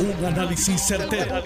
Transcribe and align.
Un 0.00 0.24
análisis 0.24 0.80
certero, 0.80 1.42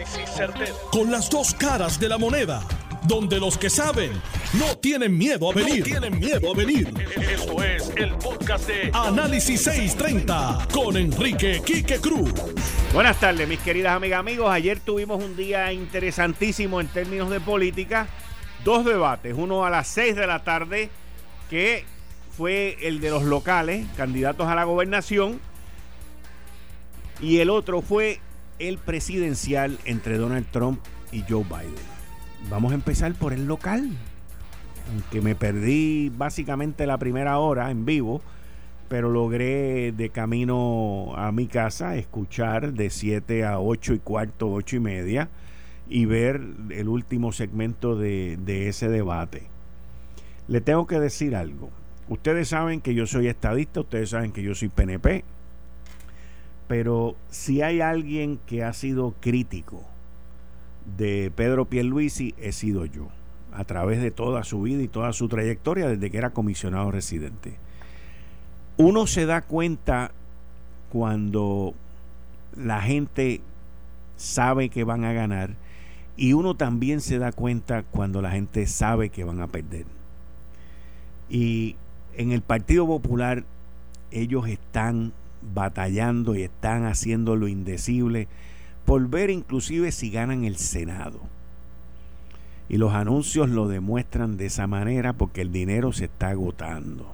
Con 0.91 1.11
las 1.11 1.31
dos 1.31 1.55
caras 1.55 1.99
de 1.99 2.07
la 2.07 2.19
moneda. 2.19 2.63
Donde 3.05 3.41
los 3.41 3.57
que 3.57 3.71
saben 3.71 4.13
no 4.53 4.77
tienen 4.77 5.17
miedo 5.17 5.51
a 5.51 5.55
venir. 5.55 5.83
tienen 5.83 6.19
miedo 6.19 6.53
a 6.53 6.55
venir. 6.55 6.93
Esto 7.17 7.63
es 7.63 7.91
el 7.97 8.13
podcast 8.17 8.67
de 8.67 8.91
Análisis 8.93 9.63
630 9.63 10.69
con 10.71 10.99
Enrique 10.99 11.63
Quique 11.65 11.99
Cruz. 11.99 12.31
Buenas 12.93 13.19
tardes, 13.19 13.49
mis 13.49 13.59
queridas 13.61 13.97
amigas, 13.97 14.21
amigos. 14.21 14.51
Ayer 14.51 14.79
tuvimos 14.81 15.25
un 15.25 15.35
día 15.35 15.73
interesantísimo 15.73 16.79
en 16.83 16.89
términos 16.89 17.31
de 17.31 17.41
política. 17.41 18.07
Dos 18.65 18.85
debates, 18.85 19.35
uno 19.35 19.65
a 19.65 19.71
las 19.71 19.89
6 19.89 20.15
de 20.15 20.27
la 20.27 20.45
tarde, 20.45 20.91
que 21.49 21.87
fue 22.37 22.77
el 22.83 23.01
de 23.01 23.09
los 23.09 23.23
locales, 23.23 23.87
candidatos 23.97 24.47
a 24.47 24.55
la 24.55 24.65
gobernación, 24.65 25.41
y 27.19 27.39
el 27.39 27.49
otro 27.49 27.81
fue 27.81 28.21
el 28.59 28.79
presidencial 28.79 29.79
entre 29.85 30.19
Donald 30.19 30.47
Trump 30.51 30.81
y 31.11 31.23
Joe 31.29 31.45
Biden. 31.45 31.75
Vamos 32.51 32.73
a 32.73 32.75
empezar 32.75 33.15
por 33.15 33.33
el 33.33 33.47
local. 33.47 33.91
Aunque 34.91 35.21
me 35.21 35.35
perdí 35.35 36.11
básicamente 36.17 36.87
la 36.87 36.99
primera 36.99 37.39
hora 37.39 37.71
en 37.71 37.85
vivo, 37.85 38.21
pero 38.89 39.11
logré 39.11 39.93
de 39.93 40.11
camino 40.11 41.15
a 41.17 41.33
mi 41.33 41.47
casa 41.47 41.97
escuchar 41.97 42.75
de 42.75 42.91
7 42.91 43.45
a 43.45 43.59
8 43.59 43.95
y 43.95 43.99
cuarto, 44.01 44.53
8 44.53 44.77
y 44.77 44.81
media 44.81 45.29
y 45.89 46.05
ver 46.05 46.41
el 46.71 46.89
último 46.89 47.33
segmento 47.33 47.97
de, 47.97 48.39
de 48.45 48.69
ese 48.69 48.89
debate. 48.89 49.45
Le 50.49 50.61
tengo 50.61 50.87
que 50.87 50.99
decir 50.99 51.37
algo. 51.37 51.71
Ustedes 52.09 52.49
saben 52.49 52.81
que 52.81 52.95
yo 52.95 53.07
soy 53.07 53.29
estadista, 53.29 53.81
ustedes 53.81 54.11
saben 54.11 54.33
que 54.33 54.43
yo 54.43 54.55
soy 54.55 54.69
PNP, 54.69 55.25
pero 56.73 57.17
si 57.29 57.61
hay 57.61 57.83
alguien 57.83 58.41
que 58.47 58.65
ha 58.65 58.73
sido 58.73 59.13
crítico 59.21 59.83
de 60.97 61.31
Pedro 61.37 61.67
Pierluisi, 61.67 62.35
he 62.39 62.53
sido 62.53 62.87
yo, 62.87 63.09
a 63.53 63.65
través 63.65 64.01
de 64.01 64.11
toda 64.11 64.43
su 64.43 64.63
vida 64.63 64.83
y 64.83 64.89
toda 64.89 65.13
su 65.13 65.29
trayectoria 65.29 65.87
desde 65.87 66.11
que 66.11 66.17
era 66.17 66.31
comisionado 66.31 66.91
residente. 66.91 67.59
Uno 68.79 69.07
se 69.07 69.27
da 69.27 69.43
cuenta 69.43 70.13
cuando 70.89 71.75
la 72.57 72.81
gente 72.81 73.43
sabe 74.17 74.71
que 74.71 74.85
van 74.85 75.05
a 75.05 75.13
ganar 75.13 75.51
y 76.17 76.33
uno 76.33 76.55
también 76.55 77.03
se 77.03 77.19
da 77.19 77.33
cuenta 77.33 77.83
cuando 77.83 78.23
la 78.23 78.31
gente 78.31 78.67
sabe 78.67 79.11
que 79.11 79.25
van 79.25 79.43
a 79.43 79.49
perder. 79.49 79.85
Y 81.29 81.77
en 82.17 82.33
el 82.33 82.41
Partido 82.41 82.87
Popular 82.87 83.45
ellos 84.11 84.49
están 84.49 85.13
batallando 85.55 86.35
y 86.35 86.43
están 86.43 86.87
haciendo 86.87 87.37
lo 87.37 87.49
indecible 87.49 88.29
por 88.85 89.09
ver 89.09 89.31
inclusive 89.31 89.93
si 89.93 90.11
ganan 90.11 90.45
el 90.45 90.57
Senado. 90.57 91.21
Y 92.69 92.79
los 92.79 92.95
anuncios 92.95 93.51
lo 93.51 93.69
demuestran 93.69 94.37
de 94.37 94.47
esa 94.47 94.67
manera 94.67 95.13
porque 95.13 95.43
el 95.43 95.53
dinero 95.53 95.93
se 95.93 96.07
está 96.07 96.29
agotando. 96.29 97.13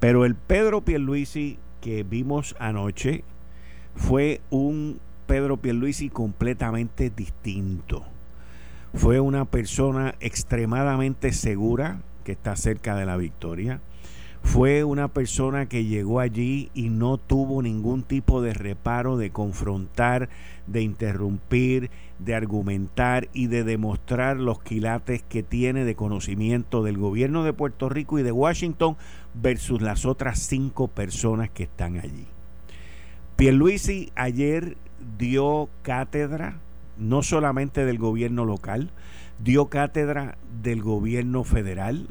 Pero 0.00 0.24
el 0.24 0.34
Pedro 0.34 0.82
Pierluisi 0.82 1.58
que 1.80 2.02
vimos 2.02 2.54
anoche 2.58 3.24
fue 3.94 4.40
un 4.50 5.00
Pedro 5.26 5.56
Pierluisi 5.58 6.08
completamente 6.08 7.10
distinto. 7.10 8.04
Fue 8.94 9.20
una 9.20 9.44
persona 9.44 10.14
extremadamente 10.20 11.32
segura 11.32 12.00
que 12.24 12.32
está 12.32 12.56
cerca 12.56 12.96
de 12.96 13.06
la 13.06 13.16
victoria 13.16 13.80
fue 14.42 14.84
una 14.84 15.08
persona 15.08 15.66
que 15.66 15.84
llegó 15.84 16.20
allí 16.20 16.70
y 16.74 16.88
no 16.88 17.18
tuvo 17.18 17.62
ningún 17.62 18.02
tipo 18.02 18.40
de 18.40 18.54
reparo 18.54 19.16
de 19.16 19.30
confrontar, 19.30 20.28
de 20.66 20.82
interrumpir, 20.82 21.90
de 22.18 22.34
argumentar 22.34 23.28
y 23.32 23.46
de 23.46 23.64
demostrar 23.64 24.38
los 24.38 24.62
quilates 24.62 25.22
que 25.22 25.42
tiene 25.42 25.84
de 25.84 25.94
conocimiento 25.94 26.82
del 26.82 26.98
gobierno 26.98 27.44
de 27.44 27.52
Puerto 27.52 27.88
Rico 27.88 28.18
y 28.18 28.22
de 28.22 28.32
Washington 28.32 28.96
versus 29.34 29.82
las 29.82 30.06
otras 30.06 30.38
cinco 30.38 30.88
personas 30.88 31.50
que 31.50 31.64
están 31.64 31.98
allí. 31.98 32.26
Pierluisi 33.36 34.10
ayer 34.16 34.76
dio 35.18 35.68
cátedra 35.82 36.58
no 36.98 37.22
solamente 37.22 37.84
del 37.84 37.98
gobierno 37.98 38.44
local, 38.44 38.90
dio 39.38 39.66
cátedra 39.66 40.36
del 40.62 40.82
gobierno 40.82 41.44
federal, 41.44 42.08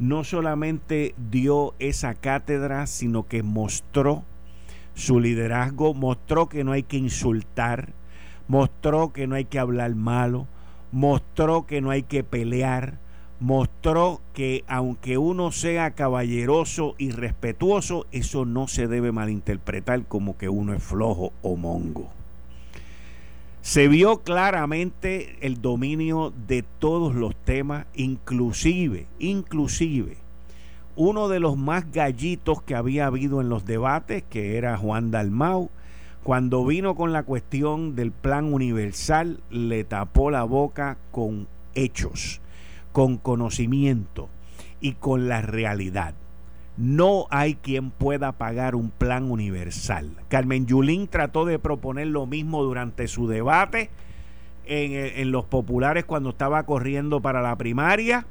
no 0.00 0.24
solamente 0.24 1.14
dio 1.30 1.74
esa 1.78 2.14
cátedra, 2.14 2.86
sino 2.86 3.28
que 3.28 3.42
mostró 3.42 4.24
su 4.94 5.20
liderazgo, 5.20 5.92
mostró 5.92 6.48
que 6.48 6.64
no 6.64 6.72
hay 6.72 6.84
que 6.84 6.96
insultar, 6.96 7.92
mostró 8.48 9.12
que 9.12 9.26
no 9.26 9.34
hay 9.34 9.44
que 9.44 9.58
hablar 9.58 9.94
malo, 9.94 10.46
mostró 10.90 11.66
que 11.66 11.82
no 11.82 11.90
hay 11.90 12.02
que 12.02 12.24
pelear, 12.24 12.98
mostró 13.40 14.22
que 14.32 14.64
aunque 14.68 15.18
uno 15.18 15.52
sea 15.52 15.90
caballeroso 15.90 16.94
y 16.96 17.10
respetuoso, 17.10 18.06
eso 18.10 18.46
no 18.46 18.68
se 18.68 18.88
debe 18.88 19.12
malinterpretar 19.12 20.06
como 20.06 20.38
que 20.38 20.48
uno 20.48 20.72
es 20.72 20.82
flojo 20.82 21.34
o 21.42 21.56
mongo. 21.56 22.19
Se 23.62 23.88
vio 23.88 24.20
claramente 24.20 25.36
el 25.42 25.60
dominio 25.60 26.32
de 26.48 26.64
todos 26.78 27.14
los 27.14 27.36
temas, 27.36 27.86
inclusive, 27.94 29.06
inclusive, 29.18 30.16
uno 30.96 31.28
de 31.28 31.40
los 31.40 31.58
más 31.58 31.92
gallitos 31.92 32.62
que 32.62 32.74
había 32.74 33.06
habido 33.06 33.42
en 33.42 33.50
los 33.50 33.66
debates, 33.66 34.24
que 34.30 34.56
era 34.56 34.78
Juan 34.78 35.10
Dalmau, 35.10 35.68
cuando 36.22 36.64
vino 36.64 36.94
con 36.94 37.12
la 37.12 37.22
cuestión 37.22 37.94
del 37.94 38.12
plan 38.12 38.52
universal, 38.52 39.40
le 39.50 39.84
tapó 39.84 40.30
la 40.30 40.44
boca 40.44 40.96
con 41.10 41.46
hechos, 41.74 42.40
con 42.92 43.18
conocimiento 43.18 44.30
y 44.80 44.92
con 44.92 45.28
la 45.28 45.42
realidad. 45.42 46.14
No 46.80 47.26
hay 47.28 47.56
quien 47.56 47.90
pueda 47.90 48.32
pagar 48.32 48.74
un 48.74 48.90
plan 48.90 49.30
universal. 49.30 50.16
Carmen 50.28 50.64
Yulín 50.64 51.08
trató 51.08 51.44
de 51.44 51.58
proponer 51.58 52.06
lo 52.06 52.24
mismo 52.24 52.62
durante 52.62 53.06
su 53.06 53.28
debate 53.28 53.90
en, 54.64 54.92
en, 54.94 55.30
los 55.30 55.44
populares 55.44 56.06
cuando 56.06 56.30
estaba 56.30 56.62
corriendo 56.62 57.20
para 57.20 57.42
la 57.42 57.54
primaria 57.56 58.24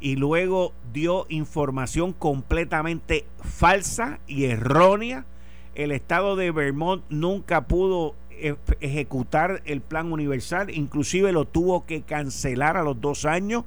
y 0.00 0.14
luego 0.14 0.74
dio 0.92 1.26
información 1.28 2.12
completamente 2.12 3.26
falsa 3.40 4.20
y 4.28 4.44
errónea. 4.44 5.26
El 5.74 5.90
estado 5.90 6.36
de 6.36 6.52
Vermont 6.52 7.02
nunca 7.08 7.66
pudo 7.66 8.14
e, 8.30 8.54
ejecutar 8.78 9.60
el 9.64 9.80
plan 9.80 10.12
universal, 10.12 10.70
inclusive 10.70 11.32
lo 11.32 11.46
tuvo 11.46 11.84
que 11.84 12.02
cancelar 12.02 12.76
a 12.76 12.84
los 12.84 13.00
dos 13.00 13.24
años 13.24 13.64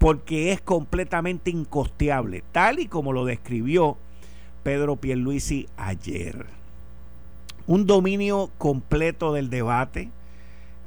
porque 0.00 0.50
es 0.50 0.62
completamente 0.62 1.50
incosteable, 1.50 2.42
tal 2.52 2.78
y 2.78 2.86
como 2.86 3.12
lo 3.12 3.26
describió 3.26 3.98
Pedro 4.62 4.96
Pierluisi 4.96 5.68
ayer. 5.76 6.46
Un 7.66 7.86
dominio 7.86 8.50
completo 8.56 9.34
del 9.34 9.50
debate, 9.50 10.08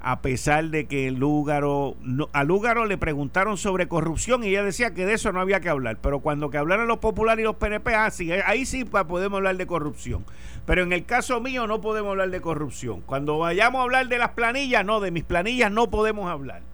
a 0.02 0.22
pesar 0.22 0.72
de 0.72 0.88
que 0.88 1.12
Lúgaro, 1.12 1.96
a 2.34 2.44
Lúgaro 2.44 2.88
le 2.88 2.98
preguntaron 2.98 3.58
sobre 3.58 3.88
corrupción 3.88 4.44
y 4.44 4.48
ella 4.48 4.64
decía 4.64 4.96
que 4.96 5.06
de 5.06 5.14
eso 5.14 5.32
no 5.32 5.40
había 5.40 5.60
que 5.60 5.70
hablar, 5.70 6.00
pero 6.02 6.22
cuando 6.22 6.50
que 6.50 6.58
hablaron 6.58 6.88
los 6.88 6.98
populares 6.98 7.44
y 7.44 7.46
los 7.46 7.58
PNP, 7.58 7.94
ah, 7.94 8.10
ahí 8.48 8.66
sí 8.66 8.84
podemos 8.84 9.38
hablar 9.38 9.58
de 9.58 9.68
corrupción. 9.68 10.26
Pero 10.66 10.82
en 10.82 10.92
el 10.92 11.06
caso 11.06 11.40
mío 11.40 11.68
no 11.68 11.82
podemos 11.82 12.10
hablar 12.10 12.32
de 12.32 12.42
corrupción. 12.42 13.02
Cuando 13.02 13.38
vayamos 13.38 13.80
a 13.80 13.84
hablar 13.84 14.08
de 14.08 14.18
las 14.18 14.32
planillas, 14.32 14.84
no, 14.84 15.00
de 15.02 15.12
mis 15.12 15.24
planillas 15.24 15.72
no 15.72 15.92
podemos 15.92 16.32
hablar. 16.32 16.73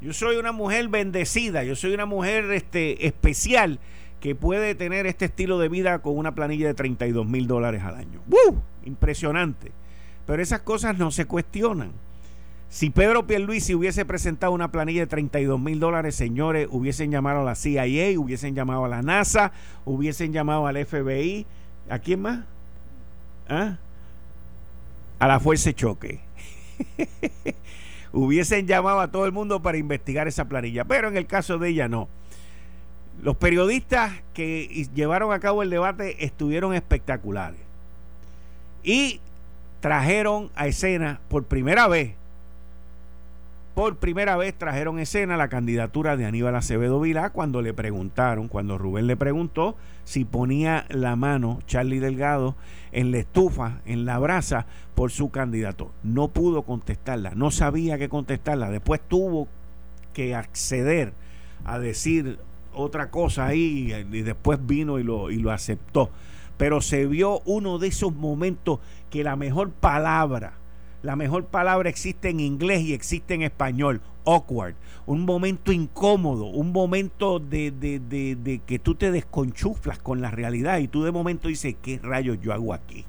Yo 0.00 0.12
soy 0.12 0.36
una 0.36 0.52
mujer 0.52 0.88
bendecida, 0.88 1.64
yo 1.64 1.74
soy 1.74 1.94
una 1.94 2.06
mujer 2.06 2.50
este, 2.52 3.06
especial 3.06 3.78
que 4.20 4.34
puede 4.34 4.74
tener 4.74 5.06
este 5.06 5.26
estilo 5.26 5.58
de 5.58 5.68
vida 5.68 6.00
con 6.00 6.16
una 6.16 6.34
planilla 6.34 6.66
de 6.66 6.74
32 6.74 7.26
mil 7.26 7.46
dólares 7.46 7.82
al 7.82 7.96
año. 7.96 8.20
¡Uh! 8.30 8.56
Impresionante. 8.84 9.72
Pero 10.26 10.42
esas 10.42 10.60
cosas 10.60 10.98
no 10.98 11.10
se 11.10 11.26
cuestionan. 11.26 11.92
Si 12.68 12.90
Pedro 12.90 13.26
Pierluisi 13.26 13.74
hubiese 13.74 14.04
presentado 14.04 14.52
una 14.52 14.72
planilla 14.72 15.00
de 15.00 15.06
32 15.06 15.60
mil 15.60 15.78
dólares, 15.78 16.14
señores, 16.14 16.68
hubiesen 16.70 17.10
llamado 17.10 17.40
a 17.40 17.44
la 17.44 17.54
CIA, 17.54 18.18
hubiesen 18.18 18.54
llamado 18.54 18.84
a 18.84 18.88
la 18.88 19.02
NASA, 19.02 19.52
hubiesen 19.84 20.32
llamado 20.32 20.66
al 20.66 20.84
FBI. 20.84 21.46
¿A 21.88 21.98
quién 22.00 22.20
más? 22.20 22.40
¿Ah? 23.48 23.78
A 25.18 25.28
la 25.28 25.38
Fuerza 25.38 25.70
de 25.70 25.74
Choque. 25.74 26.20
hubiesen 28.16 28.66
llamado 28.66 29.00
a 29.00 29.10
todo 29.10 29.26
el 29.26 29.32
mundo 29.32 29.60
para 29.60 29.76
investigar 29.76 30.26
esa 30.26 30.46
planilla, 30.46 30.84
pero 30.84 31.08
en 31.08 31.16
el 31.16 31.26
caso 31.26 31.58
de 31.58 31.68
ella 31.68 31.86
no. 31.88 32.08
Los 33.22 33.36
periodistas 33.36 34.12
que 34.34 34.88
llevaron 34.94 35.32
a 35.32 35.40
cabo 35.40 35.62
el 35.62 35.70
debate 35.70 36.24
estuvieron 36.24 36.74
espectaculares 36.74 37.60
y 38.82 39.20
trajeron 39.80 40.50
a 40.54 40.66
escena 40.66 41.20
por 41.28 41.44
primera 41.44 41.88
vez 41.88 42.14
por 43.76 43.98
primera 43.98 44.38
vez 44.38 44.56
trajeron 44.56 44.98
escena 44.98 45.36
la 45.36 45.50
candidatura 45.50 46.16
de 46.16 46.24
Aníbal 46.24 46.56
Acevedo 46.56 46.98
Vilá 46.98 47.28
cuando 47.28 47.60
le 47.60 47.74
preguntaron, 47.74 48.48
cuando 48.48 48.78
Rubén 48.78 49.06
le 49.06 49.18
preguntó 49.18 49.76
si 50.04 50.24
ponía 50.24 50.86
la 50.88 51.14
mano 51.14 51.58
Charlie 51.66 51.98
Delgado 51.98 52.56
en 52.92 53.10
la 53.10 53.18
estufa, 53.18 53.82
en 53.84 54.06
la 54.06 54.18
brasa, 54.18 54.64
por 54.94 55.10
su 55.10 55.30
candidato. 55.30 55.92
No 56.02 56.28
pudo 56.28 56.62
contestarla, 56.62 57.32
no 57.34 57.50
sabía 57.50 57.98
qué 57.98 58.08
contestarla. 58.08 58.70
Después 58.70 59.02
tuvo 59.06 59.46
que 60.14 60.34
acceder 60.34 61.12
a 61.66 61.78
decir 61.78 62.38
otra 62.72 63.10
cosa 63.10 63.44
ahí 63.44 63.92
y 64.10 64.22
después 64.22 64.58
vino 64.66 64.98
y 64.98 65.02
lo, 65.02 65.30
y 65.30 65.36
lo 65.36 65.52
aceptó. 65.52 66.08
Pero 66.56 66.80
se 66.80 67.04
vio 67.04 67.42
uno 67.44 67.78
de 67.78 67.88
esos 67.88 68.14
momentos 68.14 68.80
que 69.10 69.22
la 69.22 69.36
mejor 69.36 69.70
palabra 69.70 70.54
la 71.02 71.16
mejor 71.16 71.46
palabra 71.46 71.88
existe 71.88 72.30
en 72.30 72.40
inglés 72.40 72.82
y 72.82 72.92
existe 72.92 73.34
en 73.34 73.42
español. 73.42 74.00
Awkward. 74.24 74.74
Un 75.06 75.24
momento 75.24 75.70
incómodo, 75.70 76.46
un 76.46 76.72
momento 76.72 77.38
de, 77.38 77.70
de, 77.70 78.60
que 78.66 78.78
tú 78.78 78.96
te 78.96 79.12
desconchuflas 79.12 79.98
con 79.98 80.20
la 80.20 80.32
realidad 80.32 80.78
y 80.78 80.88
tú 80.88 81.04
de 81.04 81.12
momento 81.12 81.46
dices, 81.46 81.76
¿qué 81.80 82.00
rayos 82.02 82.38
yo 82.42 82.52
hago 82.52 82.74
aquí? 82.74 83.04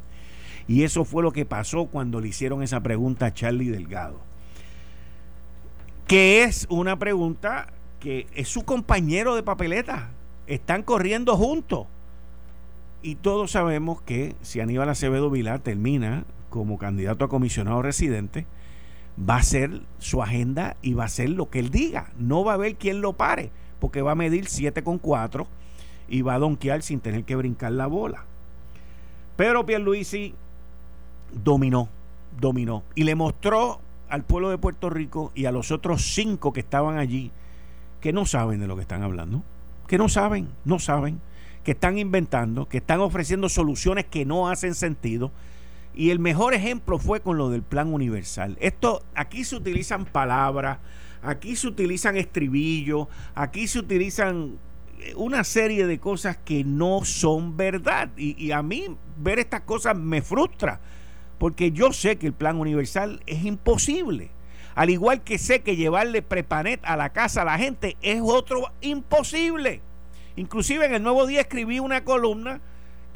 Y 0.68 0.84
eso 0.84 1.06
fue 1.06 1.24
lo 1.24 1.32
que 1.32 1.46
pasó 1.46 1.86
cuando 1.86 2.22
le 2.22 2.28
hicieron 2.28 2.62
esa 2.62 2.82
pregunta 2.82 3.28
a 3.28 3.34
Charlie 3.34 3.70
Delgado. 3.70 4.20
Que 6.06 6.44
es 6.44 6.68
una 6.70 7.00
pregunta 7.00 7.74
que 8.00 8.28
es 8.36 8.48
su 8.48 8.64
compañero 8.64 9.36
de 9.36 9.44
papeleta. 9.44 10.12
Están 10.46 10.84
corriendo 10.84 11.36
juntos. 11.36 11.88
Y 13.02 13.16
todos 13.16 13.52
sabemos 13.52 14.02
que 14.02 14.36
si 14.42 14.60
Aníbal 14.60 14.90
Acevedo 14.90 15.30
Vilar 15.30 15.60
termina 15.60 16.26
como 16.58 16.78
candidato 16.78 17.26
a 17.26 17.30
comisionado 17.30 17.82
residente, 17.82 18.46
va 19.18 19.38
a 19.38 19.44
ser 19.44 19.82
su 20.00 20.22
agenda 20.22 20.76
y 20.82 20.94
va 20.94 21.06
a 21.06 21.10
ser 21.10 21.30
lo 21.30 21.50
que 21.50 21.60
él 21.60 21.72
diga. 21.72 22.12
No 22.18 22.44
va 22.44 22.54
a 22.54 22.56
haber 22.56 22.76
quien 22.76 23.02
lo 23.02 23.14
pare, 23.14 23.52
porque 23.80 24.02
va 24.02 24.12
a 24.12 24.16
medir 24.16 24.46
7,4 24.46 25.48
y 26.10 26.22
va 26.22 26.36
a 26.36 26.40
donkear 26.40 26.82
sin 26.82 27.00
tener 27.00 27.24
que 27.24 27.36
brincar 27.36 27.72
la 27.72 27.88
bola. 27.88 28.26
Pero 29.36 29.66
Pierluisi 29.66 30.34
dominó, 31.44 31.90
dominó 32.40 32.84
y 32.96 33.04
le 33.04 33.16
mostró 33.16 33.80
al 34.10 34.24
pueblo 34.24 34.50
de 34.50 34.58
Puerto 34.58 34.90
Rico 34.90 35.32
y 35.36 35.46
a 35.46 35.52
los 35.52 35.72
otros 35.72 36.14
cinco 36.14 36.54
que 36.54 36.62
estaban 36.62 36.98
allí 36.98 37.32
que 38.02 38.14
no 38.14 38.26
saben 38.26 38.60
de 38.60 38.68
lo 38.68 38.76
que 38.76 38.84
están 38.84 39.04
hablando, 39.04 39.44
que 39.88 39.98
no 39.98 40.08
saben, 40.10 40.48
no 40.66 40.80
saben, 40.80 41.20
que 41.64 41.72
están 41.72 41.98
inventando, 41.98 42.70
que 42.70 42.78
están 42.78 43.02
ofreciendo 43.02 43.50
soluciones 43.50 44.06
que 44.06 44.26
no 44.26 44.50
hacen 44.50 44.74
sentido 44.74 45.32
y 45.98 46.12
el 46.12 46.20
mejor 46.20 46.54
ejemplo 46.54 47.00
fue 47.00 47.22
con 47.22 47.40
lo 47.40 47.50
del 47.50 47.64
plan 47.64 47.92
universal. 47.92 48.56
Esto, 48.62 49.02
aquí 49.16 49.44
se 49.44 49.56
utilizan 49.56 50.06
palabras, 50.06 50.78
aquí 51.24 51.56
se 51.56 51.68
utilizan 51.68 52.18
estribillos, 52.18 53.08
aquí 53.34 53.68
se 53.68 53.80
utilizan 53.80 54.60
eh, 55.00 55.16
una 55.16 55.44
serie 55.44 55.88
de 55.88 55.98
cosas 55.98 56.38
que 56.38 56.64
no 56.64 57.04
son 57.04 57.58
verdad. 57.58 58.12
Y, 58.16 58.52
a 58.52 58.62
mí 58.62 58.96
ver 59.18 59.40
estas 59.40 59.62
cosas 59.62 59.98
me 59.98 60.22
frustra, 60.22 60.80
porque 61.40 61.72
yo 61.72 61.92
sé 61.92 62.18
que 62.20 62.28
el 62.28 62.34
plan 62.34 62.58
universal 62.58 63.24
es 63.26 63.44
imposible. 63.44 64.30
Al 64.76 64.92
igual 64.92 65.24
que 65.24 65.40
sé 65.40 65.64
que 65.64 65.78
llevarle 65.78 66.22
prepanet 66.22 66.80
a 66.84 66.96
la 66.96 67.10
casa 67.10 67.42
a 67.42 67.46
la 67.46 67.58
gente 67.58 67.98
es 68.04 68.22
otro 68.24 68.72
imposible. 68.82 69.82
Inclusive 70.36 70.86
en 70.86 70.94
el 70.94 71.02
Nuevo 71.02 71.26
Día 71.26 71.42
escribí 71.42 71.80
una 71.80 72.04
columna 72.04 72.62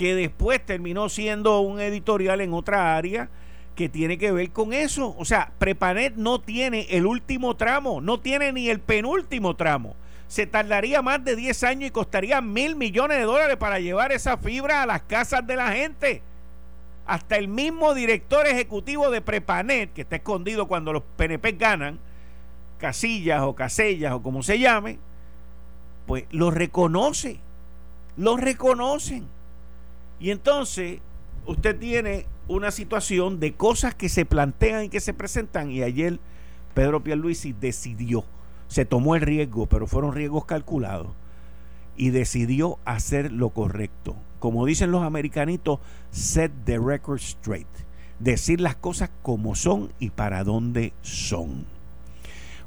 que 0.01 0.15
después 0.15 0.65
terminó 0.65 1.09
siendo 1.09 1.59
un 1.59 1.79
editorial 1.79 2.41
en 2.41 2.55
otra 2.55 2.97
área 2.97 3.29
que 3.75 3.87
tiene 3.87 4.17
que 4.17 4.31
ver 4.31 4.49
con 4.49 4.73
eso. 4.73 5.13
O 5.15 5.25
sea, 5.25 5.51
Prepanet 5.59 6.15
no 6.15 6.41
tiene 6.41 6.87
el 6.89 7.05
último 7.05 7.55
tramo, 7.55 8.01
no 8.01 8.19
tiene 8.19 8.51
ni 8.51 8.67
el 8.71 8.79
penúltimo 8.79 9.55
tramo. 9.55 9.95
Se 10.27 10.47
tardaría 10.47 11.03
más 11.03 11.23
de 11.23 11.35
10 11.35 11.63
años 11.65 11.87
y 11.87 11.91
costaría 11.91 12.41
mil 12.41 12.75
millones 12.75 13.19
de 13.19 13.25
dólares 13.25 13.57
para 13.57 13.79
llevar 13.79 14.11
esa 14.11 14.37
fibra 14.37 14.81
a 14.81 14.87
las 14.87 15.03
casas 15.03 15.45
de 15.45 15.55
la 15.55 15.71
gente. 15.71 16.23
Hasta 17.05 17.35
el 17.35 17.47
mismo 17.47 17.93
director 17.93 18.47
ejecutivo 18.47 19.11
de 19.11 19.21
Prepanet, 19.21 19.93
que 19.93 20.01
está 20.01 20.15
escondido 20.15 20.67
cuando 20.67 20.93
los 20.93 21.03
PNP 21.15 21.51
ganan, 21.51 21.99
Casillas 22.79 23.43
o 23.43 23.53
Casellas 23.53 24.13
o 24.13 24.23
como 24.23 24.41
se 24.41 24.57
llame, 24.57 24.97
pues 26.07 26.25
lo 26.31 26.49
reconoce. 26.49 27.37
Lo 28.17 28.35
reconocen. 28.35 29.27
Y 30.21 30.29
entonces 30.29 30.99
usted 31.47 31.79
tiene 31.79 32.27
una 32.47 32.69
situación 32.69 33.39
de 33.39 33.53
cosas 33.53 33.95
que 33.95 34.07
se 34.07 34.23
plantean 34.23 34.83
y 34.83 34.89
que 34.89 34.99
se 34.99 35.15
presentan 35.15 35.71
y 35.71 35.81
ayer 35.81 36.19
Pedro 36.75 37.03
Pierluisi 37.03 37.53
decidió, 37.53 38.23
se 38.67 38.85
tomó 38.85 39.15
el 39.15 39.21
riesgo, 39.21 39.65
pero 39.65 39.87
fueron 39.87 40.13
riesgos 40.13 40.45
calculados 40.45 41.07
y 41.97 42.11
decidió 42.11 42.77
hacer 42.85 43.31
lo 43.31 43.49
correcto. 43.49 44.15
Como 44.37 44.67
dicen 44.67 44.91
los 44.91 45.03
americanitos, 45.03 45.79
set 46.11 46.51
the 46.65 46.77
record 46.77 47.19
straight. 47.19 47.67
Decir 48.19 48.61
las 48.61 48.75
cosas 48.75 49.09
como 49.23 49.55
son 49.55 49.91
y 49.99 50.11
para 50.11 50.43
dónde 50.43 50.93
son. 51.01 51.65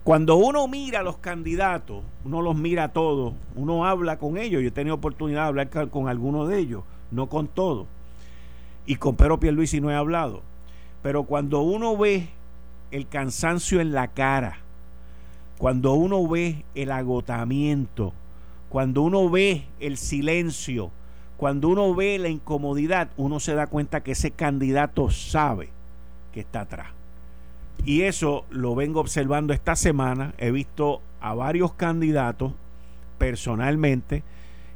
Cuando 0.03 0.35
uno 0.37 0.67
mira 0.67 1.01
a 1.01 1.05
los 1.05 1.19
candidatos, 1.19 2.03
uno 2.25 2.43
los 2.43 2.57
mira 2.57 2.85
a 2.85 2.93
todos, 2.93 3.33
uno 3.55 3.87
habla 3.87 4.19
con 4.19 4.39
ellos. 4.39 4.61
Yo 4.61 4.69
he 4.69 4.73
tenido 4.73 4.97
oportunidad 4.97 5.43
de 5.43 5.49
hablar 5.49 5.91
con 5.91 6.09
algunos 6.09 6.49
de 6.49 6.59
ellos 6.59 6.83
no 7.11 7.29
con 7.29 7.49
todo. 7.49 7.87
Y 8.87 8.97
con 8.97 9.17
Pedro 9.17 9.41
Pierluisi 9.41 9.81
no 9.81 9.91
he 9.91 9.95
hablado. 9.95 10.43
Pero 11.03 11.25
cuando 11.25 11.61
uno 11.61 11.97
ve 11.97 12.29
el 12.91 13.09
cansancio 13.09 13.81
en 13.81 13.93
la 13.93 14.09
cara, 14.09 14.59
cuando 15.59 15.95
uno 15.95 16.27
ve 16.27 16.65
el 16.75 16.91
agotamiento, 16.91 18.13
cuando 18.69 19.03
uno 19.03 19.31
ve 19.31 19.65
el 19.81 19.97
silencio, 19.97 20.91
cuando 21.37 21.69
uno 21.69 21.95
ve 21.95 22.19
la 22.19 22.29
incomodidad, 22.29 23.11
uno 23.17 23.41
se 23.41 23.55
da 23.55 23.67
cuenta 23.67 24.03
que 24.03 24.13
ese 24.13 24.31
candidato 24.31 25.11
sabe 25.11 25.69
que 26.33 26.41
está 26.41 26.63
atrás. 26.63 26.89
Y 27.85 28.03
eso 28.03 28.45
lo 28.51 28.75
vengo 28.75 29.01
observando 29.01 29.53
esta 29.53 29.77
semana. 29.77 30.35
He 30.39 30.51
visto 30.51 31.01
a 31.21 31.35
varios 31.35 31.75
candidatos 31.75 32.53
personalmente 33.19 34.23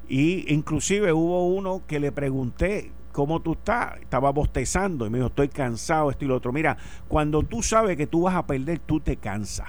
y 0.08 0.52
inclusive 0.52 1.12
hubo 1.12 1.48
uno 1.48 1.82
que 1.86 2.00
le 2.00 2.12
pregunté, 2.12 2.90
¿cómo 3.12 3.40
tú 3.40 3.52
estás? 3.52 4.00
Estaba 4.00 4.30
bostezando 4.30 5.06
y 5.06 5.10
me 5.10 5.18
dijo, 5.18 5.28
estoy 5.28 5.48
cansado, 5.48 6.10
esto 6.10 6.24
y 6.24 6.28
lo 6.28 6.36
otro. 6.36 6.52
Mira, 6.52 6.76
cuando 7.08 7.42
tú 7.42 7.62
sabes 7.62 7.96
que 7.96 8.06
tú 8.06 8.22
vas 8.22 8.34
a 8.34 8.46
perder, 8.46 8.78
tú 8.78 9.00
te 9.00 9.16
cansas. 9.16 9.68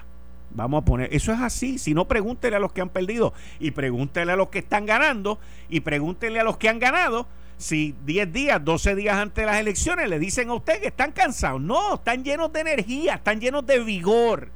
Vamos 0.51 0.81
a 0.81 0.85
poner, 0.85 1.13
eso 1.13 1.31
es 1.31 1.39
así. 1.39 1.77
Si 1.77 1.93
no, 1.93 2.07
pregúntele 2.07 2.55
a 2.55 2.59
los 2.59 2.71
que 2.71 2.81
han 2.81 2.89
perdido 2.89 3.33
y 3.59 3.71
pregúntele 3.71 4.31
a 4.31 4.35
los 4.35 4.49
que 4.49 4.59
están 4.59 4.85
ganando 4.85 5.39
y 5.69 5.81
pregúntele 5.81 6.39
a 6.39 6.43
los 6.43 6.57
que 6.57 6.69
han 6.69 6.79
ganado 6.79 7.27
si 7.59 7.93
10 8.05 8.31
días, 8.31 8.63
12 8.63 8.95
días 8.95 9.17
antes 9.17 9.43
de 9.43 9.45
las 9.45 9.59
elecciones 9.59 10.07
le 10.07 10.17
dicen 10.17 10.49
a 10.49 10.53
usted 10.53 10.79
que 10.79 10.87
están 10.87 11.11
cansados. 11.11 11.59
No, 11.59 11.95
están 11.95 12.23
llenos 12.23 12.53
de 12.53 12.61
energía, 12.61 13.15
están 13.15 13.41
llenos 13.41 13.65
de 13.65 13.79
vigor, 13.83 14.49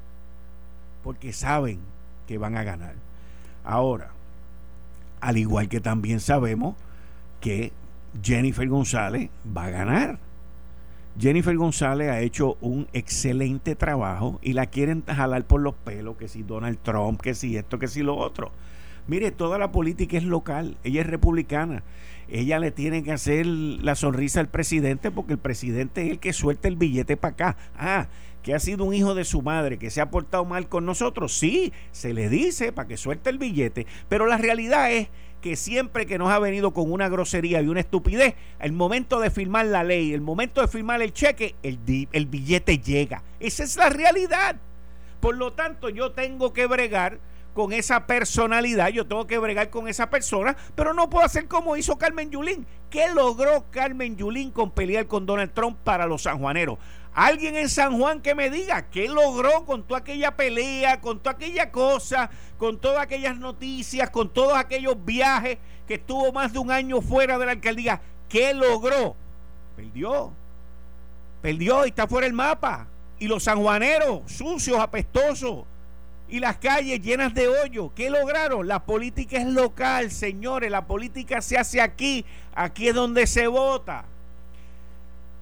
porque 1.04 1.34
saben 1.34 1.82
que 2.26 2.38
van 2.38 2.56
a 2.56 2.64
ganar. 2.64 2.96
Ahora, 3.66 4.13
al 5.24 5.38
igual 5.38 5.70
que 5.70 5.80
también 5.80 6.20
sabemos 6.20 6.76
que 7.40 7.72
Jennifer 8.22 8.68
González 8.68 9.30
va 9.56 9.66
a 9.66 9.70
ganar. 9.70 10.20
Jennifer 11.18 11.56
González 11.56 12.10
ha 12.10 12.20
hecho 12.20 12.58
un 12.60 12.88
excelente 12.92 13.76
trabajo 13.76 14.40
y 14.42 14.54
la 14.54 14.66
quieren 14.66 15.04
jalar 15.08 15.46
por 15.46 15.62
los 15.62 15.76
pelos, 15.76 16.18
que 16.18 16.28
si 16.28 16.44
Donald 16.44 16.78
Trump, 16.84 17.22
que 17.22 17.36
si 17.36 17.56
esto, 17.56 17.80
que 17.80 17.88
si 17.88 18.04
lo 18.04 18.18
otro. 18.18 18.52
Mire, 19.08 19.32
toda 19.32 19.58
la 19.58 19.72
política 19.72 20.18
es 20.18 20.26
local, 20.26 20.78
ella 20.84 21.02
es 21.02 21.08
republicana. 21.08 21.84
Ella 22.28 22.60
le 22.60 22.72
tiene 22.72 23.04
que 23.04 23.14
hacer 23.14 23.46
la 23.46 23.96
sonrisa 23.96 24.42
al 24.42 24.50
presidente 24.50 25.10
porque 25.10 25.34
el 25.34 25.40
presidente 25.40 26.04
es 26.04 26.12
el 26.12 26.20
que 26.20 26.34
suelta 26.34 26.68
el 26.68 26.76
billete 26.76 27.16
para 27.16 27.34
acá. 27.34 27.58
Ah, 27.78 28.08
que 28.44 28.54
ha 28.54 28.60
sido 28.60 28.84
un 28.84 28.94
hijo 28.94 29.16
de 29.16 29.24
su 29.26 29.42
madre, 29.42 29.80
que 29.80 29.90
se 29.90 30.02
ha 30.02 30.12
portado 30.12 30.46
mal 30.46 30.68
con 30.68 30.86
nosotros, 30.86 31.34
sí, 31.34 31.74
se 31.92 32.14
le 32.14 32.30
dice 32.30 32.72
para 32.72 32.88
que 32.88 32.98
suelte 32.98 33.30
el 33.30 33.38
billete, 33.38 33.88
pero 34.10 34.28
la 34.28 34.38
realidad 34.38 34.92
es 34.92 35.08
que 35.42 35.56
siempre 35.56 36.06
que 36.06 36.18
nos 36.18 36.30
ha 36.30 36.40
venido 36.40 36.72
con 36.72 36.92
una 36.92 37.10
grosería 37.10 37.62
y 37.62 37.68
una 37.68 37.80
estupidez, 37.82 38.36
el 38.60 38.72
momento 38.72 39.20
de 39.20 39.30
firmar 39.30 39.66
la 39.66 39.84
ley, 39.84 40.14
el 40.14 40.22
momento 40.22 40.62
de 40.62 40.68
firmar 40.68 41.02
el 41.02 41.14
cheque, 41.14 41.56
el, 41.64 41.80
el 42.12 42.26
billete 42.28 42.80
llega. 42.80 43.24
Esa 43.40 43.64
es 43.64 43.76
la 43.76 43.90
realidad. 43.90 44.56
Por 45.20 45.36
lo 45.36 45.52
tanto, 45.52 45.90
yo 45.90 46.12
tengo 46.12 46.54
que 46.54 46.66
bregar 46.66 47.20
con 47.54 47.72
esa 47.72 48.08
personalidad, 48.08 48.90
yo 48.90 49.06
tengo 49.06 49.28
que 49.28 49.38
bregar 49.38 49.70
con 49.70 49.88
esa 49.88 50.10
persona, 50.10 50.56
pero 50.76 50.94
no 50.94 51.10
puedo 51.10 51.26
hacer 51.26 51.48
como 51.48 51.78
hizo 51.78 51.98
Carmen 51.98 52.32
Yulín. 52.32 52.66
¿Qué 52.90 53.08
logró 53.14 53.66
Carmen 53.72 54.16
Yulín 54.18 54.52
con 54.52 54.72
pelear 54.72 55.08
con 55.08 55.26
Donald 55.26 55.54
Trump 55.54 55.78
para 55.84 56.08
los 56.08 56.24
sanjuaneros? 56.24 56.78
Alguien 57.14 57.56
en 57.56 57.70
San 57.70 57.98
Juan 58.00 58.22
que 58.22 58.34
me 58.34 58.50
diga 58.50 58.90
qué 58.90 59.08
logró 59.08 59.66
con 59.66 59.84
toda 59.84 60.00
aquella 60.00 60.36
pelea, 60.36 61.00
con 61.00 61.20
toda 61.20 61.36
aquella 61.36 61.72
cosa, 61.72 62.30
con 62.58 62.80
todas 62.80 63.04
aquellas 63.04 63.38
noticias, 63.38 64.10
con 64.10 64.34
todos 64.34 64.58
aquellos 64.58 64.96
viajes 65.06 65.60
que 65.88 65.96
estuvo 65.96 66.32
más 66.32 66.54
de 66.54 66.60
un 66.60 66.72
año 66.72 67.02
fuera 67.02 67.38
de 67.38 67.46
la 67.46 67.52
alcaldía. 67.52 68.02
¿Qué 68.28 68.54
logró? 68.54 69.16
Perdió. 69.76 70.32
Perdió 71.42 71.86
y 71.86 71.90
está 71.90 72.08
fuera 72.08 72.26
del 72.26 72.34
mapa. 72.34 72.88
Y 73.20 73.28
los 73.28 73.44
sanjuaneros, 73.44 74.22
sucios, 74.32 74.80
apestosos, 74.80 75.66
y 76.28 76.40
las 76.40 76.58
calles 76.58 77.00
llenas 77.00 77.34
de 77.36 77.48
hoyo. 77.48 77.92
¿Qué 77.94 78.10
lograron? 78.10 78.68
La 78.68 78.84
política 78.84 79.38
es 79.38 79.46
local, 79.46 80.10
señores. 80.10 80.72
La 80.72 80.88
política 80.88 81.44
se 81.44 81.60
hace 81.60 81.80
aquí. 81.80 82.26
Aquí 82.56 82.88
es 82.88 82.96
donde 82.96 83.28
se 83.28 83.46
vota. 83.46 84.06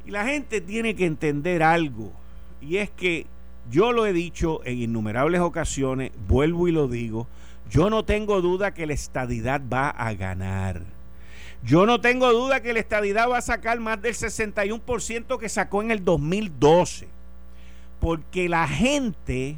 Y 0.05 0.12
la 0.12 0.25
gente 0.25 0.62
tiene 0.62 0.96
que 0.96 1.05
entender 1.05 1.63
algo. 1.63 2.12
Y 2.62 2.77
es 2.77 2.89
que 2.89 3.25
yo 3.70 3.91
lo 3.91 4.05
he 4.05 4.13
dicho 4.13 4.62
en 4.65 4.79
innumerables 4.79 5.41
ocasiones, 5.41 6.12
vuelvo 6.27 6.67
y 6.67 6.72
lo 6.72 6.88
digo, 6.88 7.27
yo 7.70 7.89
no 7.89 8.03
tengo 8.03 8.41
duda 8.41 8.74
que 8.74 8.86
la 8.86 8.93
estadidad 8.93 9.62
va 9.72 9.89
a 9.89 10.13
ganar. 10.13 10.81
Yo 11.63 11.86
no 11.86 12.01
tengo 12.01 12.31
duda 12.34 12.62
que 12.62 12.74
la 12.74 12.79
estadidad 12.79 13.29
va 13.29 13.38
a 13.38 13.41
sacar 13.41 13.79
más 13.79 14.01
del 14.01 14.15
61% 14.15 15.38
que 15.38 15.50
sacó 15.50 15.81
en 15.81 15.91
el 15.91 16.03
2012. 16.03 17.08
Porque 18.00 18.50
la 18.50 18.67
gente, 18.67 19.58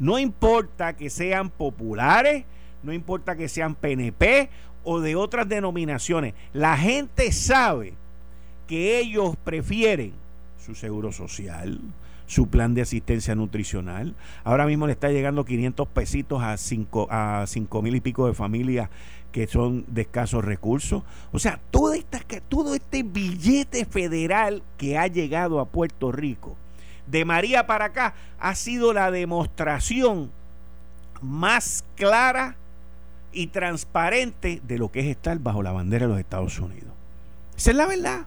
no 0.00 0.18
importa 0.18 0.96
que 0.96 1.10
sean 1.10 1.48
populares, 1.48 2.44
no 2.82 2.92
importa 2.92 3.36
que 3.36 3.48
sean 3.48 3.76
PNP 3.76 4.50
o 4.82 5.00
de 5.00 5.14
otras 5.14 5.48
denominaciones, 5.48 6.34
la 6.52 6.76
gente 6.76 7.30
sabe 7.30 7.94
que 8.66 8.98
ellos 8.98 9.36
prefieren 9.44 10.12
su 10.64 10.74
seguro 10.74 11.12
social, 11.12 11.80
su 12.26 12.48
plan 12.48 12.74
de 12.74 12.82
asistencia 12.82 13.34
nutricional. 13.34 14.14
Ahora 14.44 14.66
mismo 14.66 14.86
le 14.86 14.92
está 14.92 15.10
llegando 15.10 15.44
500 15.44 15.88
pesitos 15.88 16.42
a 16.42 16.56
5 16.56 17.08
a 17.10 17.44
cinco 17.46 17.82
mil 17.82 17.96
y 17.96 18.00
pico 18.00 18.26
de 18.26 18.34
familias 18.34 18.88
que 19.32 19.46
son 19.46 19.84
de 19.88 20.02
escasos 20.02 20.44
recursos. 20.44 21.02
O 21.32 21.38
sea, 21.38 21.58
esta, 21.94 22.20
todo 22.48 22.74
este 22.74 23.02
billete 23.02 23.84
federal 23.84 24.62
que 24.76 24.98
ha 24.98 25.06
llegado 25.08 25.58
a 25.58 25.66
Puerto 25.66 26.12
Rico, 26.12 26.56
de 27.06 27.24
María 27.24 27.66
para 27.66 27.86
acá, 27.86 28.14
ha 28.38 28.54
sido 28.54 28.92
la 28.92 29.10
demostración 29.10 30.30
más 31.20 31.84
clara 31.96 32.56
y 33.32 33.48
transparente 33.48 34.60
de 34.66 34.78
lo 34.78 34.92
que 34.92 35.00
es 35.00 35.06
estar 35.06 35.38
bajo 35.38 35.62
la 35.62 35.72
bandera 35.72 36.06
de 36.06 36.12
los 36.12 36.20
Estados 36.20 36.58
Unidos. 36.58 36.92
Esa 37.56 37.70
es 37.70 37.76
la 37.76 37.86
verdad. 37.86 38.26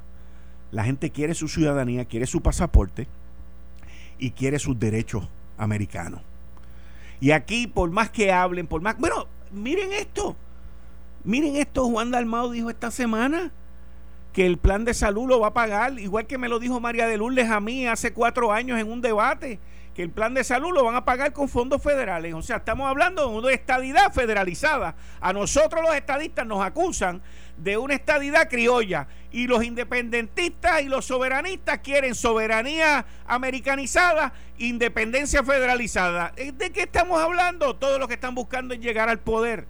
La 0.72 0.84
gente 0.84 1.10
quiere 1.10 1.34
su 1.34 1.48
ciudadanía, 1.48 2.05
quiere 2.05 2.25
su 2.25 2.41
pasaporte 2.41 3.07
y 4.17 4.31
quiere 4.31 4.60
sus 4.60 4.79
derechos 4.79 5.27
americanos. 5.57 6.22
Y 7.19 7.31
aquí, 7.31 7.67
por 7.67 7.89
más 7.91 8.10
que 8.10 8.31
hablen, 8.31 8.67
por 8.67 8.81
más... 8.81 8.98
Bueno, 8.98 9.27
miren 9.51 9.93
esto. 9.93 10.36
Miren 11.24 11.55
esto, 11.55 11.86
Juan 11.89 12.12
Dalmao 12.12 12.51
dijo 12.51 12.69
esta 12.69 12.91
semana 12.91 13.51
que 14.34 14.45
el 14.45 14.57
plan 14.57 14.84
de 14.84 14.93
salud 14.93 15.27
lo 15.27 15.39
va 15.39 15.48
a 15.48 15.53
pagar, 15.53 15.98
igual 15.98 16.27
que 16.27 16.38
me 16.38 16.50
lo 16.50 16.60
dijo 16.60 16.79
María 16.81 17.07
de 17.07 17.17
Lourdes 17.17 17.50
a 17.50 17.62
mí 17.62 17.88
hace 17.88 18.12
cuatro 18.12 18.51
años 18.51 18.79
en 18.79 18.91
un 18.91 19.00
debate, 19.00 19.60
que 19.96 20.04
el 20.04 20.12
plan 20.12 20.34
de 20.34 20.44
salud 20.44 20.74
lo 20.74 20.84
van 20.84 20.96
a 20.96 21.06
pagar 21.06 21.32
con 21.32 21.48
fondos 21.48 21.82
federales. 21.82 22.34
O 22.34 22.42
sea, 22.42 22.58
estamos 22.58 22.88
hablando 22.88 23.30
de 23.30 23.38
una 23.38 23.52
estadidad 23.52 24.14
federalizada. 24.14 24.96
A 25.22 25.32
nosotros 25.32 25.82
los 25.82 25.96
estadistas 25.96 26.46
nos 26.46 26.64
acusan 26.64 27.22
de 27.56 27.78
una 27.78 27.94
estadidad 27.94 28.50
criolla 28.50 29.08
y 29.32 29.48
los 29.48 29.64
independentistas 29.64 30.82
y 30.82 30.86
los 30.86 31.06
soberanistas 31.06 31.80
quieren 31.80 32.14
soberanía 32.14 33.06
americanizada, 33.25 34.34
independencia 34.58 35.44
federalizada. 35.44 36.34
¿De 36.36 36.72
qué 36.72 36.82
estamos 36.82 37.22
hablando? 37.22 37.78
Todos 37.78 37.98
los 37.98 38.10
que 38.10 38.16
están 38.16 38.36
buscando 38.36 38.75
llegar 38.75 39.08
al 39.08 39.20
poder. 39.20 39.66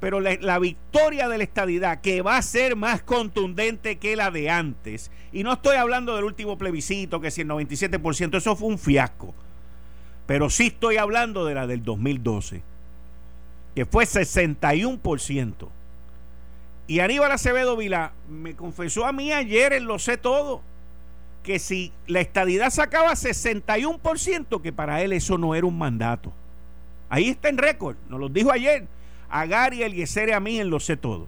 Pero 0.00 0.20
la, 0.20 0.58
victoria 0.58 1.28
de 1.28 1.38
la 1.38 1.44
estadidad, 1.44 2.00
que 2.00 2.22
va 2.22 2.36
a 2.36 2.42
ser 2.42 2.76
más 2.76 3.02
contundente 3.02 3.98
que 3.98 4.14
la 4.14 4.30
de 4.30 4.48
antes, 4.48 5.10
y 5.32 5.42
no 5.42 5.54
estoy 5.54 5.76
hablando 5.76 6.14
del 6.14 6.24
último 6.24 6.56
plebiscito, 6.56 7.20
que 7.20 7.30
si 7.30 7.40
el 7.40 7.48
97%, 7.48 8.36
eso 8.36 8.54
fue 8.54 8.68
un 8.68 8.78
fiasco. 8.78 9.34
Pero 10.26 10.50
sí 10.50 10.68
estoy 10.68 10.98
hablando 10.98 11.44
de 11.44 11.54
la 11.54 11.66
del 11.66 11.82
2012, 11.82 12.62
que 13.74 13.86
fue 13.86 14.04
61%. 14.04 15.68
Y 16.86 17.00
Aníbal 17.00 17.32
Acevedo 17.32 17.76
Vila 17.76 18.12
me 18.28 18.54
confesó 18.54 19.04
a 19.04 19.12
mí 19.12 19.32
ayer 19.32 19.72
en 19.72 19.86
Lo 19.86 19.98
Sé 19.98 20.16
Todo 20.16 20.62
que 21.42 21.58
si 21.58 21.92
la 22.06 22.20
estadidad 22.20 22.68
sacaba 22.68 23.12
61%, 23.12 24.60
que 24.60 24.70
para 24.70 25.02
él 25.02 25.14
eso 25.14 25.38
no 25.38 25.54
era 25.54 25.66
un 25.66 25.78
mandato. 25.78 26.30
Ahí 27.08 27.30
está 27.30 27.48
en 27.48 27.56
récord, 27.56 27.96
nos 28.10 28.20
lo 28.20 28.28
dijo 28.28 28.52
ayer. 28.52 28.86
A 29.30 29.46
Gary 29.46 29.82
Eliezer 29.82 30.32
a 30.32 30.40
mí 30.40 30.58
en 30.60 30.70
Lo 30.70 30.80
Sé 30.80 30.96
Todo. 30.96 31.26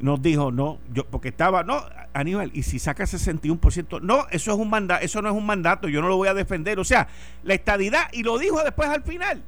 Nos 0.00 0.20
dijo, 0.20 0.50
no, 0.50 0.78
yo, 0.92 1.06
porque 1.06 1.28
estaba, 1.28 1.62
no, 1.62 1.84
Aníbal, 2.12 2.50
y 2.52 2.64
si 2.64 2.78
saca 2.78 3.04
61%, 3.04 4.00
no, 4.00 4.26
eso 4.30 4.52
es 4.52 4.58
un 4.58 4.68
mandato, 4.68 5.04
eso 5.04 5.22
no 5.22 5.28
es 5.28 5.34
un 5.36 5.46
mandato, 5.46 5.88
yo 5.88 6.02
no 6.02 6.08
lo 6.08 6.16
voy 6.16 6.28
a 6.28 6.34
defender. 6.34 6.80
O 6.80 6.84
sea, 6.84 7.08
la 7.44 7.54
estadidad, 7.54 8.08
y 8.12 8.24
lo 8.24 8.38
dijo 8.38 8.62
después 8.62 8.88
al 8.88 9.04
final, 9.04 9.42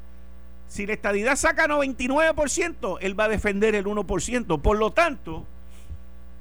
si 0.68 0.86
la 0.86 0.92
estadidad 0.92 1.36
saca 1.36 1.66
99%, 1.66 2.98
él 3.00 3.18
va 3.18 3.24
a 3.24 3.28
defender 3.28 3.74
el 3.74 3.86
1%. 3.86 4.60
Por 4.60 4.78
lo 4.78 4.92
tanto, 4.92 5.46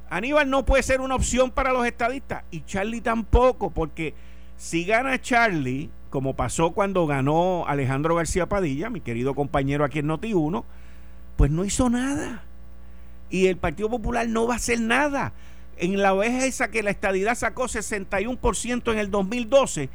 Aníbal 0.10 0.50
no 0.50 0.66
puede 0.66 0.84
ser 0.84 1.02
una 1.02 1.16
opción 1.16 1.52
para 1.52 1.74
los 1.74 1.86
estadistas 1.86 2.44
y 2.52 2.62
Charlie 2.62 3.02
tampoco, 3.02 3.72
porque 3.72 4.14
si 4.58 4.86
gana 4.86 5.22
Charlie, 5.22 5.90
como 6.10 6.36
pasó 6.36 6.72
cuando 6.72 7.08
ganó 7.08 7.66
Alejandro 7.68 8.16
García 8.16 8.48
Padilla, 8.48 8.90
mi 8.90 9.02
querido 9.02 9.36
compañero 9.36 9.84
aquí 9.84 10.00
en 10.00 10.08
Noti1, 10.08 10.64
pues 11.36 11.52
no 11.52 11.66
hizo 11.66 11.90
nada. 11.90 12.44
Y 13.30 13.48
el 13.48 13.58
Partido 13.58 13.90
Popular 13.90 14.28
no 14.28 14.48
va 14.48 14.54
a 14.54 14.58
hacer 14.58 14.80
nada. 14.80 15.34
En 15.78 16.02
la 16.02 16.14
vez 16.14 16.44
esa 16.44 16.70
que 16.70 16.84
la 16.84 16.92
estadidad 16.92 17.36
sacó 17.36 17.64
61% 17.64 18.92
en 18.92 18.98
el 18.98 19.12
2012, 19.12 19.90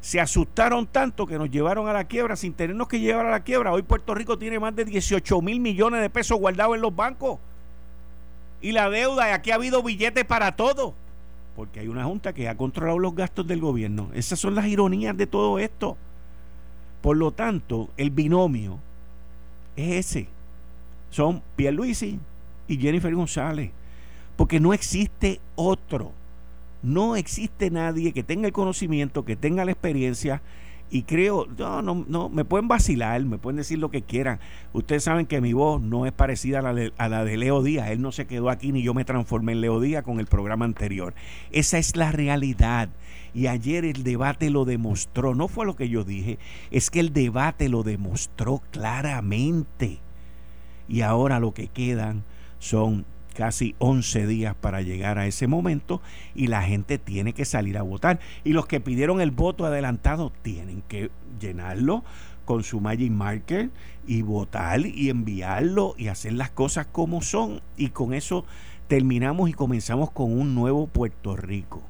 se 0.00 0.20
asustaron 0.20 0.86
tanto 0.86 1.26
que 1.26 1.36
nos 1.36 1.50
llevaron 1.50 1.88
a 1.88 1.92
la 1.92 2.04
quiebra 2.04 2.36
sin 2.36 2.54
tenernos 2.54 2.88
que 2.88 3.00
llevar 3.00 3.26
a 3.26 3.30
la 3.30 3.40
quiebra. 3.40 3.72
Hoy 3.72 3.82
Puerto 3.82 4.14
Rico 4.14 4.38
tiene 4.38 4.58
más 4.58 4.74
de 4.74 4.84
18 4.84 5.42
mil 5.42 5.60
millones 5.60 6.00
de 6.00 6.08
pesos 6.08 6.38
guardados 6.38 6.76
en 6.76 6.82
los 6.82 6.94
bancos. 6.94 7.38
Y 8.62 8.72
la 8.72 8.88
deuda, 8.88 9.28
y 9.28 9.32
aquí 9.32 9.50
ha 9.50 9.56
habido 9.56 9.82
billetes 9.82 10.24
para 10.24 10.56
todo. 10.56 10.94
Porque 11.56 11.80
hay 11.80 11.88
una 11.88 12.04
junta 12.04 12.34
que 12.34 12.48
ha 12.48 12.56
controlado 12.56 12.98
los 12.98 13.14
gastos 13.14 13.46
del 13.46 13.60
gobierno. 13.60 14.10
Esas 14.14 14.38
son 14.38 14.54
las 14.54 14.66
ironías 14.66 15.16
de 15.16 15.26
todo 15.26 15.58
esto. 15.58 15.96
Por 17.00 17.16
lo 17.16 17.32
tanto, 17.32 17.88
el 17.96 18.10
binomio 18.10 18.78
es 19.74 20.06
ese. 20.06 20.28
Son 21.10 21.42
Pierluisi 21.56 22.20
y 22.68 22.76
Jennifer 22.76 23.14
González. 23.14 23.70
Porque 24.36 24.60
no 24.60 24.74
existe 24.74 25.40
otro. 25.54 26.12
No 26.82 27.16
existe 27.16 27.70
nadie 27.70 28.12
que 28.12 28.22
tenga 28.22 28.46
el 28.46 28.52
conocimiento, 28.52 29.24
que 29.24 29.34
tenga 29.34 29.64
la 29.64 29.72
experiencia 29.72 30.42
y 30.88 31.02
creo, 31.02 31.46
no, 31.58 31.82
no, 31.82 32.04
no, 32.08 32.28
me 32.28 32.44
pueden 32.44 32.68
vacilar, 32.68 33.22
me 33.24 33.38
pueden 33.38 33.56
decir 33.56 33.78
lo 33.78 33.90
que 33.90 34.02
quieran. 34.02 34.38
Ustedes 34.72 35.02
saben 35.02 35.26
que 35.26 35.40
mi 35.40 35.52
voz 35.52 35.82
no 35.82 36.06
es 36.06 36.12
parecida 36.12 36.60
a 36.60 36.62
la, 36.62 36.74
de, 36.74 36.92
a 36.96 37.08
la 37.08 37.24
de 37.24 37.36
Leo 37.36 37.62
Díaz. 37.62 37.90
Él 37.90 38.00
no 38.00 38.12
se 38.12 38.26
quedó 38.26 38.50
aquí 38.50 38.70
ni 38.70 38.82
yo 38.82 38.94
me 38.94 39.04
transformé 39.04 39.52
en 39.52 39.62
Leo 39.62 39.80
Díaz 39.80 40.04
con 40.04 40.20
el 40.20 40.26
programa 40.26 40.64
anterior. 40.64 41.14
Esa 41.50 41.78
es 41.78 41.96
la 41.96 42.12
realidad. 42.12 42.88
Y 43.34 43.48
ayer 43.48 43.84
el 43.84 44.04
debate 44.04 44.48
lo 44.48 44.64
demostró. 44.64 45.34
No 45.34 45.48
fue 45.48 45.66
lo 45.66 45.74
que 45.74 45.88
yo 45.88 46.04
dije, 46.04 46.38
es 46.70 46.90
que 46.90 47.00
el 47.00 47.12
debate 47.12 47.68
lo 47.68 47.82
demostró 47.82 48.62
claramente. 48.70 49.98
Y 50.88 51.00
ahora 51.00 51.40
lo 51.40 51.52
que 51.52 51.66
quedan 51.66 52.22
son 52.60 53.04
casi 53.36 53.74
11 53.78 54.26
días 54.26 54.54
para 54.54 54.80
llegar 54.80 55.18
a 55.18 55.26
ese 55.26 55.46
momento 55.46 56.00
y 56.34 56.46
la 56.46 56.62
gente 56.62 56.98
tiene 56.98 57.34
que 57.34 57.44
salir 57.44 57.76
a 57.76 57.82
votar. 57.82 58.18
Y 58.44 58.52
los 58.54 58.66
que 58.66 58.80
pidieron 58.80 59.20
el 59.20 59.30
voto 59.30 59.66
adelantado 59.66 60.32
tienen 60.42 60.82
que 60.88 61.10
llenarlo 61.38 62.02
con 62.46 62.64
su 62.64 62.80
Magic 62.80 63.12
Marker 63.12 63.70
y 64.06 64.22
votar 64.22 64.80
y 64.86 65.10
enviarlo 65.10 65.94
y 65.98 66.08
hacer 66.08 66.32
las 66.32 66.50
cosas 66.50 66.86
como 66.86 67.20
son. 67.20 67.60
Y 67.76 67.90
con 67.90 68.14
eso 68.14 68.46
terminamos 68.88 69.50
y 69.50 69.52
comenzamos 69.52 70.10
con 70.10 70.32
un 70.32 70.54
nuevo 70.54 70.86
Puerto 70.86 71.36
Rico. 71.36 71.82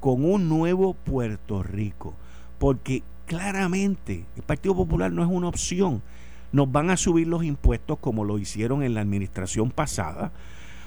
Con 0.00 0.24
un 0.24 0.48
nuevo 0.48 0.94
Puerto 0.94 1.62
Rico. 1.62 2.14
Porque 2.58 3.04
claramente 3.26 4.26
el 4.34 4.42
Partido 4.42 4.74
Popular 4.74 5.12
no 5.12 5.22
es 5.22 5.28
una 5.30 5.48
opción. 5.48 6.02
Nos 6.50 6.70
van 6.72 6.90
a 6.90 6.96
subir 6.96 7.28
los 7.28 7.44
impuestos 7.44 7.98
como 8.00 8.24
lo 8.24 8.38
hicieron 8.38 8.82
en 8.82 8.94
la 8.94 9.00
administración 9.00 9.70
pasada 9.70 10.32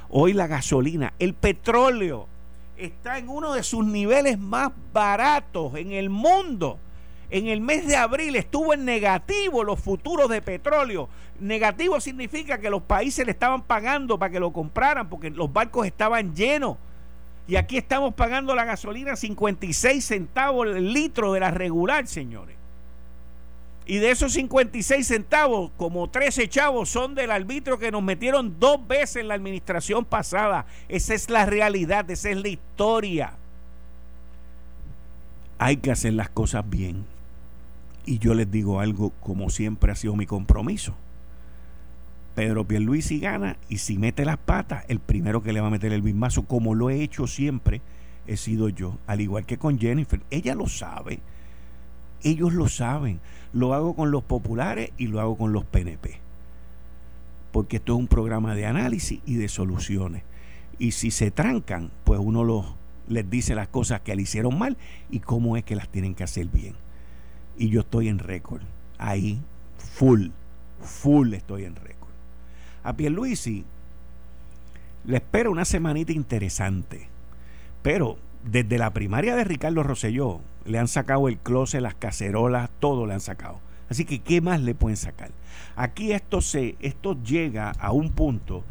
Hoy 0.09 0.33
la 0.33 0.47
gasolina, 0.47 1.13
el 1.19 1.33
petróleo 1.33 2.27
está 2.77 3.17
en 3.17 3.29
uno 3.29 3.53
de 3.53 3.63
sus 3.63 3.85
niveles 3.85 4.37
más 4.37 4.71
baratos 4.93 5.75
en 5.75 5.91
el 5.91 6.09
mundo. 6.09 6.79
En 7.29 7.47
el 7.47 7.59
mes 7.59 7.87
de 7.87 7.95
abril 7.95 8.35
estuvo 8.35 8.73
en 8.73 8.85
negativo 8.85 9.63
los 9.63 9.79
futuros 9.79 10.29
de 10.29 10.41
petróleo. 10.41 11.09
Negativo 11.39 11.99
significa 11.99 12.59
que 12.59 12.69
los 12.69 12.83
países 12.83 13.25
le 13.25 13.31
estaban 13.31 13.63
pagando 13.63 14.19
para 14.19 14.31
que 14.31 14.39
lo 14.39 14.53
compraran 14.53 15.09
porque 15.09 15.31
los 15.31 15.51
barcos 15.51 15.87
estaban 15.87 16.35
llenos. 16.35 16.77
Y 17.47 17.57
aquí 17.57 17.77
estamos 17.77 18.13
pagando 18.13 18.55
la 18.55 18.65
gasolina 18.65 19.15
56 19.15 20.03
centavos 20.03 20.67
el 20.67 20.93
litro 20.93 21.33
de 21.33 21.39
la 21.39 21.51
regular, 21.51 22.07
señores. 22.07 22.54
Y 23.87 23.97
de 23.97 24.09
esos 24.11 24.33
56 24.33 25.05
centavos, 25.05 25.71
como 25.77 26.09
13 26.09 26.47
chavos 26.49 26.89
son 26.89 27.13
del 27.13 27.29
arbitrio 27.29 27.77
que 27.77 27.91
nos 27.91 28.01
metieron 28.01 28.59
dos 28.59 28.85
veces 28.87 29.17
en 29.17 29.27
la 29.27 29.35
administración 29.35 30.05
pasada. 30.05 30.65
Esa 30.89 31.13
es 31.13 31.29
la 31.29 31.45
realidad, 31.45 32.09
esa 32.09 32.31
es 32.31 32.37
la 32.37 32.47
historia. 32.47 33.33
Hay 35.59 35.77
que 35.77 35.91
hacer 35.91 36.13
las 36.13 36.29
cosas 36.29 36.67
bien. 36.67 37.05
Y 38.07 38.17
yo 38.17 38.33
les 38.33 38.49
digo 38.49 38.79
algo 38.79 39.11
como 39.21 39.49
siempre 39.49 39.91
ha 39.91 39.95
sido 39.95 40.15
mi 40.15 40.25
compromiso. 40.25 40.95
Pedro 42.33 42.65
Pierluisi 42.65 43.19
gana 43.19 43.55
y 43.69 43.77
si 43.77 43.97
mete 43.97 44.25
las 44.25 44.37
patas, 44.37 44.83
el 44.89 44.99
primero 44.99 45.41
que 45.41 45.53
le 45.53 45.61
va 45.61 45.67
a 45.67 45.71
meter 45.71 45.93
el 45.93 46.01
bismazo, 46.01 46.43
como 46.43 46.75
lo 46.75 46.89
he 46.89 47.01
hecho 47.01 47.27
siempre, 47.27 47.81
he 48.27 48.35
sido 48.35 48.67
yo. 48.69 48.97
Al 49.07 49.21
igual 49.21 49.45
que 49.45 49.57
con 49.57 49.79
Jennifer. 49.79 50.21
Ella 50.31 50.55
lo 50.55 50.67
sabe. 50.67 51.19
Ellos 52.23 52.53
lo 52.53 52.67
saben. 52.67 53.19
Lo 53.53 53.73
hago 53.73 53.95
con 53.95 54.11
los 54.11 54.23
populares 54.23 54.91
y 54.97 55.07
lo 55.07 55.21
hago 55.21 55.37
con 55.37 55.53
los 55.53 55.63
PNP. 55.63 56.19
Porque 57.51 57.77
esto 57.77 57.93
es 57.93 57.99
un 57.99 58.07
programa 58.07 58.55
de 58.55 58.65
análisis 58.65 59.21
y 59.25 59.35
de 59.35 59.47
soluciones. 59.47 60.23
Y 60.77 60.91
si 60.91 61.11
se 61.11 61.31
trancan, 61.31 61.91
pues 62.03 62.19
uno 62.21 62.43
los, 62.43 62.65
les 63.07 63.29
dice 63.29 63.55
las 63.55 63.69
cosas 63.69 64.01
que 64.01 64.15
le 64.15 64.23
hicieron 64.23 64.57
mal 64.57 64.77
y 65.09 65.19
cómo 65.19 65.55
es 65.55 65.63
que 65.63 65.75
las 65.75 65.87
tienen 65.87 66.15
que 66.15 66.23
hacer 66.23 66.47
bien. 66.47 66.75
Y 67.57 67.69
yo 67.69 67.81
estoy 67.81 68.09
en 68.09 68.19
récord. 68.19 68.61
Ahí, 68.97 69.39
full, 69.77 70.29
full 70.81 71.33
estoy 71.33 71.63
en 71.63 71.75
récord. 71.75 72.09
A 72.83 72.93
Pierluisi 72.93 73.63
le 75.05 75.17
espera 75.17 75.49
una 75.49 75.65
semanita 75.65 76.11
interesante. 76.11 77.07
Pero 77.81 78.17
desde 78.43 78.77
la 78.77 78.91
primaria 78.91 79.35
de 79.35 79.43
Ricardo 79.43 79.83
Rosselló 79.83 80.41
le 80.65 80.79
han 80.79 80.87
sacado 80.87 81.27
el 81.27 81.37
closet, 81.37 81.81
las 81.81 81.95
cacerolas, 81.95 82.69
todo 82.79 83.05
le 83.05 83.13
han 83.13 83.21
sacado. 83.21 83.59
Así 83.89 84.05
que, 84.05 84.19
¿qué 84.19 84.41
más 84.41 84.61
le 84.61 84.73
pueden 84.73 84.97
sacar? 84.97 85.31
Aquí 85.75 86.11
esto, 86.11 86.41
se, 86.41 86.75
esto 86.79 87.21
llega 87.23 87.71
a 87.71 87.91
un 87.91 88.11
punto 88.11 88.63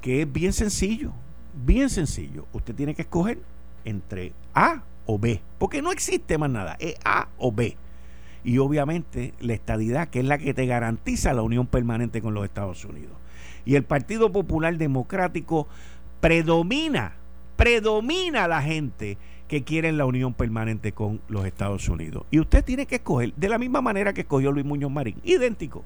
que 0.00 0.22
es 0.22 0.32
bien 0.32 0.52
sencillo. 0.52 1.12
Bien 1.54 1.90
sencillo. 1.90 2.46
Usted 2.52 2.74
tiene 2.74 2.94
que 2.94 3.02
escoger 3.02 3.38
entre 3.84 4.32
A 4.54 4.82
o 5.06 5.18
B. 5.18 5.40
Porque 5.58 5.82
no 5.82 5.92
existe 5.92 6.38
más 6.38 6.50
nada. 6.50 6.76
Es 6.80 6.96
A 7.04 7.28
o 7.38 7.52
B. 7.52 7.76
Y 8.42 8.58
obviamente 8.58 9.34
la 9.40 9.54
estadidad, 9.54 10.08
que 10.08 10.20
es 10.20 10.26
la 10.26 10.38
que 10.38 10.54
te 10.54 10.66
garantiza 10.66 11.32
la 11.32 11.42
unión 11.42 11.66
permanente 11.66 12.20
con 12.20 12.34
los 12.34 12.44
Estados 12.44 12.84
Unidos. 12.84 13.16
Y 13.64 13.76
el 13.76 13.84
Partido 13.84 14.30
Popular 14.32 14.76
Democrático 14.76 15.66
predomina, 16.20 17.16
predomina 17.56 18.46
la 18.48 18.60
gente 18.62 19.16
que 19.48 19.62
quiere 19.62 19.92
la 19.92 20.06
unión 20.06 20.34
permanente 20.34 20.92
con 20.92 21.20
los 21.28 21.44
Estados 21.46 21.88
Unidos. 21.88 22.24
Y 22.30 22.40
usted 22.40 22.64
tiene 22.64 22.86
que 22.86 22.96
escoger, 22.96 23.34
de 23.34 23.48
la 23.48 23.58
misma 23.58 23.80
manera 23.80 24.12
que 24.12 24.22
escogió 24.22 24.52
Luis 24.52 24.64
Muñoz 24.64 24.90
Marín, 24.90 25.16
idéntico. 25.24 25.84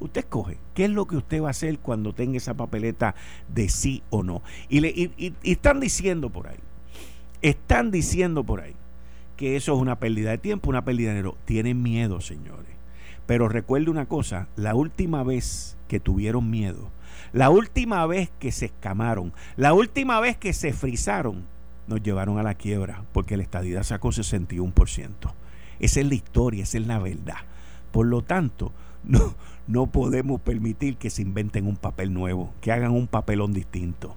Usted 0.00 0.20
escoge 0.20 0.58
qué 0.74 0.84
es 0.84 0.90
lo 0.90 1.06
que 1.06 1.16
usted 1.16 1.42
va 1.42 1.48
a 1.48 1.50
hacer 1.50 1.78
cuando 1.80 2.12
tenga 2.12 2.36
esa 2.36 2.54
papeleta 2.54 3.14
de 3.48 3.68
sí 3.68 4.02
o 4.10 4.22
no. 4.22 4.42
Y, 4.68 4.80
le, 4.80 4.88
y 4.90 5.34
están 5.42 5.80
diciendo 5.80 6.30
por 6.30 6.48
ahí, 6.48 6.58
están 7.42 7.90
diciendo 7.90 8.44
por 8.44 8.60
ahí 8.60 8.74
que 9.36 9.56
eso 9.56 9.74
es 9.74 9.80
una 9.80 9.98
pérdida 9.98 10.30
de 10.30 10.38
tiempo, 10.38 10.70
una 10.70 10.84
pérdida 10.84 11.08
de 11.08 11.16
dinero. 11.16 11.36
Tienen 11.44 11.82
miedo, 11.82 12.20
señores. 12.20 12.76
Pero 13.26 13.48
recuerde 13.48 13.90
una 13.90 14.06
cosa, 14.06 14.48
la 14.56 14.74
última 14.74 15.22
vez 15.24 15.76
que 15.88 15.98
tuvieron 15.98 16.50
miedo 16.50 16.90
la 17.32 17.50
última 17.50 18.06
vez 18.06 18.30
que 18.38 18.52
se 18.52 18.66
escamaron, 18.66 19.32
la 19.56 19.72
última 19.72 20.20
vez 20.20 20.36
que 20.36 20.52
se 20.52 20.72
frizaron, 20.72 21.44
nos 21.88 22.02
llevaron 22.02 22.38
a 22.38 22.42
la 22.42 22.54
quiebra 22.54 23.04
porque 23.12 23.36
la 23.36 23.42
estadidad 23.42 23.82
sacó 23.82 24.08
61%. 24.08 25.10
Esa 25.80 26.00
es 26.00 26.06
la 26.06 26.14
historia, 26.14 26.62
esa 26.62 26.78
es 26.78 26.86
la 26.86 26.98
verdad. 26.98 27.38
Por 27.90 28.06
lo 28.06 28.22
tanto, 28.22 28.72
no, 29.04 29.34
no 29.66 29.86
podemos 29.86 30.40
permitir 30.40 30.96
que 30.96 31.10
se 31.10 31.22
inventen 31.22 31.66
un 31.66 31.76
papel 31.76 32.12
nuevo, 32.12 32.52
que 32.60 32.72
hagan 32.72 32.92
un 32.92 33.06
papelón 33.06 33.52
distinto. 33.52 34.14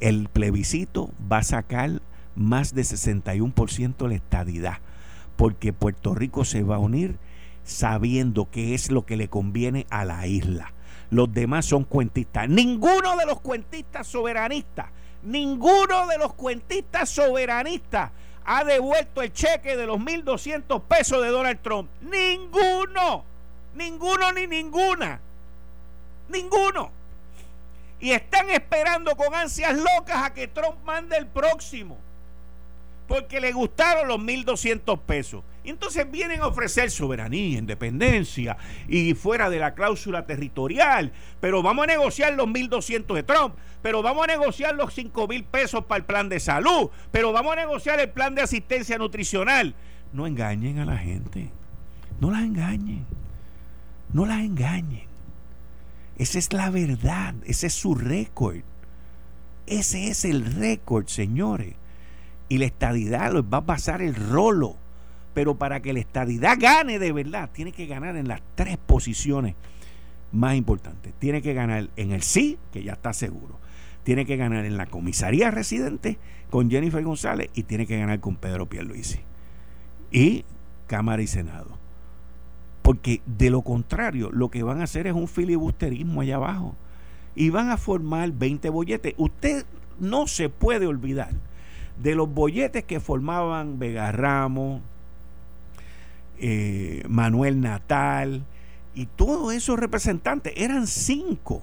El 0.00 0.28
plebiscito 0.28 1.10
va 1.30 1.38
a 1.38 1.44
sacar 1.44 2.02
más 2.34 2.74
de 2.74 2.82
61% 2.82 4.08
la 4.08 4.14
estadidad, 4.14 4.78
porque 5.36 5.72
Puerto 5.72 6.14
Rico 6.14 6.44
se 6.44 6.62
va 6.62 6.76
a 6.76 6.80
unir 6.80 7.16
sabiendo 7.62 8.50
qué 8.50 8.74
es 8.74 8.90
lo 8.90 9.06
que 9.06 9.16
le 9.16 9.28
conviene 9.28 9.86
a 9.88 10.04
la 10.04 10.26
isla 10.26 10.74
los 11.14 11.32
demás 11.32 11.66
son 11.66 11.84
cuentistas. 11.84 12.48
Ninguno 12.48 13.16
de 13.16 13.26
los 13.26 13.40
cuentistas 13.40 14.06
soberanistas, 14.06 14.86
ninguno 15.24 16.06
de 16.06 16.18
los 16.18 16.34
cuentistas 16.34 17.10
soberanistas 17.10 18.10
ha 18.44 18.64
devuelto 18.64 19.22
el 19.22 19.32
cheque 19.32 19.76
de 19.76 19.86
los 19.86 19.98
1.200 19.98 20.82
pesos 20.82 21.22
de 21.22 21.28
Donald 21.28 21.60
Trump. 21.62 21.90
Ninguno, 22.02 23.24
ninguno 23.74 24.32
ni 24.32 24.46
ninguna, 24.46 25.20
ninguno. 26.28 26.90
Y 28.00 28.12
están 28.12 28.50
esperando 28.50 29.16
con 29.16 29.34
ansias 29.34 29.74
locas 29.76 30.24
a 30.24 30.34
que 30.34 30.46
Trump 30.48 30.76
mande 30.84 31.16
el 31.16 31.26
próximo 31.26 31.96
porque 33.06 33.40
le 33.40 33.52
gustaron 33.52 34.08
los 34.08 34.18
1.200 34.18 35.00
pesos. 35.00 35.44
Y 35.62 35.70
entonces 35.70 36.10
vienen 36.10 36.40
a 36.40 36.46
ofrecer 36.46 36.90
soberanía, 36.90 37.58
independencia 37.58 38.56
y 38.88 39.14
fuera 39.14 39.50
de 39.50 39.58
la 39.58 39.74
cláusula 39.74 40.26
territorial. 40.26 41.12
Pero 41.40 41.62
vamos 41.62 41.84
a 41.84 41.86
negociar 41.86 42.34
los 42.34 42.46
1.200 42.46 43.14
de 43.14 43.22
Trump. 43.22 43.54
Pero 43.82 44.02
vamos 44.02 44.24
a 44.24 44.28
negociar 44.28 44.74
los 44.74 44.96
5.000 44.96 45.44
pesos 45.44 45.84
para 45.84 45.98
el 45.98 46.04
plan 46.04 46.28
de 46.28 46.40
salud. 46.40 46.90
Pero 47.10 47.32
vamos 47.32 47.52
a 47.52 47.56
negociar 47.56 48.00
el 48.00 48.10
plan 48.10 48.34
de 48.34 48.42
asistencia 48.42 48.98
nutricional. 48.98 49.74
No 50.12 50.26
engañen 50.26 50.78
a 50.78 50.84
la 50.84 50.96
gente. 50.96 51.50
No 52.20 52.30
las 52.30 52.42
engañen. 52.42 53.04
No 54.12 54.26
las 54.26 54.40
engañen. 54.40 55.08
Esa 56.16 56.38
es 56.38 56.52
la 56.52 56.70
verdad. 56.70 57.34
Ese 57.44 57.66
es 57.66 57.74
su 57.74 57.94
récord. 57.94 58.62
Ese 59.66 60.08
es 60.08 60.24
el 60.24 60.44
récord, 60.54 61.06
señores 61.08 61.74
y 62.48 62.58
la 62.58 62.66
estadidad 62.66 63.32
les 63.32 63.42
va 63.42 63.58
a 63.58 63.66
pasar 63.66 64.02
el 64.02 64.14
rolo. 64.14 64.76
Pero 65.32 65.56
para 65.56 65.80
que 65.80 65.92
la 65.92 66.00
estadidad 66.00 66.56
gane 66.60 66.98
de 66.98 67.12
verdad, 67.12 67.50
tiene 67.52 67.72
que 67.72 67.86
ganar 67.86 68.16
en 68.16 68.28
las 68.28 68.40
tres 68.54 68.78
posiciones 68.78 69.54
más 70.32 70.54
importantes. 70.56 71.12
Tiene 71.18 71.42
que 71.42 71.54
ganar 71.54 71.90
en 71.96 72.12
el 72.12 72.22
sí, 72.22 72.58
que 72.72 72.82
ya 72.82 72.92
está 72.92 73.12
seguro. 73.12 73.58
Tiene 74.04 74.26
que 74.26 74.36
ganar 74.36 74.64
en 74.64 74.76
la 74.76 74.86
comisaría 74.86 75.50
residente 75.50 76.18
con 76.50 76.70
Jennifer 76.70 77.02
González 77.02 77.50
y 77.54 77.64
tiene 77.64 77.86
que 77.86 77.98
ganar 77.98 78.20
con 78.20 78.36
Pedro 78.36 78.66
Pierluisi. 78.66 79.20
Y 80.12 80.44
Cámara 80.86 81.22
y 81.22 81.26
Senado. 81.26 81.78
Porque 82.82 83.22
de 83.26 83.50
lo 83.50 83.62
contrario, 83.62 84.30
lo 84.30 84.50
que 84.50 84.62
van 84.62 84.80
a 84.80 84.84
hacer 84.84 85.06
es 85.06 85.14
un 85.14 85.26
filibusterismo 85.26 86.20
allá 86.20 86.36
abajo. 86.36 86.76
Y 87.34 87.50
van 87.50 87.70
a 87.70 87.76
formar 87.76 88.30
20 88.30 88.68
bolletes. 88.68 89.14
Usted 89.16 89.64
no 89.98 90.26
se 90.26 90.48
puede 90.48 90.86
olvidar 90.86 91.30
de 92.02 92.14
los 92.14 92.32
bolletes 92.32 92.84
que 92.84 93.00
formaban 93.00 93.78
Vega 93.78 94.12
Ramos, 94.12 94.82
eh, 96.38 97.02
Manuel 97.08 97.60
Natal 97.60 98.44
y 98.94 99.06
todos 99.06 99.52
esos 99.54 99.78
representantes, 99.78 100.52
eran 100.56 100.86
cinco. 100.86 101.62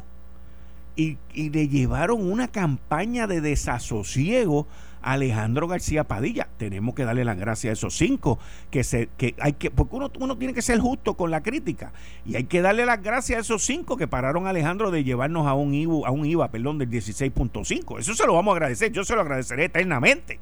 Y, 0.96 1.17
y, 1.34 1.50
le 1.50 1.70
llevaron 1.70 2.30
una 2.30 2.50
campaña 2.50 3.26
de 3.26 3.39
desasosiego 3.39 4.67
Alejandro 5.02 5.68
García 5.68 6.04
Padilla. 6.04 6.48
Tenemos 6.58 6.96
que 6.96 7.06
darle 7.06 7.26
las 7.26 7.38
gracias 7.38 7.70
a 7.70 7.74
esos 7.74 7.96
cinco, 7.96 8.40
que 8.70 8.84
se, 8.84 9.10
que 9.18 9.36
hay 9.40 9.54
que, 9.54 9.72
porque 9.72 9.96
uno, 9.96 10.12
uno 10.20 10.38
tiene 10.38 10.54
que 10.54 10.62
ser 10.62 10.80
justo 10.80 11.16
con 11.16 11.32
la 11.32 11.42
crítica. 11.42 11.94
Y 12.26 12.36
hay 12.36 12.46
que 12.46 12.62
darle 12.62 12.86
las 12.86 13.02
gracias 13.02 13.38
a 13.38 13.42
esos 13.42 13.64
cinco 13.64 13.98
que 13.98 14.08
pararon 14.08 14.48
a 14.48 14.52
Alejandro 14.52 14.92
de 14.92 15.04
llevarnos 15.04 15.48
a 15.48 15.54
un 15.54 15.74
IVA, 15.74 16.08
a 16.08 16.12
un 16.12 16.26
IVA 16.26 16.50
perdón, 16.50 16.78
del 16.78 16.90
16.5. 16.90 18.00
Eso 18.00 18.14
se 18.14 18.26
lo 18.26 18.34
vamos 18.34 18.54
a 18.54 18.56
agradecer, 18.56 18.92
yo 18.92 19.04
se 19.04 19.16
lo 19.16 19.22
agradeceré 19.22 19.66
eternamente. 19.66 20.40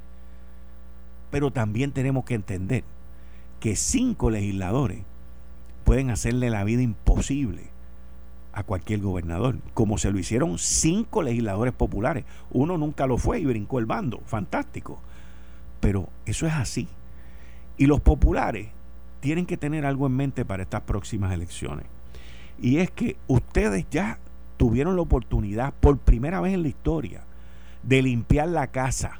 Pero 1.32 1.52
también 1.52 1.92
tenemos 1.92 2.26
que 2.26 2.34
entender 2.34 2.84
que 3.60 3.76
cinco 3.76 4.30
legisladores 4.30 5.02
pueden 5.84 6.10
hacerle 6.10 6.50
la 6.50 6.64
vida 6.64 6.82
imposible 6.82 7.70
a 8.54 8.64
cualquier 8.64 9.00
gobernador, 9.00 9.58
como 9.74 9.98
se 9.98 10.12
lo 10.12 10.20
hicieron 10.20 10.58
cinco 10.58 11.22
legisladores 11.22 11.74
populares. 11.74 12.26
Uno 12.52 12.78
nunca 12.78 13.08
lo 13.08 13.18
fue 13.18 13.40
y 13.40 13.46
brincó 13.46 13.80
el 13.80 13.86
bando, 13.86 14.22
fantástico. 14.26 15.00
Pero 15.80 16.10
eso 16.26 16.48
es 16.48 16.54
así. 16.54 16.88
Y 17.78 17.86
los 17.86 18.02
populares 18.02 18.70
tienen 19.20 19.46
que 19.46 19.58
tener 19.58 19.86
algo 19.86 20.08
en 20.08 20.16
mente 20.16 20.46
para 20.46 20.64
estas 20.64 20.82
próximas 20.82 21.34
elecciones. 21.34 21.86
Y 22.62 22.78
es 22.78 22.92
que 22.92 23.16
ustedes 23.28 23.86
ya 23.90 24.20
tuvieron 24.58 24.96
la 24.96 25.02
oportunidad 25.02 25.74
por 25.80 25.98
primera 25.98 26.42
vez 26.42 26.54
en 26.54 26.64
la 26.64 26.68
historia 26.68 27.22
de 27.84 28.02
limpiar 28.02 28.50
la 28.50 28.68
casa. 28.68 29.20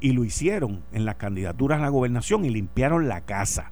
Y 0.00 0.12
lo 0.12 0.24
hicieron 0.24 0.82
en 0.92 1.04
las 1.04 1.16
candidaturas 1.16 1.78
a 1.78 1.82
la 1.82 1.88
gobernación 1.88 2.44
y 2.44 2.50
limpiaron 2.50 3.08
la 3.08 3.22
casa. 3.22 3.70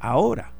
Ahora 0.00 0.52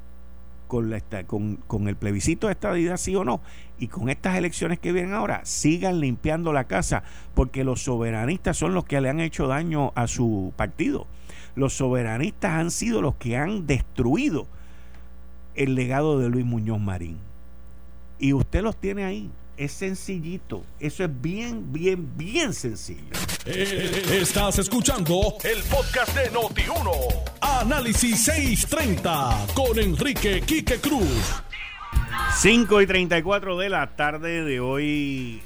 con, 1.27 1.87
el 1.87 1.95
plebiscito 1.97 2.47
de 2.47 2.53
estadidad, 2.53 2.95
sí 2.95 3.13
o 3.15 3.25
no, 3.25 3.41
y 3.77 3.87
con 3.87 4.09
estas 4.09 4.37
elecciones 4.37 4.79
que 4.79 4.93
vienen 4.93 5.13
ahora, 5.13 5.41
sigan 5.43 5.99
limpiando 5.99 6.53
la 6.53 6.63
casa, 6.63 7.03
porque 7.33 7.65
los 7.65 7.83
soberanistas 7.83 8.55
son 8.55 8.73
los 8.73 8.85
que 8.85 9.01
le 9.01 9.09
han 9.09 9.19
hecho 9.19 9.47
daño 9.47 9.91
a 9.95 10.07
su 10.07 10.53
partido. 10.55 11.07
Los 11.55 11.73
soberanistas 11.73 12.51
han 12.53 12.71
sido 12.71 13.01
los 13.01 13.15
que 13.15 13.35
han 13.35 13.67
destruido 13.67 14.47
el 15.55 15.75
legado 15.75 16.17
de 16.17 16.29
Luis 16.29 16.45
Muñoz 16.45 16.79
Marín. 16.79 17.17
Y 18.17 18.31
usted 18.31 18.61
los 18.61 18.77
tiene 18.77 19.03
ahí. 19.03 19.29
Es 19.61 19.73
sencillito. 19.73 20.65
Eso 20.79 21.03
es 21.03 21.21
bien, 21.21 21.71
bien, 21.71 22.17
bien 22.17 22.51
sencillo. 22.51 23.13
Eh, 23.45 24.19
estás 24.19 24.57
escuchando 24.57 25.35
el 25.43 25.61
podcast 25.65 26.17
de 26.17 26.31
Noti1. 26.31 26.89
Análisis 27.41 28.23
630 28.23 29.45
con 29.53 29.77
Enrique 29.77 30.41
Quique 30.41 30.79
Cruz. 30.79 31.43
5 32.37 32.81
y 32.81 32.87
34 32.87 33.59
de 33.59 33.69
la 33.69 33.95
tarde 33.95 34.43
de 34.43 34.59
hoy, 34.59 35.43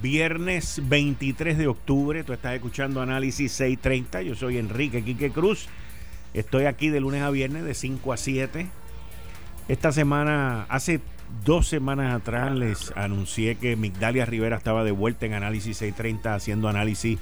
viernes 0.00 0.80
23 0.84 1.58
de 1.58 1.66
octubre. 1.66 2.22
Tú 2.22 2.34
estás 2.34 2.54
escuchando 2.54 3.02
Análisis 3.02 3.50
630. 3.50 4.22
Yo 4.22 4.36
soy 4.36 4.58
Enrique 4.58 5.02
Quique 5.02 5.32
Cruz. 5.32 5.66
Estoy 6.34 6.66
aquí 6.66 6.88
de 6.88 7.00
lunes 7.00 7.20
a 7.20 7.30
viernes 7.30 7.64
de 7.64 7.74
5 7.74 8.12
a 8.12 8.16
7. 8.16 8.68
Esta 9.66 9.90
semana, 9.90 10.66
hace 10.68 11.00
dos 11.44 11.68
semanas 11.68 12.14
atrás, 12.14 12.52
les 12.52 12.92
anuncié 12.96 13.56
que 13.56 13.76
Migdalia 13.76 14.26
Rivera 14.26 14.56
estaba 14.56 14.84
de 14.84 14.90
vuelta 14.90 15.26
en 15.26 15.34
Análisis 15.34 15.78
630 15.78 16.34
haciendo 16.34 16.68
análisis 16.68 17.18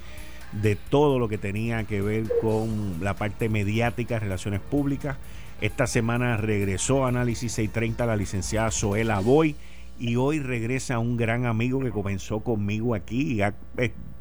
de 0.52 0.76
todo 0.76 1.18
lo 1.18 1.28
que 1.28 1.38
tenía 1.38 1.84
que 1.84 2.00
ver 2.00 2.24
con 2.40 2.98
la 3.00 3.14
parte 3.14 3.48
mediática, 3.48 4.18
relaciones 4.18 4.60
públicas. 4.60 5.16
Esta 5.60 5.86
semana 5.86 6.36
regresó 6.36 7.04
a 7.04 7.08
Análisis 7.08 7.52
630 7.52 8.06
la 8.06 8.16
licenciada 8.16 8.70
Zoela 8.70 9.20
Boy 9.20 9.56
y 9.98 10.16
hoy 10.16 10.40
regresa 10.40 10.98
un 10.98 11.16
gran 11.16 11.46
amigo 11.46 11.80
que 11.80 11.90
comenzó 11.90 12.40
conmigo 12.40 12.94
aquí 12.94 13.34
y 13.34 13.42
ha 13.42 13.54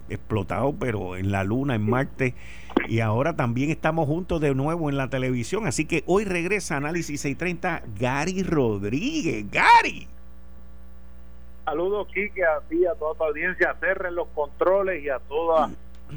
explotado, 0.09 0.73
pero 0.73 1.17
en 1.17 1.31
la 1.31 1.43
luna, 1.43 1.75
en 1.75 1.89
Marte, 1.89 2.35
y 2.87 2.99
ahora 2.99 3.35
también 3.35 3.69
estamos 3.69 4.07
juntos 4.07 4.41
de 4.41 4.53
nuevo 4.55 4.89
en 4.89 4.97
la 4.97 5.09
televisión. 5.09 5.67
Así 5.67 5.85
que 5.85 6.03
hoy 6.05 6.25
regresa 6.25 6.77
Análisis 6.77 7.21
630 7.21 7.83
Gary 7.99 8.43
Rodríguez. 8.43 9.49
Gary. 9.51 10.07
Saludos, 11.65 12.07
Kike, 12.13 12.43
a 12.43 12.59
ti, 12.67 12.85
a 12.85 12.93
toda 12.95 13.15
tu 13.15 13.23
audiencia, 13.23 13.75
cerren 13.79 14.15
los 14.15 14.27
controles 14.29 15.03
y 15.03 15.09
a 15.09 15.19
toda 15.19 15.69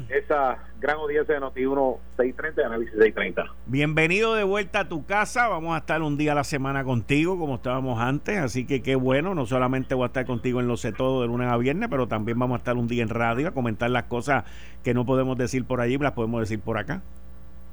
esa 0.09 0.57
gran 0.79 0.97
audiencia 0.97 1.35
de 1.35 1.41
Noti1 1.41 1.97
630 2.17 2.61
y 2.61 2.65
Análisis 2.65 2.93
630. 2.93 3.53
Bienvenido 3.65 4.35
de 4.35 4.43
vuelta 4.43 4.81
a 4.81 4.89
tu 4.89 5.05
casa. 5.05 5.47
Vamos 5.47 5.75
a 5.75 5.79
estar 5.79 6.01
un 6.01 6.17
día 6.17 6.33
a 6.33 6.35
la 6.35 6.43
semana 6.43 6.83
contigo, 6.83 7.37
como 7.37 7.55
estábamos 7.55 7.99
antes. 7.99 8.37
Así 8.37 8.65
que 8.65 8.81
qué 8.81 8.95
bueno. 8.95 9.35
No 9.35 9.45
solamente 9.45 9.95
voy 9.95 10.03
a 10.03 10.07
estar 10.07 10.25
contigo 10.25 10.59
en 10.59 10.67
Lo 10.67 10.77
Sé 10.77 10.91
Todo 10.91 11.21
de 11.21 11.27
lunes 11.27 11.51
a 11.51 11.57
viernes, 11.57 11.89
pero 11.89 12.07
también 12.07 12.37
vamos 12.39 12.55
a 12.55 12.59
estar 12.59 12.75
un 12.75 12.87
día 12.87 13.03
en 13.03 13.09
radio 13.09 13.47
a 13.47 13.51
comentar 13.51 13.89
las 13.89 14.03
cosas 14.03 14.45
que 14.83 14.93
no 14.93 15.05
podemos 15.05 15.37
decir 15.37 15.65
por 15.65 15.81
allí, 15.81 15.97
las 15.97 16.13
podemos 16.13 16.41
decir 16.41 16.59
por 16.59 16.77
acá. 16.77 17.01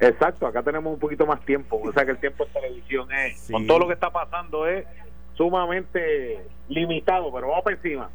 Exacto, 0.00 0.46
acá 0.46 0.62
tenemos 0.62 0.92
un 0.92 0.98
poquito 0.98 1.26
más 1.26 1.40
tiempo. 1.44 1.80
O 1.82 1.92
sea 1.92 2.04
que 2.04 2.12
el 2.12 2.18
tiempo 2.18 2.44
en 2.44 2.52
televisión 2.52 3.08
es, 3.12 3.48
con 3.50 3.66
todo 3.66 3.80
lo 3.80 3.86
que 3.86 3.94
está 3.94 4.10
pasando, 4.10 4.66
es 4.66 4.84
sumamente 5.34 6.46
limitado, 6.68 7.32
pero 7.32 7.48
vamos 7.48 7.64
para 7.64 7.76
encima. 7.76 8.10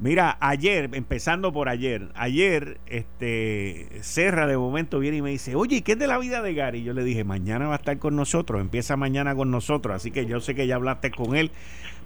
Mira, 0.00 0.38
ayer, 0.40 0.88
empezando 0.94 1.52
por 1.52 1.68
ayer, 1.68 2.08
ayer, 2.14 2.80
este, 2.86 3.86
Serra 4.00 4.46
de 4.46 4.56
momento 4.56 4.98
viene 4.98 5.18
y 5.18 5.22
me 5.22 5.28
dice, 5.28 5.54
oye, 5.56 5.82
¿qué 5.82 5.92
es 5.92 5.98
de 5.98 6.06
la 6.06 6.16
vida 6.16 6.40
de 6.40 6.54
Gary? 6.54 6.82
Yo 6.82 6.94
le 6.94 7.04
dije, 7.04 7.22
mañana 7.22 7.66
va 7.66 7.74
a 7.74 7.76
estar 7.76 7.98
con 7.98 8.16
nosotros, 8.16 8.62
empieza 8.62 8.96
mañana 8.96 9.34
con 9.34 9.50
nosotros, 9.50 9.94
así 9.94 10.10
que 10.10 10.24
yo 10.24 10.40
sé 10.40 10.54
que 10.54 10.66
ya 10.66 10.76
hablaste 10.76 11.10
con 11.10 11.36
él 11.36 11.50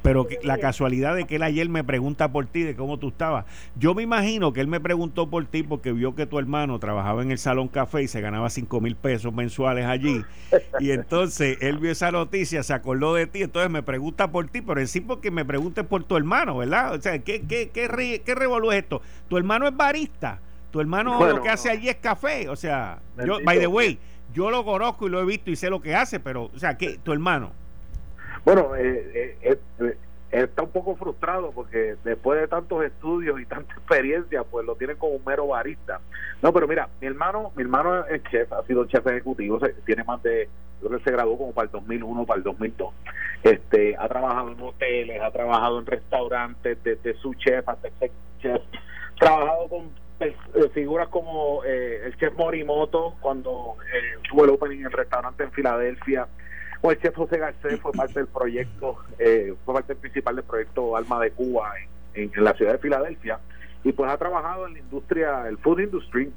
pero 0.04 0.28
la 0.42 0.58
casualidad 0.58 1.16
de 1.16 1.24
que 1.24 1.36
él 1.36 1.42
ayer 1.42 1.66
me 1.70 1.82
pregunta 1.82 2.30
por 2.30 2.44
ti, 2.44 2.62
de 2.62 2.76
cómo 2.76 2.98
tú 2.98 3.08
estabas. 3.08 3.46
Yo 3.74 3.94
me 3.94 4.02
imagino 4.02 4.52
que 4.52 4.60
él 4.60 4.68
me 4.68 4.78
preguntó 4.78 5.30
por 5.30 5.46
ti 5.46 5.62
porque 5.62 5.92
vio 5.92 6.14
que 6.14 6.26
tu 6.26 6.38
hermano 6.38 6.78
trabajaba 6.78 7.22
en 7.22 7.30
el 7.30 7.38
Salón 7.38 7.68
Café 7.68 8.02
y 8.02 8.08
se 8.08 8.20
ganaba 8.20 8.50
5 8.50 8.82
mil 8.82 8.96
pesos 8.96 9.32
mensuales 9.32 9.86
allí. 9.86 10.22
Y 10.78 10.90
entonces 10.90 11.56
él 11.62 11.78
vio 11.78 11.90
esa 11.90 12.10
noticia, 12.10 12.62
se 12.62 12.74
acordó 12.74 13.14
de 13.14 13.26
ti, 13.26 13.44
entonces 13.44 13.70
me 13.70 13.82
pregunta 13.82 14.30
por 14.30 14.46
ti, 14.48 14.60
pero 14.60 14.78
en 14.78 14.88
sí 14.88 15.00
porque 15.00 15.30
me 15.30 15.46
pregunte 15.46 15.84
por 15.84 16.04
tu 16.04 16.18
hermano, 16.18 16.58
¿verdad? 16.58 16.92
O 16.92 17.00
sea, 17.00 17.18
¿qué, 17.20 17.40
qué, 17.40 17.70
qué, 17.70 17.88
re, 17.88 18.20
qué 18.26 18.34
revolú 18.34 18.72
es 18.72 18.82
esto? 18.82 19.00
Tu 19.30 19.38
hermano 19.38 19.66
es 19.66 19.74
barista, 19.74 20.38
tu 20.70 20.82
hermano 20.82 21.18
lo 21.26 21.40
que 21.40 21.48
hace 21.48 21.70
allí 21.70 21.88
es 21.88 21.96
café, 21.96 22.50
o 22.50 22.56
sea, 22.56 22.98
yo, 23.24 23.38
by 23.42 23.58
the 23.58 23.66
way, 23.66 23.98
yo 24.34 24.50
lo 24.50 24.66
conozco 24.66 25.06
y 25.06 25.10
lo 25.10 25.18
he 25.18 25.24
visto 25.24 25.50
y 25.50 25.56
sé 25.56 25.70
lo 25.70 25.80
que 25.80 25.94
hace, 25.94 26.20
pero, 26.20 26.50
o 26.54 26.58
sea, 26.58 26.76
¿qué? 26.76 26.98
Tu 27.02 27.10
hermano. 27.10 27.63
Bueno, 28.44 28.76
eh, 28.76 29.38
eh, 29.42 29.59
eh, 29.80 29.96
está 30.30 30.62
un 30.62 30.70
poco 30.70 30.96
frustrado 30.96 31.50
porque 31.52 31.96
después 32.04 32.40
de 32.40 32.48
tantos 32.48 32.85
estudios 32.85 33.40
y 33.40 33.46
tanta 33.46 33.72
experiencia, 33.72 34.44
pues 34.44 34.66
lo 34.66 34.76
tienen 34.76 34.98
como 34.98 35.14
un 35.14 35.24
mero 35.24 35.46
barista. 35.46 36.00
No, 36.42 36.52
pero 36.52 36.68
mira, 36.68 36.88
mi 37.00 37.07
hermano, 37.07 37.52
mi 37.57 37.62
hermano 37.62 38.04
es 38.07 38.22
chef, 38.24 38.52
ha 38.52 38.62
sido 38.66 38.85
chef 38.85 39.07
ejecutivo, 39.07 39.59
tiene 39.87 40.04
más 40.04 40.22
de, 40.22 40.50
creo 40.80 40.98
que 40.98 41.04
se 41.04 41.12
graduó 41.12 41.38
como 41.38 41.52
para 41.52 41.66
el 41.66 41.72
2001, 41.72 42.26
para 42.26 42.38
el 42.38 42.44
2002. 42.44 42.94
Este, 43.44 43.96
ha 43.96 44.09
trabajado 44.09 44.52
en 44.52 44.61
hoteles, 44.61 45.22
ha 45.22 45.30
trabajado 45.30 45.78
en 45.78 45.87
restaurantes, 45.87 46.83
desde 46.83 47.14
su 47.14 47.33
chef 47.35 47.66
hasta 47.66 47.88
el 47.88 48.11
chef, 48.40 48.61
trabajado 49.18 49.68
con 49.68 50.04
figuras 50.72 51.09
como 51.09 51.64
el 51.64 52.16
chef 52.16 52.35
Morimoto 52.37 53.16
cuando 53.20 53.76
tuvo 54.28 54.44
el 54.44 54.50
opening 54.50 54.78
en 54.78 54.87
el 54.87 54.92
restaurante 54.92 55.44
en 55.44 55.52
Filadelfia 55.52 56.28
pues 56.85 56.99
el 56.99 57.03
chef 57.03 57.16
José 57.16 57.38
Garcés 57.38 57.81
fue 57.81 57.92
parte 57.92 58.12
del 58.12 58.27
proyecto, 58.27 58.99
eh, 59.18 59.55
fue 59.64 59.73
parte 59.73 59.94
principal 59.94 60.37
del 60.37 60.44
proyecto 60.44 60.99
Alma 60.99 61.18
de 61.18 61.31
Cuba 61.31 61.73
en, 62.12 62.31
la 62.37 62.53
ciudad 62.53 62.73
de 62.73 62.79
Filadelfia 62.79 63.38
y 63.85 63.92
pues 63.92 64.11
ha 64.11 64.18
trabajado 64.18 64.66
en 64.66 64.75
la 64.75 64.81
industria, 64.81 65.49
el 65.49 65.57
food 65.57 65.79
industry, 65.79 66.31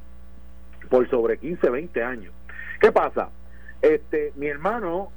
por 0.90 1.10
sobre 1.10 1.38
15, 1.38 1.70
20 1.70 2.02
años. 2.02 2.34
¿Qué 2.80 2.94
pasa? 2.94 3.28
Este, 3.82 4.32
mi 4.38 4.48
hermano 4.48 5.12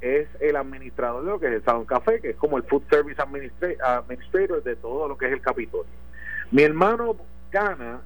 es 0.00 0.28
el 0.38 0.54
administrador 0.54 1.24
de 1.24 1.30
lo 1.32 1.40
que 1.40 1.48
es 1.48 1.54
el 1.54 1.64
Salón 1.64 1.84
Café, 1.84 2.20
que 2.20 2.30
es 2.30 2.36
como 2.36 2.56
el 2.56 2.62
Food 2.62 2.84
Service 2.88 3.20
Administrator 3.20 4.62
de 4.62 4.76
todo 4.76 5.08
lo 5.08 5.18
que 5.18 5.26
es 5.26 5.32
el 5.32 5.40
Capitolio. 5.40 5.90
Mi 6.52 6.62
hermano 6.62 7.16
gana 7.50 8.02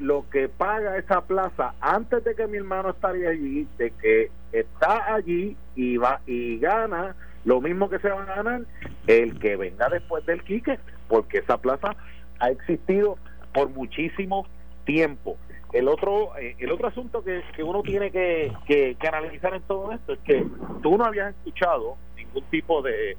lo 0.00 0.28
que 0.30 0.48
paga 0.48 0.96
esa 0.96 1.20
plaza 1.20 1.74
antes 1.80 2.24
de 2.24 2.34
que 2.34 2.46
mi 2.46 2.56
hermano 2.56 2.90
estaría 2.90 3.30
allí, 3.30 3.68
de 3.76 3.90
que 3.92 4.30
está 4.50 5.14
allí 5.14 5.56
y 5.76 5.98
va 5.98 6.20
y 6.26 6.58
gana 6.58 7.14
lo 7.44 7.60
mismo 7.60 7.88
que 7.88 7.98
se 7.98 8.08
va 8.08 8.22
a 8.22 8.36
ganar 8.36 8.62
el 9.06 9.38
que 9.38 9.56
venga 9.56 9.88
después 9.88 10.24
del 10.26 10.42
Quique, 10.42 10.78
porque 11.08 11.38
esa 11.38 11.58
plaza 11.58 11.94
ha 12.38 12.50
existido 12.50 13.18
por 13.52 13.68
muchísimo 13.70 14.46
tiempo. 14.84 15.36
El 15.72 15.86
otro, 15.86 16.36
eh, 16.38 16.56
el 16.58 16.72
otro 16.72 16.88
asunto 16.88 17.22
que, 17.22 17.42
uno 17.62 17.82
tiene 17.82 18.10
que, 18.10 18.52
que, 18.66 18.96
analizar 19.06 19.54
en 19.54 19.62
todo 19.62 19.92
esto 19.92 20.14
es 20.14 20.18
que 20.20 20.44
tú 20.82 20.96
no 20.96 21.04
habías 21.04 21.34
escuchado 21.36 21.96
ningún 22.16 22.42
tipo 22.44 22.82
de 22.82 23.16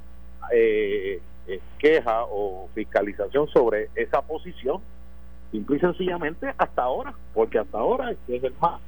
eh, 0.52 1.22
eh, 1.48 1.60
queja 1.78 2.24
o 2.26 2.70
fiscalización 2.74 3.48
sobre 3.50 3.90
esa 3.96 4.22
posición 4.22 4.82
simple 5.52 5.78
y 5.78 5.80
sencillamente 5.80 6.54
hasta 6.58 6.84
ahora, 6.84 7.14
porque 7.34 7.60
hasta 7.60 7.78
ahora 7.78 8.12
es 8.12 8.44
el 8.44 8.54
más 8.60 8.82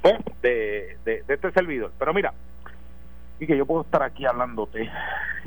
pues, 0.00 0.14
de, 0.42 0.96
de, 1.04 1.22
este 1.28 1.52
servidor. 1.52 1.92
Pero 1.98 2.12
mira, 2.12 2.32
y 3.38 3.46
que 3.46 3.56
yo 3.56 3.66
puedo 3.66 3.82
estar 3.82 4.02
aquí 4.02 4.24
hablándote 4.24 4.90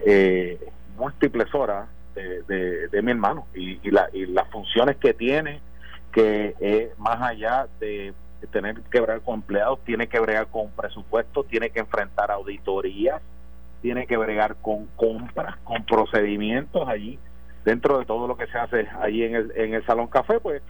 eh, 0.05 0.59
múltiples 0.97 1.53
horas 1.53 1.87
de, 2.13 2.87
de, 2.87 3.01
mi 3.01 3.11
hermano 3.11 3.45
y, 3.53 3.79
y, 3.85 3.91
la, 3.91 4.07
y 4.13 4.25
las 4.25 4.49
funciones 4.49 4.95
que 4.97 5.13
tiene, 5.13 5.59
que 6.13 6.91
más 6.97 7.21
allá 7.21 7.67
de, 7.79 8.13
tener 8.51 8.79
que 8.91 8.99
bregar 8.99 9.21
con 9.21 9.35
empleados, 9.35 9.79
tiene 9.83 10.07
que 10.07 10.19
bregar 10.19 10.47
con 10.47 10.69
presupuestos, 10.71 11.47
tiene 11.47 11.71
que 11.71 11.79
enfrentar 11.79 12.31
auditorías, 12.31 13.21
tiene 13.81 14.07
que 14.07 14.17
bregar 14.17 14.55
con 14.61 14.85
compras, 14.95 15.57
con 15.63 15.83
procedimientos 15.83 16.87
allí 16.87 17.19
dentro 17.65 17.97
de 17.97 18.05
todo 18.05 18.27
lo 18.27 18.37
que 18.37 18.45
se 18.45 18.57
hace 18.57 18.87
ahí 19.01 19.23
en 19.23 19.35
el, 19.35 19.51
en 19.55 19.73
el 19.73 19.85
salón 19.85 20.07
café 20.07 20.39
pues 20.39 20.61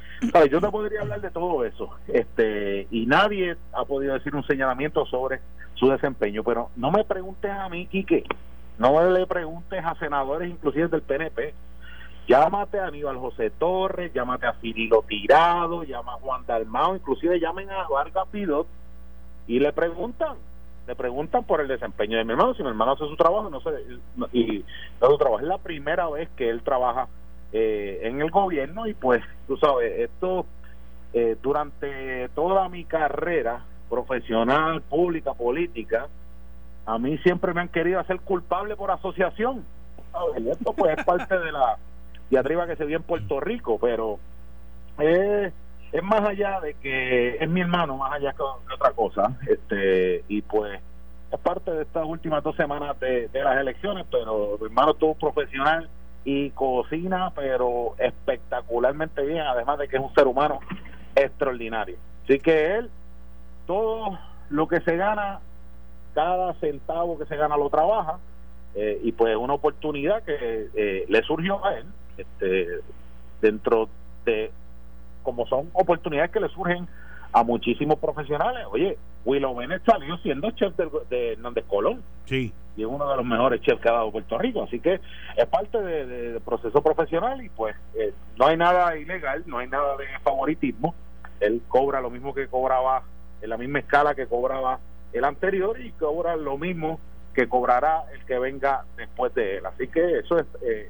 yo 0.49 0.61
te 0.61 0.69
podría 0.69 1.01
hablar 1.01 1.19
de 1.19 1.29
todo 1.29 1.65
eso 1.65 1.89
este 2.07 2.87
y 2.89 3.05
nadie 3.05 3.57
ha 3.73 3.83
podido 3.83 4.13
decir 4.13 4.33
un 4.33 4.47
señalamiento 4.47 5.05
sobre 5.05 5.41
su 5.75 5.89
desempeño 5.89 6.41
pero 6.43 6.69
no 6.77 6.91
me 6.91 7.03
preguntes 7.03 7.51
a 7.51 7.67
mí 7.67 7.85
Quique 7.87 8.23
no 8.79 9.11
le 9.11 9.27
preguntes 9.27 9.83
a 9.83 9.95
senadores 9.95 10.49
inclusive 10.49 10.87
del 10.87 11.01
PNP 11.01 11.53
llámate 12.29 12.79
a 12.79 12.87
Aníbal 12.87 13.17
José 13.17 13.49
Torres 13.49 14.13
llámate 14.13 14.47
a 14.47 14.53
Cirilo 14.53 15.03
Tirado 15.05 15.83
llama 15.83 16.13
a 16.13 16.19
Juan 16.19 16.45
Dalmao 16.47 16.95
inclusive 16.95 17.41
llamen 17.41 17.69
a 17.71 17.89
Vargas 17.89 18.27
Pidot 18.31 18.67
y 19.47 19.59
le 19.59 19.73
preguntan 19.73 20.37
le 20.87 20.95
preguntan 20.95 21.43
por 21.43 21.61
el 21.61 21.67
desempeño 21.67 22.17
de 22.17 22.25
mi 22.25 22.31
hermano, 22.31 22.53
si 22.53 22.61
mi 22.61 22.69
hermano 22.69 22.91
hace 22.91 23.07
su 23.07 23.15
trabajo 23.15 23.49
no 23.49 23.59
sé, 23.61 23.69
y 24.33 24.63
no 25.01 25.07
su 25.09 25.17
trabajo. 25.17 25.39
Es 25.39 25.47
la 25.47 25.57
primera 25.57 26.07
vez 26.09 26.29
que 26.35 26.49
él 26.49 26.61
trabaja 26.61 27.07
eh, 27.51 28.01
en 28.03 28.21
el 28.21 28.29
gobierno 28.29 28.87
y 28.87 28.93
pues, 28.93 29.23
tú 29.47 29.57
sabes, 29.57 29.99
esto 29.99 30.45
eh, 31.13 31.37
durante 31.41 32.29
toda 32.29 32.69
mi 32.69 32.85
carrera 32.85 33.63
profesional, 33.89 34.81
pública, 34.81 35.33
política, 35.33 36.07
a 36.85 36.99
mí 36.99 37.17
siempre 37.19 37.53
me 37.53 37.61
han 37.61 37.69
querido 37.69 37.99
hacer 37.99 38.19
culpable 38.19 38.75
por 38.75 38.91
asociación. 38.91 39.63
Y 40.37 40.49
esto 40.49 40.73
pues 40.73 40.97
es 40.97 41.03
parte 41.03 41.37
de 41.37 41.51
la 41.51 41.77
diatriba 42.29 42.67
que 42.67 42.75
se 42.75 42.85
vio 42.85 42.97
en 42.97 43.03
Puerto 43.03 43.39
Rico, 43.39 43.77
pero 43.79 44.19
es 44.99 45.53
es 45.91 46.03
más 46.03 46.21
allá 46.21 46.59
de 46.59 46.73
que 46.75 47.37
es 47.39 47.49
mi 47.49 47.61
hermano, 47.61 47.97
más 47.97 48.13
allá 48.13 48.33
que, 48.33 48.41
otra 48.41 48.91
cosa, 48.91 49.37
este 49.47 50.23
y 50.27 50.41
pues 50.41 50.81
es 51.31 51.39
parte 51.39 51.71
de 51.71 51.83
estas 51.83 52.05
últimas 52.05 52.43
dos 52.43 52.55
semanas 52.55 52.99
de, 52.99 53.29
las 53.33 53.57
elecciones, 53.57 54.05
pero 54.11 54.57
mi 54.59 54.65
hermano 54.67 54.91
estuvo 54.91 55.15
profesional 55.15 55.89
y 56.23 56.49
cocina, 56.51 57.31
pero 57.35 57.95
espectacularmente 57.97 59.21
bien, 59.23 59.41
además 59.41 59.79
de 59.79 59.87
que 59.87 59.97
es 59.97 60.01
un 60.01 60.13
ser 60.13 60.27
humano 60.27 60.59
extraordinario. 61.15 61.97
Así 62.23 62.39
que 62.39 62.75
él, 62.75 62.89
todo 63.67 64.17
lo 64.49 64.67
que 64.67 64.81
se 64.81 64.97
gana 64.97 65.39
cada 66.13 66.53
centavo 66.55 67.19
que 67.19 67.25
se 67.25 67.35
gana 67.35 67.57
lo 67.57 67.69
trabaja 67.69 68.19
eh, 68.73 68.99
y 69.03 69.11
pues 69.11 69.35
una 69.35 69.53
oportunidad 69.53 70.23
que 70.23 70.69
eh, 70.73 71.05
le 71.07 71.21
surgió 71.23 71.63
a 71.63 71.75
él 71.75 71.85
este, 72.17 72.79
dentro 73.41 73.89
de 74.23 74.51
como 75.25 75.45
son 75.47 75.69
oportunidades 75.73 76.31
que 76.31 76.39
le 76.39 76.47
surgen 76.47 76.87
a 77.33 77.43
muchísimos 77.43 77.99
profesionales. 77.99 78.65
Oye, 78.71 78.97
Willow 79.25 79.53
Bennett 79.53 79.83
salió 79.85 80.17
siendo 80.19 80.51
chef 80.51 80.73
de, 80.77 80.89
de 81.09 81.33
Hernández 81.33 81.65
Colón. 81.67 82.01
Sí. 82.23 82.53
Y 82.77 82.81
es 82.81 82.87
uno 82.87 83.09
de 83.09 83.17
los 83.17 83.25
mejores 83.25 83.59
chefs 83.61 83.81
que 83.81 83.89
ha 83.89 83.93
dado 83.93 84.11
Puerto 84.11 84.37
Rico. 84.37 84.63
Así 84.63 84.79
que 84.79 85.01
es 85.35 85.45
parte 85.47 85.81
del 85.81 86.39
proceso 86.39 86.81
profesional 86.81 87.43
y 87.43 87.49
pues 87.49 87.75
eh, 87.95 88.13
no 88.37 88.47
hay 88.47 88.55
nada 88.55 88.97
ilegal, 88.97 89.43
no 89.47 89.57
hay 89.57 89.67
nada 89.67 89.97
de 89.97 90.05
favoritismo. 90.23 90.95
Él 91.41 91.61
cobra 91.67 91.99
lo 91.99 92.09
mismo 92.09 92.33
que 92.33 92.47
cobraba, 92.47 93.03
en 93.41 93.49
la 93.49 93.57
misma 93.57 93.79
escala 93.79 94.15
que 94.15 94.27
cobraba 94.27 94.79
el 95.11 95.25
anterior 95.25 95.79
y 95.81 95.91
cobra 95.91 96.37
lo 96.37 96.57
mismo 96.57 97.01
que 97.33 97.49
cobrará 97.49 98.05
el 98.13 98.23
que 98.25 98.39
venga 98.39 98.85
después 98.95 99.33
de 99.35 99.57
él. 99.57 99.65
Así 99.65 99.89
que 99.89 100.19
eso 100.19 100.39
es, 100.39 100.45
eh, 100.61 100.89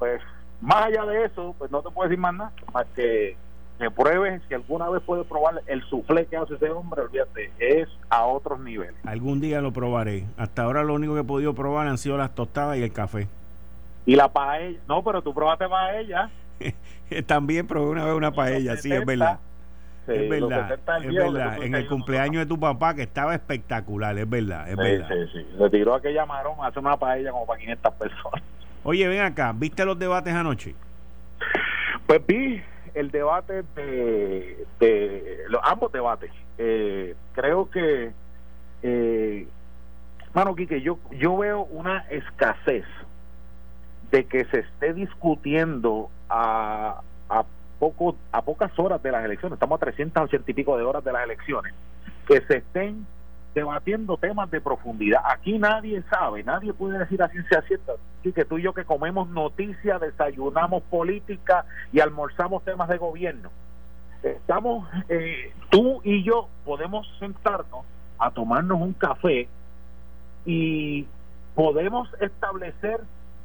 pues, 0.00 0.20
más 0.60 0.86
allá 0.86 1.04
de 1.04 1.26
eso, 1.26 1.54
pues 1.58 1.70
no 1.70 1.82
te 1.82 1.90
puedo 1.90 2.08
decir 2.08 2.20
más 2.20 2.34
nada, 2.34 2.52
más 2.72 2.86
que 2.96 3.36
me 3.78 3.90
pruebes 3.90 4.42
si 4.48 4.54
alguna 4.54 4.88
vez 4.88 5.02
puedes 5.04 5.26
probar 5.26 5.62
el 5.66 5.82
suflé 5.84 6.26
que 6.26 6.36
hace 6.36 6.54
ese 6.54 6.70
hombre, 6.70 7.02
olvídate, 7.02 7.52
es 7.58 7.88
a 8.08 8.24
otros 8.24 8.58
niveles. 8.60 8.94
Algún 9.04 9.40
día 9.40 9.60
lo 9.60 9.72
probaré. 9.72 10.24
Hasta 10.36 10.62
ahora 10.62 10.82
lo 10.82 10.94
único 10.94 11.14
que 11.14 11.20
he 11.20 11.24
podido 11.24 11.54
probar 11.54 11.86
han 11.86 11.98
sido 11.98 12.16
las 12.16 12.34
tostadas 12.34 12.78
y 12.78 12.82
el 12.82 12.92
café. 12.92 13.28
Y 14.06 14.16
la 14.16 14.28
paella, 14.28 14.78
no, 14.88 15.02
pero 15.02 15.20
tú 15.20 15.34
probaste 15.34 15.68
paella. 15.68 16.30
También 17.26 17.66
probé 17.66 17.90
una 17.90 18.04
vez 18.04 18.14
una 18.14 18.32
paella, 18.32 18.76
sí, 18.76 18.90
es 18.92 19.04
verdad. 19.04 19.40
es 20.06 20.28
verdad, 20.28 20.78
es 21.02 21.14
verdad. 21.14 21.62
En 21.62 21.74
el 21.74 21.86
cumpleaños 21.86 22.44
de 22.44 22.46
tu 22.46 22.58
papá, 22.58 22.94
que 22.94 23.02
estaba 23.02 23.34
espectacular, 23.34 24.16
es 24.16 24.28
verdad, 24.28 24.70
es 24.70 24.76
verdad. 24.76 25.08
Sí, 25.08 25.40
sí. 25.40 25.46
Le 25.58 25.68
tiró 25.68 25.94
aquella 25.94 26.24
marón 26.24 26.54
a 26.62 26.68
hacer 26.68 26.78
una 26.78 26.96
paella 26.96 27.30
como 27.30 27.46
para 27.46 27.60
500 27.60 27.94
personas. 27.94 28.42
Oye, 28.84 29.06
ven 29.08 29.20
acá, 29.20 29.52
¿viste 29.54 29.84
los 29.84 29.98
debates 29.98 30.32
anoche? 30.32 30.74
Pues 32.06 32.24
vi 32.24 32.62
el 32.96 33.10
debate 33.10 33.62
de, 33.74 35.44
los, 35.48 35.60
ambos 35.62 35.92
debates. 35.92 36.30
Eh, 36.56 37.14
creo 37.34 37.70
que, 37.70 38.10
eh, 38.82 39.46
mano 40.32 40.56
Quique, 40.56 40.80
yo, 40.80 40.98
yo 41.10 41.36
veo 41.36 41.64
una 41.64 42.06
escasez 42.08 42.86
de 44.10 44.24
que 44.24 44.46
se 44.46 44.60
esté 44.60 44.94
discutiendo 44.94 46.08
a, 46.30 47.02
a, 47.28 47.44
poco, 47.78 48.16
a 48.32 48.40
pocas 48.40 48.72
horas 48.78 49.02
de 49.02 49.12
las 49.12 49.24
elecciones, 49.26 49.56
estamos 49.56 49.76
a 49.76 49.84
380 49.84 50.50
y 50.50 50.54
pico 50.54 50.78
de 50.78 50.84
horas 50.84 51.04
de 51.04 51.12
las 51.12 51.24
elecciones, 51.24 51.74
que 52.26 52.40
se 52.46 52.58
estén 52.58 53.06
debatiendo 53.56 54.18
temas 54.18 54.50
de 54.50 54.60
profundidad. 54.60 55.22
Aquí 55.24 55.58
nadie 55.58 56.02
sabe, 56.10 56.44
nadie 56.44 56.74
puede 56.74 56.98
decir 56.98 57.22
a 57.22 57.28
ciencia 57.28 57.62
cierta 57.62 57.94
que 58.22 58.44
tú 58.44 58.58
y 58.58 58.62
yo 58.62 58.74
que 58.74 58.84
comemos 58.84 59.28
noticias, 59.30 60.00
desayunamos 60.00 60.82
política 60.84 61.64
y 61.92 62.00
almorzamos 62.00 62.64
temas 62.64 62.88
de 62.88 62.98
gobierno. 62.98 63.50
Estamos, 64.22 64.86
eh, 65.08 65.52
tú 65.70 66.00
y 66.04 66.22
yo 66.22 66.48
podemos 66.64 67.06
sentarnos 67.18 67.86
a 68.18 68.30
tomarnos 68.32 68.80
un 68.80 68.92
café 68.92 69.48
y 70.44 71.06
podemos 71.54 72.08
establecer 72.20 73.00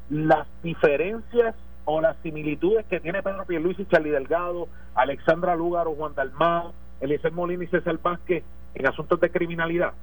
las 0.10 0.48
diferencias 0.64 1.56
o 1.86 2.02
las 2.02 2.18
similitudes 2.24 2.86
que 2.88 3.00
tiene 3.00 3.24
Pedro 3.24 3.46
Pierluisi, 3.46 3.86
Charlie 3.86 4.10
Delgado, 4.10 4.68
Alexandra 4.96 5.56
Lúgaro, 5.56 5.94
Juan 5.96 6.16
Dalmao, 6.16 6.74
Eliezer 7.00 7.32
Molina 7.32 7.64
y 7.64 7.68
César 7.68 8.00
Vázquez 8.02 8.44
en 8.76 8.88
asuntos 8.88 9.20
de 9.20 9.30
criminalidad, 9.30 9.94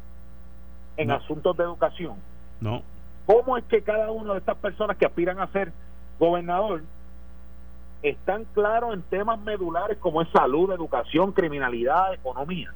en 0.96 1.10
asuntos 1.10 1.56
de 1.56 1.64
educación. 1.64 2.16
No. 2.60 2.82
¿Cómo 3.26 3.56
es 3.56 3.64
que 3.64 3.82
cada 3.82 4.10
una 4.10 4.32
de 4.32 4.38
estas 4.38 4.56
personas 4.56 4.96
que 4.96 5.06
aspiran 5.06 5.40
a 5.40 5.46
ser 5.48 5.72
gobernador 6.18 6.82
están 8.02 8.44
claros 8.54 8.94
en 8.94 9.02
temas 9.02 9.38
medulares 9.40 9.98
como 9.98 10.22
es 10.22 10.28
salud, 10.30 10.72
educación, 10.72 11.32
criminalidad, 11.32 12.14
economía? 12.14 12.72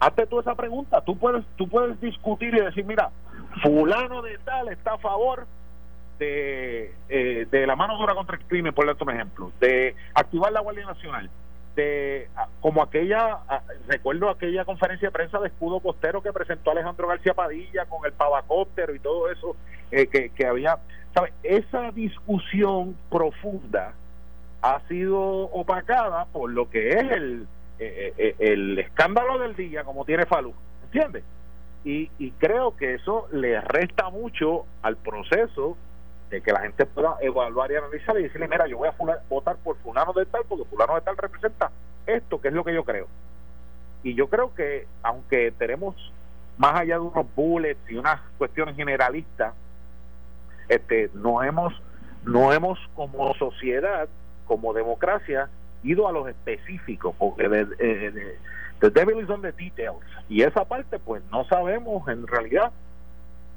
Hazte 0.00 0.26
tú 0.26 0.40
esa 0.40 0.54
pregunta. 0.54 1.00
Tú 1.00 1.16
puedes, 1.16 1.44
tú 1.56 1.68
puedes 1.68 2.00
discutir 2.00 2.54
y 2.54 2.60
decir, 2.60 2.84
mira, 2.84 3.10
fulano 3.62 4.22
de 4.22 4.38
tal 4.38 4.68
está 4.68 4.94
a 4.94 4.98
favor 4.98 5.46
de, 6.18 6.94
eh, 7.08 7.46
de 7.50 7.66
la 7.66 7.76
mano 7.76 7.96
dura 7.96 8.14
contra 8.14 8.36
el 8.36 8.44
crimen, 8.44 8.74
por 8.74 8.86
un 8.86 9.10
ejemplo, 9.10 9.52
de 9.60 9.94
activar 10.14 10.52
la 10.52 10.60
Guardia 10.60 10.86
Nacional, 10.86 11.30
de 11.78 12.28
como 12.60 12.82
aquella 12.82 13.38
recuerdo 13.86 14.28
aquella 14.28 14.64
conferencia 14.64 15.08
de 15.08 15.12
prensa 15.12 15.38
de 15.38 15.46
escudo 15.46 15.78
costero 15.78 16.20
que 16.20 16.32
presentó 16.32 16.72
Alejandro 16.72 17.06
García 17.06 17.34
Padilla 17.34 17.86
con 17.86 18.04
el 18.04 18.12
pavacóptero 18.12 18.94
y 18.94 18.98
todo 18.98 19.30
eso 19.30 19.56
eh, 19.92 20.08
que, 20.08 20.46
había 20.46 20.78
¿sabe? 21.14 21.32
esa 21.44 21.92
discusión 21.92 22.96
profunda 23.08 23.94
ha 24.60 24.80
sido 24.88 25.20
opacada 25.20 26.24
por 26.26 26.50
lo 26.50 26.68
que 26.68 26.88
es 26.90 27.12
el 27.12 27.46
eh, 27.78 28.12
eh, 28.18 28.34
el 28.40 28.76
escándalo 28.80 29.38
del 29.38 29.54
día 29.54 29.84
como 29.84 30.04
tiene 30.04 30.26
Falú 30.26 30.52
¿entiendes? 30.86 31.22
Y, 31.84 32.10
y 32.18 32.32
creo 32.32 32.76
que 32.76 32.94
eso 32.94 33.28
le 33.30 33.60
resta 33.60 34.10
mucho 34.10 34.66
al 34.82 34.96
proceso 34.96 35.76
de 36.30 36.40
que 36.42 36.52
la 36.52 36.60
gente 36.60 36.84
pueda 36.86 37.16
evaluar 37.20 37.70
y 37.70 37.76
analizar 37.76 38.18
y 38.18 38.24
decirle, 38.24 38.48
mira, 38.48 38.66
yo 38.66 38.78
voy 38.78 38.88
a 38.88 38.94
votar 39.28 39.56
por 39.56 39.76
fulano 39.78 40.12
de 40.12 40.26
tal 40.26 40.42
porque 40.48 40.64
fulano 40.66 40.94
de 40.94 41.00
tal 41.00 41.16
representa 41.16 41.70
esto, 42.06 42.40
que 42.40 42.48
es 42.48 42.54
lo 42.54 42.64
que 42.64 42.74
yo 42.74 42.84
creo. 42.84 43.06
Y 44.02 44.14
yo 44.14 44.28
creo 44.28 44.54
que, 44.54 44.86
aunque 45.02 45.52
tenemos 45.52 45.94
más 46.56 46.80
allá 46.80 46.94
de 46.94 47.00
unos 47.00 47.26
bullets 47.34 47.80
y 47.90 47.96
unas 47.96 48.20
cuestiones 48.36 48.76
generalistas, 48.76 49.54
este, 50.68 51.10
no 51.14 51.42
hemos, 51.42 51.72
no 52.24 52.52
hemos 52.52 52.78
como 52.94 53.34
sociedad, 53.34 54.08
como 54.46 54.72
democracia, 54.72 55.48
ido 55.82 56.08
a 56.08 56.12
los 56.12 56.28
específicos, 56.28 57.14
porque 57.18 57.48
de, 57.48 57.64
de, 57.64 58.38
the 58.80 58.90
devil 58.90 59.20
is 59.22 59.30
on 59.30 59.42
the 59.42 59.52
details. 59.52 60.04
Y 60.28 60.42
esa 60.42 60.64
parte, 60.64 60.98
pues 60.98 61.22
no 61.30 61.44
sabemos 61.44 62.06
en 62.08 62.26
realidad 62.26 62.72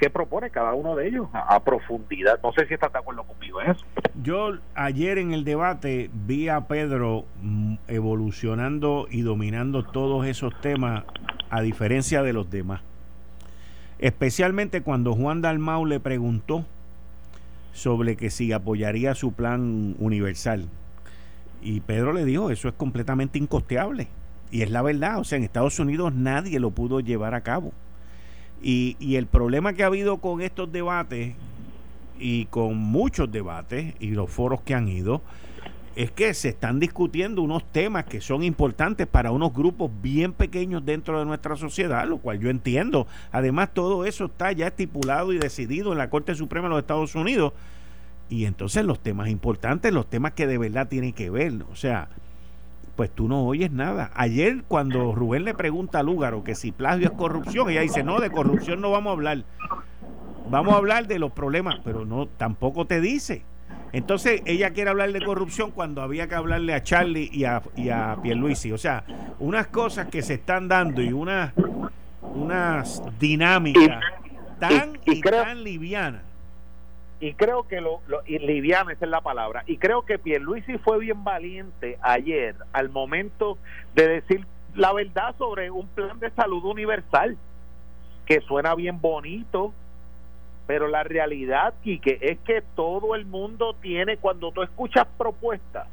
qué 0.02 0.10
propone 0.10 0.50
cada 0.50 0.74
uno 0.74 0.96
de 0.96 1.08
ellos 1.08 1.28
a, 1.32 1.60
profundidad. 1.64 2.40
No 2.42 2.52
sé 2.54 2.66
si 2.66 2.74
estás 2.74 2.92
de 2.92 2.98
acuerdo 2.98 3.24
conmigo 3.24 3.62
eso. 3.62 3.86
Yo 4.24 4.54
ayer 4.74 5.20
en 5.20 5.32
el 5.32 5.44
debate 5.44 6.10
vi 6.12 6.50
a 6.50 6.62
Pedro 6.62 7.26
mm, 7.44 7.76
evolucionando 7.88 9.06
y 9.12 9.22
dominando 9.22 9.84
todos 9.84 10.26
esos 10.26 10.60
temas 10.60 11.04
a 11.52 11.62
diferencia 11.62 12.24
de 12.24 12.34
los 12.34 12.50
demás. 12.50 12.82
Especialmente 14.00 14.82
cuando 14.82 15.14
Juan 15.14 15.44
Dalmau 15.44 15.86
le 15.86 16.00
preguntó 16.00 16.66
sobre 17.72 18.16
que 18.16 18.32
si 18.32 18.52
apoyaría 18.54 19.14
su 19.14 19.34
plan 19.34 19.96
universal. 20.00 20.66
Y 21.62 21.82
Pedro 21.82 22.12
le 22.12 22.26
dijo, 22.26 22.50
eso 22.50 22.68
es 22.70 22.74
completamente 22.74 23.38
incosteable. 23.38 24.08
Y 24.50 24.64
es 24.64 24.72
la 24.72 24.82
verdad, 24.82 25.20
o 25.20 25.24
sea, 25.24 25.38
en 25.38 25.44
Estados 25.44 25.78
Unidos 25.78 26.12
nadie 26.12 26.60
lo 26.60 26.72
pudo 26.72 27.02
llevar 27.02 27.36
a 27.36 27.42
cabo. 27.42 27.72
Y, 28.63 29.15
el 29.15 29.26
problema 29.26 29.74
que 29.74 29.84
ha 29.84 29.88
habido 29.88 30.17
con 30.17 30.41
estos 30.41 30.71
debates 30.71 31.34
y 32.19 32.45
con 32.45 32.78
muchos 32.78 33.32
debates 33.32 33.95
y 34.00 34.12
los 34.12 34.30
foros 34.30 34.62
que 34.62 34.76
han 34.76 34.88
ido 34.88 35.21
es 35.95 36.12
que 36.12 36.34
se 36.34 36.50
están 36.50 36.80
discutiendo 36.80 37.41
unos 37.41 37.65
temas 37.71 38.06
que 38.06 38.21
son 38.21 38.43
importantes 38.43 39.08
para 39.08 39.32
unos 39.32 39.54
grupos 39.54 39.91
bien 40.02 40.32
pequeños 40.32 40.86
dentro 40.86 41.19
de 41.19 41.26
nuestra 41.26 41.58
sociedad, 41.58 42.08
lo 42.08 42.19
cual 42.19 42.39
yo 42.39 42.50
entiendo. 42.50 43.08
Además, 43.32 43.74
todo 43.74 44.06
eso 44.06 44.26
está 44.26 44.52
ya 44.52 44.67
estipulado 44.67 45.34
y 45.34 45.39
decidido 45.39 45.91
en 45.91 45.97
la 45.97 46.10
Corte 46.10 46.36
Suprema 46.36 46.67
de 46.67 46.76
los 46.76 46.80
Estados 46.80 47.15
Unidos. 47.15 47.54
Y 48.30 48.45
entonces 48.45 48.86
los 48.86 49.00
temas 49.00 49.28
importantes, 49.28 49.91
los 49.91 50.10
temas 50.10 50.32
que 50.32 50.47
de 50.47 50.58
verdad 50.58 50.88
tienen 50.88 51.12
que 51.12 51.30
ver, 51.30 51.54
o 51.69 51.76
sea, 51.76 52.08
pues 53.02 53.10
tú 53.10 53.28
no 53.28 53.48
oyes 53.48 53.72
nada. 53.72 54.12
Ayer 54.14 54.64
cuando 54.68 55.16
Rubén 55.16 55.44
le 55.44 55.56
pregunta 55.56 55.98
a 55.98 56.04
Lúgaro 56.04 56.44
que 56.44 56.54
si 56.54 56.72
plagio 56.72 57.08
es 57.08 57.12
corrupción, 57.14 57.68
ella 57.68 57.82
dice, 57.82 58.04
no, 58.04 58.20
de 58.20 58.30
corrupción 58.30 58.80
no 58.80 58.92
vamos 58.92 59.10
a 59.10 59.14
hablar. 59.14 59.44
Vamos 60.52 60.76
a 60.76 60.78
hablar 60.78 61.08
de 61.08 61.18
los 61.18 61.32
problemas, 61.32 61.80
pero 61.84 62.06
no, 62.06 62.28
tampoco 62.28 62.86
te 62.86 63.02
dice. 63.02 63.44
Entonces 63.92 64.44
ella 64.46 64.70
quiere 64.70 64.92
hablar 64.92 65.12
de 65.14 65.26
corrupción 65.26 65.72
cuando 65.72 66.04
había 66.04 66.28
que 66.28 66.36
hablarle 66.36 66.76
a 66.76 66.84
Charlie 66.84 67.32
y 67.34 67.46
a, 67.46 67.64
y 67.76 67.90
a 67.90 68.18
Pierluisi. 68.22 68.72
O 68.72 68.78
sea, 68.78 69.04
unas 69.40 69.66
cosas 69.66 70.06
que 70.10 70.22
se 70.22 70.36
están 70.36 70.68
dando 70.68 71.02
y 71.02 71.12
unas, 71.12 71.54
unas 72.36 73.02
dinámicas 73.20 74.00
tan 74.60 75.00
y 75.08 75.22
tan 75.22 75.64
livianas 75.64 76.22
y 77.21 77.36
creo 77.36 77.67
que 77.67 77.79
lo, 77.79 78.01
lo 78.07 78.21
y 78.25 78.39
liviana 78.39 78.91
esa 78.91 79.05
es 79.05 79.12
la 79.12 79.21
palabra 79.21 79.63
y 79.67 79.77
creo 79.77 80.01
que 80.01 80.17
Pierluisi 80.19 80.79
fue 80.79 80.99
bien 80.99 81.23
valiente 81.23 81.97
ayer 82.01 82.55
al 82.73 82.89
momento 82.89 83.60
de 83.93 84.07
decir 84.07 84.45
la 84.75 84.91
verdad 84.91 85.36
sobre 85.38 85.69
un 85.69 85.88
plan 85.88 86.19
de 86.19 86.31
salud 86.31 86.65
universal 86.65 87.38
que 88.25 88.41
suena 88.41 88.73
bien 88.73 88.99
bonito 88.99 89.71
pero 90.65 90.88
la 90.88 91.03
realidad 91.03 91.75
Quique 91.84 92.17
es 92.21 92.39
que 92.39 92.63
todo 92.75 93.13
el 93.13 93.25
mundo 93.25 93.75
tiene 93.81 94.17
cuando 94.17 94.51
tú 94.51 94.63
escuchas 94.63 95.05
propuestas 95.17 95.88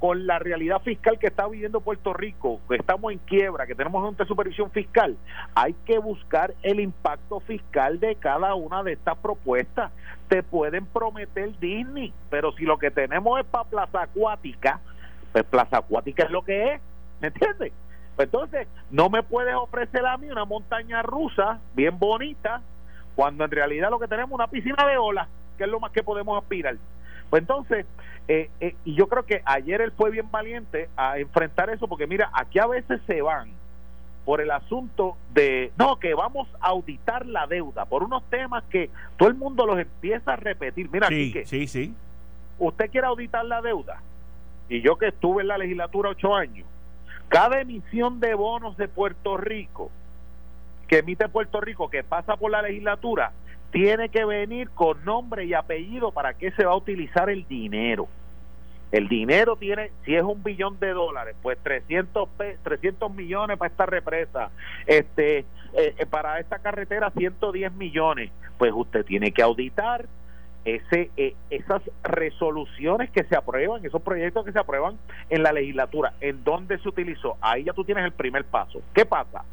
con 0.00 0.26
la 0.26 0.38
realidad 0.38 0.80
fiscal 0.80 1.18
que 1.18 1.26
está 1.26 1.46
viviendo 1.46 1.82
Puerto 1.82 2.14
Rico, 2.14 2.58
que 2.68 2.76
estamos 2.76 3.12
en 3.12 3.18
quiebra, 3.18 3.66
que 3.66 3.74
tenemos 3.74 4.02
una 4.02 4.26
supervisión 4.26 4.70
fiscal, 4.70 5.14
hay 5.54 5.74
que 5.84 5.98
buscar 5.98 6.54
el 6.62 6.80
impacto 6.80 7.38
fiscal 7.40 8.00
de 8.00 8.16
cada 8.16 8.54
una 8.54 8.82
de 8.82 8.94
estas 8.94 9.18
propuestas. 9.18 9.92
Te 10.30 10.44
pueden 10.44 10.86
prometer 10.86 11.58
Disney, 11.58 12.14
pero 12.30 12.52
si 12.52 12.64
lo 12.64 12.78
que 12.78 12.92
tenemos 12.92 13.40
es 13.40 13.46
para 13.46 13.64
Plaza 13.64 14.02
Acuática, 14.02 14.80
pues 15.32 15.44
Plaza 15.44 15.78
Acuática 15.78 16.22
es 16.22 16.30
lo 16.30 16.42
que 16.42 16.74
es, 16.74 16.80
¿me 17.20 17.28
entiendes? 17.28 17.72
Pues 18.14 18.26
entonces, 18.26 18.68
no 18.92 19.10
me 19.10 19.24
puedes 19.24 19.54
ofrecer 19.56 20.06
a 20.06 20.16
mí 20.16 20.30
una 20.30 20.44
montaña 20.44 21.02
rusa 21.02 21.58
bien 21.74 21.98
bonita, 21.98 22.62
cuando 23.16 23.44
en 23.44 23.50
realidad 23.50 23.90
lo 23.90 23.98
que 23.98 24.06
tenemos 24.06 24.30
es 24.30 24.34
una 24.34 24.46
piscina 24.46 24.86
de 24.86 24.98
olas, 24.98 25.26
que 25.58 25.64
es 25.64 25.70
lo 25.70 25.80
más 25.80 25.90
que 25.90 26.04
podemos 26.04 26.40
aspirar. 26.40 26.76
Pues 27.28 27.42
entonces, 27.42 27.84
eh, 28.28 28.50
eh, 28.60 28.76
y 28.84 28.94
yo 28.94 29.08
creo 29.08 29.26
que 29.26 29.42
ayer 29.44 29.80
él 29.80 29.90
fue 29.92 30.10
bien 30.10 30.30
valiente 30.30 30.88
a 30.96 31.18
enfrentar 31.18 31.70
eso, 31.70 31.88
porque 31.88 32.06
mira, 32.06 32.30
aquí 32.32 32.60
a 32.60 32.66
veces 32.68 33.00
se 33.08 33.20
van 33.20 33.50
por 34.24 34.40
el 34.40 34.50
asunto 34.50 35.16
de, 35.32 35.72
no, 35.76 35.96
que 35.96 36.14
vamos 36.14 36.48
a 36.60 36.68
auditar 36.68 37.26
la 37.26 37.46
deuda, 37.46 37.84
por 37.86 38.02
unos 38.02 38.22
temas 38.30 38.62
que 38.70 38.90
todo 39.16 39.28
el 39.28 39.34
mundo 39.34 39.66
los 39.66 39.78
empieza 39.78 40.34
a 40.34 40.36
repetir. 40.36 40.88
Mira, 40.90 41.08
sí, 41.08 41.34
sí, 41.44 41.66
sí. 41.66 41.94
Usted 42.58 42.90
quiere 42.90 43.06
auditar 43.06 43.44
la 43.44 43.62
deuda, 43.62 44.00
y 44.68 44.82
yo 44.82 44.96
que 44.96 45.08
estuve 45.08 45.42
en 45.42 45.48
la 45.48 45.58
legislatura 45.58 46.10
ocho 46.10 46.34
años, 46.34 46.66
cada 47.28 47.60
emisión 47.60 48.20
de 48.20 48.34
bonos 48.34 48.76
de 48.76 48.88
Puerto 48.88 49.36
Rico, 49.36 49.90
que 50.86 50.98
emite 50.98 51.28
Puerto 51.28 51.60
Rico, 51.60 51.88
que 51.88 52.02
pasa 52.02 52.36
por 52.36 52.50
la 52.50 52.62
legislatura, 52.62 53.32
tiene 53.70 54.08
que 54.08 54.24
venir 54.24 54.70
con 54.70 55.04
nombre 55.04 55.44
y 55.44 55.54
apellido 55.54 56.10
para 56.10 56.34
qué 56.34 56.50
se 56.52 56.64
va 56.64 56.72
a 56.72 56.76
utilizar 56.76 57.30
el 57.30 57.46
dinero. 57.46 58.08
El 58.92 59.08
dinero 59.08 59.56
tiene, 59.56 59.92
si 60.04 60.16
es 60.16 60.22
un 60.22 60.42
billón 60.42 60.80
de 60.80 60.90
dólares, 60.90 61.36
pues 61.42 61.58
300, 61.62 62.28
300 62.62 63.14
millones 63.14 63.56
para 63.56 63.70
esta 63.70 63.86
represa, 63.86 64.50
este, 64.86 65.38
eh, 65.38 65.44
eh, 65.74 66.06
para 66.06 66.40
esta 66.40 66.58
carretera 66.58 67.10
110 67.16 67.72
millones. 67.74 68.32
Pues 68.58 68.72
usted 68.74 69.04
tiene 69.04 69.32
que 69.32 69.42
auditar 69.42 70.06
ese, 70.64 71.10
eh, 71.16 71.34
esas 71.50 71.82
resoluciones 72.02 73.10
que 73.10 73.24
se 73.24 73.36
aprueban, 73.36 73.84
esos 73.84 74.02
proyectos 74.02 74.44
que 74.44 74.52
se 74.52 74.58
aprueban 74.58 74.98
en 75.28 75.42
la 75.42 75.52
legislatura, 75.52 76.14
en 76.20 76.42
dónde 76.42 76.78
se 76.78 76.88
utilizó. 76.88 77.36
Ahí 77.40 77.64
ya 77.64 77.72
tú 77.72 77.84
tienes 77.84 78.04
el 78.04 78.12
primer 78.12 78.44
paso. 78.44 78.82
¿Qué 78.92 79.06
pasa? 79.06 79.44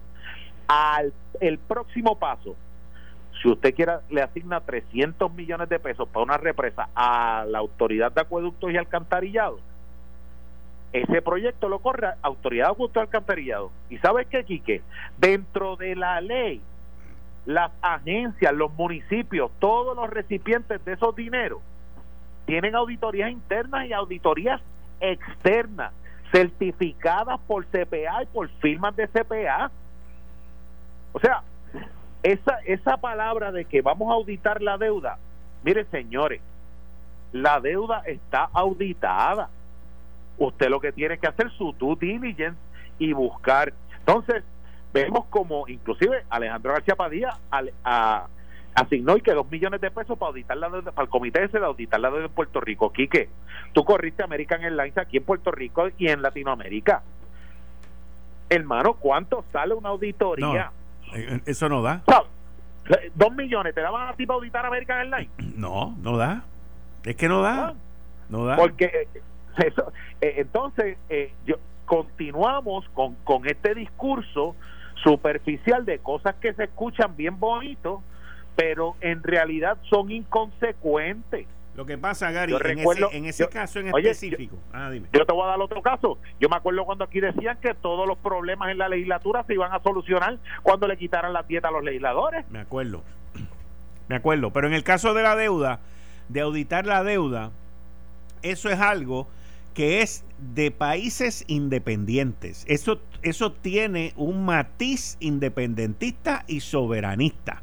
Al 0.67 1.13
el 1.39 1.59
próximo 1.59 2.17
paso, 2.17 2.55
si 3.41 3.49
usted 3.49 3.73
quiere, 3.75 3.93
le 4.09 4.21
asigna 4.21 4.61
300 4.61 5.33
millones 5.33 5.69
de 5.69 5.79
pesos 5.79 6.07
para 6.09 6.23
una 6.23 6.37
represa 6.37 6.89
a 6.95 7.45
la 7.47 7.59
Autoridad 7.59 8.11
de 8.11 8.21
Acueductos 8.21 8.71
y 8.71 8.77
Alcantarillado, 8.77 9.59
ese 10.93 11.21
proyecto 11.21 11.69
lo 11.69 11.79
corre 11.79 12.07
Autoridad 12.21 12.67
de 12.67 12.71
Acueductos 12.71 13.01
y 13.01 13.05
Alcantarillado. 13.05 13.71
¿Y 13.89 13.97
sabes 13.97 14.27
qué, 14.27 14.43
Quique? 14.43 14.81
Dentro 15.17 15.75
de 15.75 15.95
la 15.95 16.21
ley, 16.21 16.61
las 17.45 17.71
agencias, 17.81 18.53
los 18.53 18.73
municipios, 18.73 19.51
todos 19.59 19.95
los 19.95 20.09
recipientes 20.09 20.83
de 20.83 20.93
esos 20.93 21.15
dineros 21.15 21.61
tienen 22.45 22.75
auditorías 22.75 23.29
internas 23.29 23.87
y 23.87 23.93
auditorías 23.93 24.61
externas, 25.01 25.91
certificadas 26.31 27.39
por 27.41 27.65
CPA 27.65 28.23
y 28.23 28.25
por 28.27 28.49
firmas 28.59 28.95
de 28.95 29.07
CPA. 29.07 29.69
O 31.13 31.19
sea, 31.19 31.43
esa, 32.23 32.59
esa 32.65 32.97
palabra 32.97 33.51
de 33.51 33.65
que 33.65 33.81
vamos 33.81 34.11
a 34.11 34.15
auditar 34.15 34.61
la 34.61 34.77
deuda, 34.77 35.17
mire 35.63 35.85
señores, 35.85 36.41
la 37.31 37.59
deuda 37.59 38.03
está 38.05 38.49
auditada. 38.53 39.49
Usted 40.37 40.69
lo 40.69 40.79
que 40.79 40.91
tiene 40.91 41.17
que 41.17 41.27
hacer 41.27 41.51
su 41.51 41.73
due 41.73 41.95
diligence 41.99 42.59
y 42.99 43.13
buscar. 43.13 43.73
Entonces, 43.99 44.43
vemos 44.93 45.25
como 45.29 45.67
inclusive 45.67 46.23
Alejandro 46.29 46.73
García 46.73 46.95
Padilla 46.95 47.37
a, 47.51 48.27
asignó 48.75 49.17
y 49.17 49.21
que 49.21 49.33
dos 49.33 49.49
millones 49.49 49.81
de 49.81 49.89
pesos 49.89 50.17
para 50.17 50.29
auditar 50.29 50.57
la 50.57 50.69
deuda, 50.69 50.91
para 50.91 51.05
el 51.05 51.09
comité 51.09 51.43
ese 51.43 51.59
de 51.59 51.65
auditar 51.65 51.99
la 51.99 52.09
deuda 52.09 52.25
en 52.25 52.31
Puerto 52.31 52.61
Rico. 52.61 52.91
Quique, 52.93 53.29
tú 53.73 53.83
corriste 53.83 54.23
American 54.23 54.63
Airlines 54.63 54.97
aquí 54.97 55.17
en 55.17 55.23
Puerto 55.23 55.51
Rico 55.51 55.87
y 55.97 56.07
en 56.07 56.21
Latinoamérica. 56.21 57.01
Hermano, 58.49 58.93
¿cuánto 58.93 59.43
sale 59.51 59.73
una 59.73 59.89
auditoría? 59.89 60.71
Eso 61.45 61.69
no 61.69 61.81
da. 61.81 62.01
Dos 63.15 63.35
millones, 63.35 63.75
¿te 63.75 63.81
daban 63.81 64.07
a 64.07 64.13
ti 64.13 64.25
para 64.25 64.35
auditar 64.35 64.65
American 64.65 64.99
Airlines? 64.99 65.29
No, 65.57 65.95
no 66.01 66.17
da. 66.17 66.43
Es 67.03 67.15
que 67.15 67.27
no 67.27 67.41
da. 67.41 67.73
No 68.29 68.45
da. 68.45 68.55
Porque 68.57 68.85
eh, 68.85 69.21
eso, 69.65 69.91
eh, 70.21 70.35
entonces, 70.37 70.97
yo, 71.45 71.55
continuamos 71.85 72.87
con, 72.89 73.15
con 73.23 73.47
este 73.47 73.73
discurso 73.73 74.55
superficial 75.03 75.85
de 75.85 75.99
cosas 75.99 76.35
que 76.35 76.53
se 76.53 76.65
escuchan 76.65 77.15
bien 77.15 77.39
bonitos, 77.39 78.01
pero 78.55 78.95
en 79.01 79.23
realidad 79.23 79.77
son 79.89 80.11
inconsecuentes. 80.11 81.47
Lo 81.77 81.85
que 81.85 81.95
pasa, 81.95 82.31
Gary, 82.31 82.55
en 83.11 83.25
ese, 83.25 83.47
caso 83.49 83.79
en 83.79 83.89
específico. 83.89 84.55
Yo, 84.55 84.61
ah, 84.73 84.89
dime. 84.89 85.09
yo 85.13 85.27
te 85.27 85.31
voy 85.31 85.43
a 85.43 85.49
dar 85.49 85.61
otro 85.61 85.83
caso. 85.83 86.17
Yo 86.39 86.49
me 86.49 86.55
acuerdo 86.55 86.83
cuando 86.85 87.03
aquí 87.03 87.19
decían 87.19 87.59
que 87.61 87.75
todos 87.75 88.07
los 88.07 88.17
problemas 88.17 88.71
en 88.71 88.79
la 88.79 88.89
legislatura 88.89 89.43
se 89.43 89.53
iban 89.53 89.71
a 89.71 89.79
solucionar 89.83 90.39
cuando 90.63 90.87
le 90.87 90.97
quitaran 90.97 91.33
la 91.33 91.43
dieta 91.43 91.67
a 91.67 91.71
los 91.71 91.83
legisladores. 91.83 92.49
Me 92.49 92.61
acuerdo. 92.61 93.03
Me 94.07 94.15
acuerdo. 94.15 94.51
Pero 94.51 94.65
en 94.65 94.73
el 94.73 94.83
caso 94.83 95.13
de 95.13 95.21
la 95.21 95.35
deuda, 95.35 95.79
de 96.29 96.41
auditar 96.41 96.87
la 96.87 97.03
deuda, 97.03 97.51
eso 98.41 98.69
es 98.69 98.79
algo 98.79 99.27
que 99.75 100.01
es 100.01 100.25
de 100.39 100.71
países 100.71 101.43
independientes. 101.45 102.65
Eso, 102.67 103.01
eso 103.21 103.51
tiene 103.51 104.13
un 104.15 104.45
matiz 104.45 105.15
independentista 105.19 106.43
y 106.47 106.61
soberanista. 106.61 107.61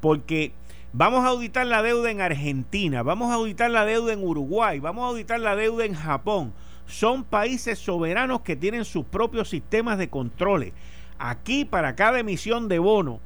Porque 0.00 0.54
Vamos 0.92 1.24
a 1.24 1.28
auditar 1.28 1.68
la 1.68 1.82
deuda 1.82 2.10
en 2.10 2.20
Argentina, 2.20 3.04
vamos 3.04 3.30
a 3.30 3.34
auditar 3.34 3.70
la 3.70 3.84
deuda 3.84 4.12
en 4.12 4.26
Uruguay, 4.26 4.80
vamos 4.80 5.04
a 5.04 5.06
auditar 5.06 5.38
la 5.38 5.54
deuda 5.54 5.84
en 5.84 5.94
Japón. 5.94 6.52
Son 6.88 7.22
países 7.22 7.78
soberanos 7.78 8.40
que 8.40 8.56
tienen 8.56 8.84
sus 8.84 9.04
propios 9.04 9.48
sistemas 9.48 9.98
de 9.98 10.10
controles. 10.10 10.72
Aquí, 11.16 11.64
para 11.64 11.94
cada 11.94 12.18
emisión 12.18 12.66
de 12.66 12.80
bono, 12.80 13.20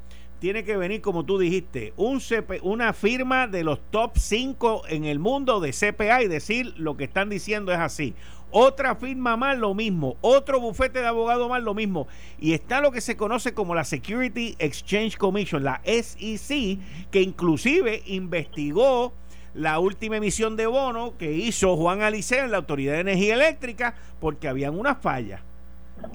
tiene 0.45 0.63
que 0.63 0.77
venir, 0.77 1.01
como 1.01 1.25
tú 1.25 1.39
dijiste, 1.39 1.95
un 1.97 2.21
una 2.61 2.93
firma 2.93 3.49
de 3.49 3.65
los 3.65 3.81
top 3.91 4.19
5 4.19 4.83
en 4.91 5.07
el 5.07 5.19
mundo 5.19 5.59
de 5.59 5.73
CPA 5.73 6.23
y 6.23 6.29
decir 6.29 6.75
lo 6.77 6.99
que 6.99 7.05
están 7.05 7.31
diciendo 7.31 7.73
es 7.73 7.79
así 7.79 8.15
otra 8.51 8.95
firma 8.95 9.39
más 9.39 9.57
lo 9.57 9.73
mismo, 9.73 10.19
otro 10.21 10.61
bufete 10.61 11.01
de 11.01 11.07
abogado 11.07 11.49
más 11.49 11.63
lo 11.63 11.73
mismo. 11.73 12.09
Y 12.39 12.53
está 12.53 12.83
lo 12.83 12.93
que 12.93 13.01
se 13.01 13.17
conoce 13.17 13.55
como 13.55 13.75
la 13.75 13.85
Security 13.85 14.55
Exchange 14.59 15.17
Commission, 15.17 15.65
la 15.65 15.81
SEC, 15.87 16.79
que 17.11 17.23
inclusive 17.23 18.03
investigó 18.05 19.15
la 19.55 19.79
última 19.79 20.19
emisión 20.19 20.57
de 20.57 20.67
bono 20.67 21.17
que 21.17 21.33
hizo 21.33 21.75
Juan 21.75 22.03
Alicea 22.03 22.45
en 22.45 22.51
la 22.51 22.59
Autoridad 22.59 22.93
de 22.93 23.01
Energía 23.01 23.35
Eléctrica 23.35 23.95
porque 24.21 24.47
habían 24.47 24.79
unas 24.79 24.99
fallas. 24.99 25.41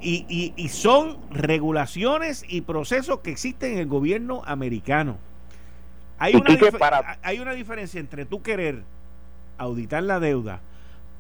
Y, 0.02 0.54
y, 0.56 0.70
son 0.70 1.18
regulaciones 1.32 2.46
y 2.48 2.62
procesos 2.62 3.20
que 3.20 3.32
existen 3.32 3.74
en 3.74 3.80
el 3.80 3.88
gobierno 3.88 4.44
americano. 4.46 5.18
Hay 6.18 6.36
una, 6.36 7.18
hay 7.22 7.40
una 7.40 7.54
diferencia 7.54 8.00
entre 8.00 8.26
tú 8.26 8.42
querer 8.42 8.84
auditar 9.58 10.04
la 10.04 10.20
deuda 10.20 10.62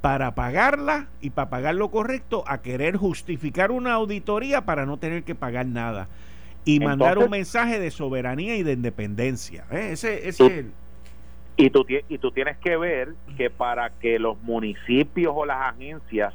para 0.01 0.33
pagarla 0.33 1.07
y 1.19 1.31
para 1.31 1.49
pagar 1.49 1.75
lo 1.75 1.91
correcto 1.91 2.43
a 2.47 2.61
querer 2.61 2.95
justificar 2.95 3.71
una 3.71 3.93
auditoría 3.93 4.61
para 4.61 4.85
no 4.85 4.97
tener 4.97 5.23
que 5.23 5.35
pagar 5.35 5.65
nada 5.65 6.07
y 6.65 6.79
mandar 6.79 7.17
un 7.17 7.29
mensaje 7.29 7.79
de 7.79 7.91
soberanía 7.91 8.55
y 8.55 8.63
de 8.63 8.73
independencia. 8.73 9.65
¿eh? 9.71 9.89
Ese, 9.91 10.27
ese 10.27 10.45
es 10.45 10.51
el... 10.51 10.71
Y 11.57 11.69
tú, 11.71 11.85
y 11.89 12.17
tú 12.17 12.31
tienes 12.31 12.57
que 12.57 12.77
ver 12.77 13.15
que 13.35 13.49
para 13.49 13.89
que 13.89 14.17
los 14.17 14.41
municipios 14.43 15.33
o 15.35 15.45
las 15.45 15.73
agencias 15.73 16.33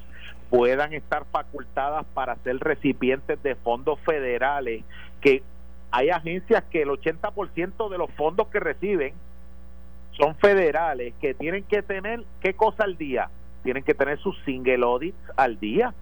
puedan 0.50 0.92
estar 0.92 1.24
facultadas 1.26 2.04
para 2.14 2.36
ser 2.36 2.58
recipientes 2.58 3.42
de 3.42 3.54
fondos 3.54 3.98
federales, 4.00 4.84
que 5.20 5.42
hay 5.90 6.10
agencias 6.10 6.64
que 6.70 6.82
el 6.82 6.88
80% 6.88 7.88
de 7.88 7.98
los 7.98 8.10
fondos 8.12 8.48
que 8.48 8.60
reciben 8.60 9.14
son 10.12 10.34
federales, 10.36 11.14
que 11.20 11.34
tienen 11.34 11.64
que 11.64 11.82
tener, 11.82 12.22
¿qué 12.40 12.54
cosa 12.54 12.84
al 12.84 12.96
día? 12.96 13.28
tienen 13.64 13.82
que 13.82 13.94
tener 13.94 14.18
sus 14.20 14.38
single 14.44 14.84
audits 14.84 15.18
al 15.36 15.58
día 15.58 15.92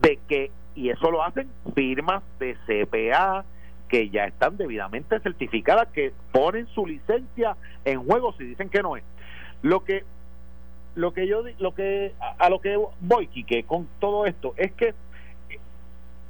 de 0.00 0.18
que 0.28 0.50
y 0.74 0.90
eso 0.90 1.10
lo 1.10 1.24
hacen 1.24 1.50
firmas 1.74 2.22
de 2.38 2.56
CPA 2.66 3.44
que 3.88 4.08
ya 4.10 4.24
están 4.24 4.56
debidamente 4.56 5.18
certificadas 5.18 5.88
que 5.88 6.12
ponen 6.30 6.68
su 6.68 6.86
licencia 6.86 7.56
en 7.84 8.04
juego 8.04 8.32
si 8.38 8.44
dicen 8.44 8.70
que 8.70 8.80
no 8.80 8.96
es 8.96 9.02
lo 9.60 9.82
que 9.82 10.04
lo 10.98 11.12
que 11.12 11.28
yo 11.28 11.44
lo 11.58 11.74
que 11.74 12.12
a, 12.38 12.50
lo 12.50 12.60
que 12.60 12.76
voy 13.00 13.28
Quique 13.28 13.62
con 13.62 13.88
todo 14.00 14.26
esto 14.26 14.52
es 14.56 14.72
que 14.72 14.94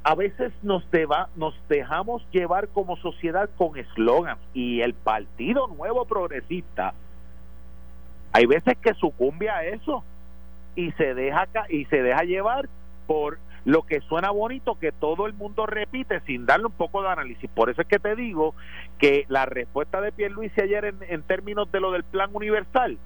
a 0.03 0.15
veces 0.15 0.53
nos 0.61 0.89
deba, 0.91 1.29
nos 1.35 1.55
dejamos 1.67 2.23
llevar 2.31 2.69
como 2.69 2.95
sociedad 2.97 3.49
con 3.57 3.77
eslogans 3.77 4.39
y 4.53 4.81
el 4.81 4.93
Partido 4.93 5.67
Nuevo 5.67 6.05
Progresista 6.05 6.93
hay 8.31 8.45
veces 8.45 8.77
que 8.77 8.93
sucumbe 8.93 9.49
a 9.49 9.65
eso 9.65 10.03
y 10.75 10.91
se 10.91 11.15
deja 11.15 11.47
y 11.69 11.85
se 11.85 12.03
deja 12.03 12.23
llevar 12.23 12.69
por 13.07 13.39
lo 13.65 13.81
que 13.81 14.01
suena 14.01 14.29
bonito 14.29 14.79
que 14.79 14.91
todo 14.91 15.25
el 15.25 15.33
mundo 15.33 15.65
repite 15.65 16.21
sin 16.21 16.45
darle 16.45 16.67
un 16.67 16.71
poco 16.71 17.01
de 17.01 17.09
análisis. 17.09 17.49
Por 17.49 17.69
eso 17.69 17.81
es 17.81 17.87
que 17.87 17.99
te 17.99 18.15
digo 18.15 18.53
que 18.99 19.25
la 19.29 19.45
respuesta 19.45 19.99
de 19.99 20.11
Pierluisi 20.11 20.61
ayer 20.61 20.85
en, 20.85 20.97
en 21.09 21.23
términos 21.23 21.71
de 21.71 21.79
lo 21.79 21.91
del 21.91 22.03
plan 22.03 22.29
universal 22.33 22.99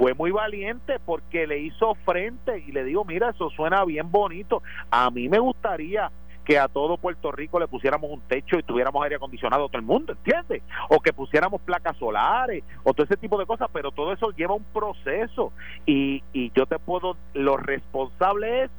fue 0.00 0.14
muy 0.14 0.30
valiente 0.30 0.98
porque 1.04 1.46
le 1.46 1.58
hizo 1.58 1.94
frente 2.06 2.64
y 2.66 2.72
le 2.72 2.84
digo, 2.84 3.04
mira, 3.04 3.28
eso 3.28 3.50
suena 3.50 3.84
bien 3.84 4.10
bonito. 4.10 4.62
A 4.90 5.10
mí 5.10 5.28
me 5.28 5.38
gustaría 5.38 6.10
que 6.42 6.58
a 6.58 6.68
todo 6.68 6.96
Puerto 6.96 7.30
Rico 7.30 7.60
le 7.60 7.68
pusiéramos 7.68 8.10
un 8.10 8.22
techo 8.22 8.58
y 8.58 8.62
tuviéramos 8.62 9.04
aire 9.04 9.16
acondicionado 9.16 9.68
todo 9.68 9.76
el 9.76 9.84
mundo, 9.84 10.14
¿entiendes? 10.14 10.62
O 10.88 11.00
que 11.00 11.12
pusiéramos 11.12 11.60
placas 11.60 11.98
solares 11.98 12.64
o 12.82 12.94
todo 12.94 13.04
ese 13.04 13.18
tipo 13.18 13.38
de 13.38 13.44
cosas, 13.44 13.68
pero 13.74 13.90
todo 13.90 14.14
eso 14.14 14.30
lleva 14.30 14.54
un 14.54 14.64
proceso 14.72 15.52
y, 15.84 16.22
y 16.32 16.50
yo 16.56 16.64
te 16.64 16.78
puedo, 16.78 17.18
lo 17.34 17.58
responsable 17.58 18.62
es 18.62 18.70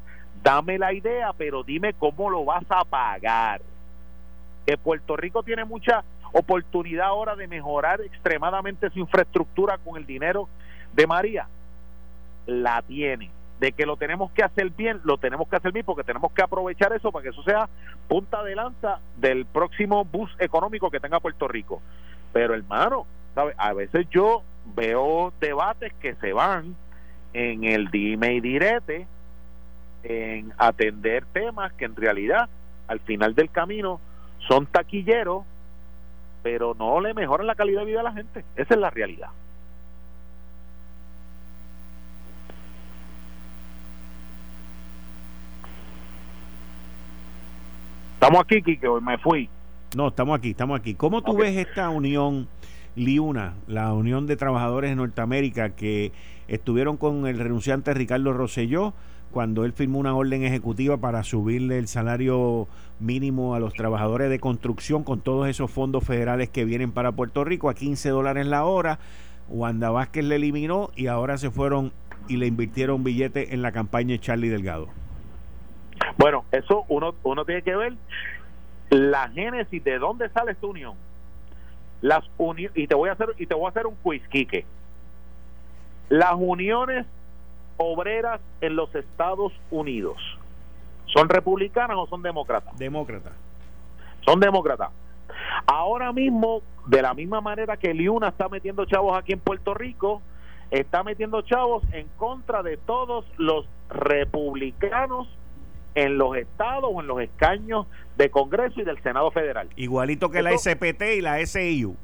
dame 0.42 0.80
la 0.80 0.92
idea, 0.92 1.34
pero 1.38 1.62
dime 1.62 1.94
cómo 1.94 2.32
lo 2.32 2.46
vas 2.46 2.66
a 2.68 2.84
pagar. 2.84 3.62
Que 4.66 4.76
Puerto 4.76 5.16
Rico 5.18 5.44
tiene 5.44 5.66
mucha 5.66 6.04
oportunidad 6.34 7.06
ahora 7.06 7.36
de 7.36 7.48
mejorar 7.48 8.02
extremadamente 8.02 8.90
su 8.90 8.98
infraestructura 8.98 9.78
con 9.78 9.98
el 9.98 10.08
dinero 10.08 10.50
de 10.94 11.08
María. 11.08 11.48
La 12.46 12.82
tiene. 12.82 13.30
De 13.60 13.74
que 13.74 13.86
lo 13.86 13.96
tenemos 13.96 14.32
que 14.32 14.44
hacer 14.44 14.72
bien, 14.72 15.02
lo 15.04 15.18
tenemos 15.18 15.48
que 15.48 15.56
hacer 15.56 15.72
bien 15.72 15.86
porque 15.86 16.04
tenemos 16.04 16.32
que 16.32 16.42
aprovechar 16.42 16.94
eso 16.94 17.12
para 17.12 17.24
que 17.24 17.30
eso 17.30 17.44
sea 17.44 17.70
punta 18.08 18.44
de 18.44 18.56
lanza 18.56 19.00
del 19.18 19.46
próximo 19.46 20.04
bus 20.04 20.32
económico 20.40 20.90
que 20.90 21.00
tenga 21.00 21.20
Puerto 21.20 21.48
Rico. 21.48 21.82
Pero 22.34 22.56
hermano, 22.56 23.06
¿sabe? 23.36 23.54
a 23.58 23.74
veces 23.74 24.08
yo 24.10 24.42
veo 24.76 25.32
debates 25.40 25.94
que 26.02 26.16
se 26.16 26.34
van 26.34 26.76
en 27.34 27.64
el 27.64 27.90
dime 27.92 28.34
y 28.34 28.42
direte 28.42 29.08
en 30.04 30.52
atender 30.58 31.26
temas 31.26 31.72
que 31.74 31.86
en 31.86 31.96
realidad 31.96 32.50
al 32.88 33.00
final 33.02 33.36
del 33.36 33.50
camino 33.50 34.00
son 34.48 34.66
taquilleros, 34.66 35.46
pero 36.44 36.76
no 36.78 37.00
le 37.00 37.14
mejoran 37.14 37.48
la 37.48 37.56
calidad 37.56 37.82
de 37.82 37.86
vida 37.86 38.00
a 38.02 38.04
la 38.04 38.14
gente. 38.14 38.44
Esa 38.56 38.74
es 38.74 38.80
la 38.80 38.90
realidad. 38.90 39.30
Estamos 48.22 48.44
aquí, 48.44 48.62
Kike, 48.62 48.88
hoy 48.88 49.02
me 49.02 49.18
fui. 49.18 49.50
No, 49.98 50.10
estamos 50.10 50.38
aquí, 50.38 50.52
estamos 50.52 50.80
aquí. 50.80 50.94
¿Cómo 50.94 51.24
tú 51.24 51.36
ves 51.36 51.58
esta 51.58 51.90
unión, 51.90 52.48
Liuna, 52.96 53.56
la 53.66 53.92
Unión 53.94 54.28
de 54.28 54.36
Trabajadores 54.36 54.92
de 54.92 54.96
Norteamérica, 54.96 55.72
que 55.72 56.12
estuvieron 56.48 56.98
con 56.98 57.26
el 57.26 57.40
renunciante 57.40 57.96
Ricardo 57.96 58.32
Rosselló? 58.32 58.94
cuando 59.32 59.64
él 59.64 59.72
firmó 59.72 59.98
una 59.98 60.14
orden 60.14 60.44
ejecutiva 60.44 60.98
para 60.98 61.24
subirle 61.24 61.78
el 61.80 61.88
salario 61.88 62.68
mínimo 63.00 63.56
a 63.56 63.62
los 63.62 63.74
trabajadores 63.74 64.30
de 64.30 64.40
construcción 64.40 65.04
con 65.06 65.22
todos 65.22 65.48
esos 65.48 65.72
fondos 65.72 66.04
federales 66.04 66.50
que 66.50 66.66
vienen 66.66 66.92
para 66.92 67.14
Puerto 67.14 67.46
Rico 67.46 67.70
a 67.70 67.74
15 67.74 68.10
dólares 68.10 68.46
la 68.46 68.66
hora. 68.66 69.00
Wanda 69.48 69.90
Vázquez 69.90 70.26
le 70.26 70.36
eliminó 70.36 70.92
y 70.98 71.08
ahora 71.08 71.38
se 71.38 71.50
fueron 71.50 71.94
y 72.28 72.38
le 72.38 72.48
invirtieron 72.48 73.06
billete 73.06 73.54
en 73.54 73.62
la 73.62 73.72
campaña 73.72 74.12
de 74.12 74.20
Charlie 74.20 74.50
Delgado. 74.50 74.90
Bueno, 76.18 76.46
eso 76.52 76.86
uno, 76.90 77.16
uno 77.24 77.46
tiene 77.46 77.62
que 77.62 77.76
ver 77.76 77.94
la 78.90 79.30
génesis 79.30 79.84
de 79.84 80.00
dónde 80.00 80.30
sale 80.30 80.52
esta 80.52 80.68
unión. 80.68 80.96
Las 82.02 82.24
y 82.76 82.88
te 82.88 82.96
voy 82.96 83.10
a 83.10 83.14
hacer 83.14 83.30
y 83.38 83.46
te 83.46 83.54
voy 83.54 83.66
a 83.66 83.70
hacer 83.70 83.88
un 83.88 83.96
quiz, 83.96 84.28
Quique. 84.30 84.66
Las 86.10 86.34
uniones 86.36 87.06
obreras 87.78 88.42
en 88.60 88.76
los 88.76 88.94
Estados 88.96 89.54
Unidos 89.70 90.18
son 91.06 91.30
republicanas 91.30 91.98
o 91.98 92.08
son 92.08 92.22
demócratas? 92.22 92.78
Demócratas. 92.78 93.34
Son 94.26 94.40
demócratas. 94.40 94.90
Ahora 95.66 96.12
mismo, 96.12 96.62
de 96.88 97.02
la 97.02 97.14
misma 97.14 97.42
manera 97.42 97.78
que 97.78 97.94
Liuna 97.94 98.30
está 98.30 98.50
metiendo 98.50 98.86
chavos 98.86 99.18
aquí 99.18 99.34
en 99.34 99.40
Puerto 99.40 99.74
Rico, 99.74 100.22
está 100.70 101.04
metiendo 101.04 101.42
chavos 101.42 101.84
en 101.94 102.08
contra 102.18 102.64
de 102.64 102.78
todos 102.78 103.26
los 103.38 103.66
republicanos 103.90 105.28
en 105.96 106.18
los 106.18 106.36
estados 106.38 106.90
o 106.94 107.02
en 107.02 107.08
los 107.08 107.22
escaños 107.22 107.88
de 108.18 108.30
Congreso 108.30 108.82
y 108.82 108.84
del 108.84 109.02
Senado 109.02 109.32
Federal. 109.32 109.70
Igualito 109.76 110.30
que 110.30 110.42
la 110.42 110.58
SPT 110.58 111.02
y 111.18 111.22
la 111.22 111.46
SIU. 111.46 111.96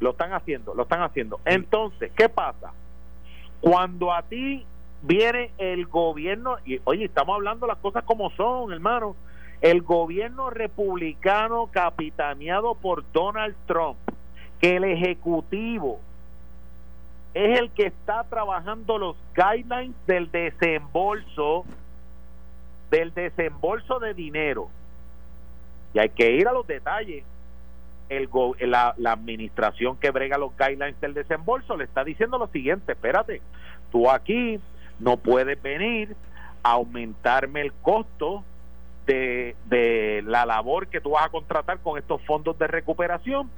Lo 0.00 0.10
están 0.10 0.32
haciendo, 0.32 0.74
lo 0.74 0.82
están 0.82 1.02
haciendo. 1.02 1.40
Entonces, 1.44 2.10
¿qué 2.16 2.28
pasa? 2.28 2.72
Cuando 3.60 4.12
a 4.12 4.22
ti 4.22 4.66
viene 5.02 5.50
el 5.58 5.86
gobierno, 5.86 6.56
y 6.64 6.80
oye, 6.84 7.04
estamos 7.04 7.34
hablando 7.34 7.66
las 7.66 7.78
cosas 7.78 8.04
como 8.04 8.30
son, 8.30 8.72
hermano, 8.72 9.16
el 9.60 9.82
gobierno 9.82 10.50
republicano 10.50 11.68
capitaneado 11.70 12.74
por 12.74 13.04
Donald 13.12 13.54
Trump, 13.66 13.96
que 14.60 14.76
el 14.76 14.84
Ejecutivo 14.84 16.00
es 17.34 17.58
el 17.58 17.70
que 17.70 17.86
está 17.86 18.24
trabajando 18.24 18.98
los 18.98 19.16
guidelines 19.34 19.96
del 20.06 20.30
desembolso, 20.30 21.64
del 22.94 23.12
desembolso 23.12 23.98
de 23.98 24.14
dinero. 24.14 24.68
Y 25.94 25.98
hay 25.98 26.10
que 26.10 26.30
ir 26.30 26.46
a 26.46 26.52
los 26.52 26.64
detalles. 26.64 27.24
El, 28.08 28.28
la, 28.60 28.94
la 28.98 29.12
administración 29.12 29.96
que 29.96 30.10
brega 30.10 30.38
los 30.38 30.56
guidelines 30.56 31.00
del 31.00 31.14
desembolso 31.14 31.76
le 31.76 31.84
está 31.84 32.04
diciendo 32.04 32.38
lo 32.38 32.46
siguiente, 32.48 32.92
espérate, 32.92 33.40
tú 33.90 34.08
aquí 34.10 34.60
no 35.00 35.16
puedes 35.16 35.60
venir 35.60 36.14
a 36.62 36.72
aumentarme 36.72 37.62
el 37.62 37.72
costo 37.72 38.44
de, 39.06 39.56
de, 39.66 40.22
la 40.26 40.46
labor 40.46 40.86
que 40.88 41.00
tú 41.00 41.10
vas 41.10 41.26
a 41.26 41.30
contratar 41.30 41.78
con 41.78 41.98
estos 41.98 42.20
fondos 42.22 42.58
de 42.58 42.66
recuperación, 42.66 43.50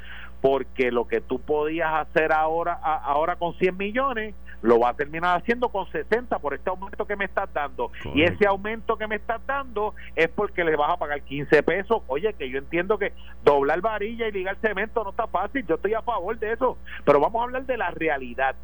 porque 0.47 0.93
lo 0.93 1.09
que 1.09 1.21
tú 1.21 1.41
podías 1.41 1.93
hacer 1.93 2.33
ahora, 2.33 2.75
ahora 2.75 3.35
con 3.35 3.55
100 3.55 3.77
millones, 3.77 4.33
lo 4.63 4.79
va 4.79 4.91
a 4.91 4.95
terminar 4.95 5.37
haciendo 5.37 5.71
con 5.71 5.91
60 5.91 6.39
por 6.39 6.55
este 6.55 6.71
aumento 6.71 7.05
que 7.05 7.17
me 7.17 7.25
estás 7.25 7.53
dando. 7.53 7.91
Y 8.15 8.23
ese 8.23 8.47
aumento 8.47 8.97
que 8.97 9.09
me 9.09 9.17
estás 9.17 9.45
dando 9.45 9.97
es 10.15 10.29
porque 10.29 10.63
le 10.63 10.77
vas 10.77 10.93
a 10.93 10.99
pagar 10.99 11.21
15 11.23 11.65
pesos. 11.65 12.01
Oye, 12.07 12.33
que 12.35 12.49
yo 12.49 12.59
entiendo 12.59 12.97
que 12.97 13.13
doblar 13.45 13.81
varilla 13.81 14.29
y 14.29 14.31
ligar 14.31 14.57
cemento 14.61 15.03
no 15.03 15.11
está 15.11 15.27
fácil, 15.27 15.67
yo 15.67 15.75
estoy 15.75 15.95
a 15.95 16.03
favor 16.03 16.39
de 16.39 16.53
eso, 16.53 16.79
pero 17.05 17.19
vamos 17.19 17.41
a 17.41 17.45
hablar 17.47 17.67
de 17.67 17.77
la 17.77 17.91
realidad. 17.91 18.55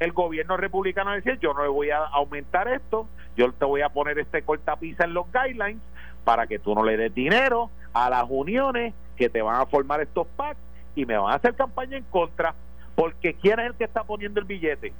El 0.00 0.10
gobierno 0.10 0.56
republicano 0.56 1.12
decía 1.12 1.38
yo 1.40 1.54
no 1.54 1.62
le 1.62 1.68
voy 1.68 1.90
a 1.90 2.06
aumentar 2.06 2.66
esto, 2.66 3.06
yo 3.36 3.52
te 3.52 3.64
voy 3.64 3.82
a 3.82 3.90
poner 3.90 4.18
este 4.18 4.42
cortapisa 4.42 5.04
en 5.04 5.14
los 5.14 5.26
guidelines 5.30 5.80
para 6.24 6.48
que 6.48 6.58
tú 6.58 6.74
no 6.74 6.82
le 6.82 6.96
des 6.96 7.14
dinero 7.14 7.70
a 7.92 8.10
las 8.10 8.26
uniones 8.28 8.94
que 9.16 9.28
te 9.28 9.42
van 9.42 9.60
a 9.60 9.66
formar 9.66 10.00
estos 10.00 10.26
packs 10.36 10.58
y 11.00 11.06
me 11.06 11.16
van 11.16 11.32
a 11.32 11.36
hacer 11.36 11.54
campaña 11.54 11.96
en 11.96 12.04
contra, 12.04 12.54
porque 12.94 13.32
¿quién 13.34 13.58
es 13.58 13.66
el 13.68 13.74
que 13.74 13.84
está 13.84 14.04
poniendo 14.04 14.38
el 14.38 14.46
billete? 14.46 14.92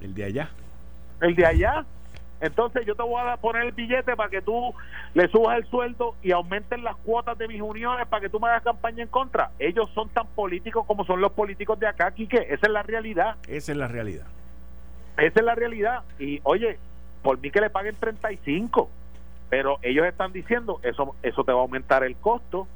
El 0.00 0.14
de 0.14 0.24
allá. 0.24 0.50
El 1.20 1.34
de 1.34 1.44
allá. 1.44 1.84
Entonces 2.40 2.86
yo 2.86 2.94
te 2.94 3.02
voy 3.02 3.20
a 3.20 3.36
poner 3.38 3.64
el 3.64 3.72
billete 3.72 4.14
para 4.14 4.28
que 4.28 4.42
tú 4.42 4.72
le 5.14 5.28
subas 5.28 5.58
el 5.58 5.64
sueldo 5.66 6.14
y 6.22 6.30
aumenten 6.30 6.84
las 6.84 6.94
cuotas 6.96 7.36
de 7.36 7.48
mis 7.48 7.60
uniones 7.60 8.06
para 8.06 8.20
que 8.20 8.28
tú 8.28 8.38
me 8.38 8.48
hagas 8.48 8.62
campaña 8.62 9.02
en 9.02 9.08
contra. 9.08 9.50
Ellos 9.58 9.90
son 9.94 10.08
tan 10.10 10.26
políticos 10.28 10.84
como 10.86 11.04
son 11.04 11.20
los 11.20 11.32
políticos 11.32 11.80
de 11.80 11.88
acá, 11.88 12.12
Quique. 12.12 12.46
Esa 12.50 12.66
es 12.66 12.72
la 12.72 12.82
realidad. 12.82 13.36
Esa 13.48 13.72
es 13.72 13.78
la 13.78 13.88
realidad. 13.88 14.26
Esa 15.16 15.40
es 15.40 15.44
la 15.44 15.54
realidad. 15.56 16.02
Y 16.20 16.40
oye, 16.44 16.78
por 17.22 17.38
mí 17.38 17.50
que 17.50 17.60
le 17.60 17.70
paguen 17.70 17.96
35, 17.96 18.88
pero 19.48 19.78
ellos 19.82 20.06
están 20.06 20.32
diciendo 20.32 20.78
eso, 20.82 21.16
eso 21.22 21.42
te 21.44 21.52
va 21.52 21.58
a 21.58 21.62
aumentar 21.62 22.04
el 22.04 22.14
costo, 22.16 22.68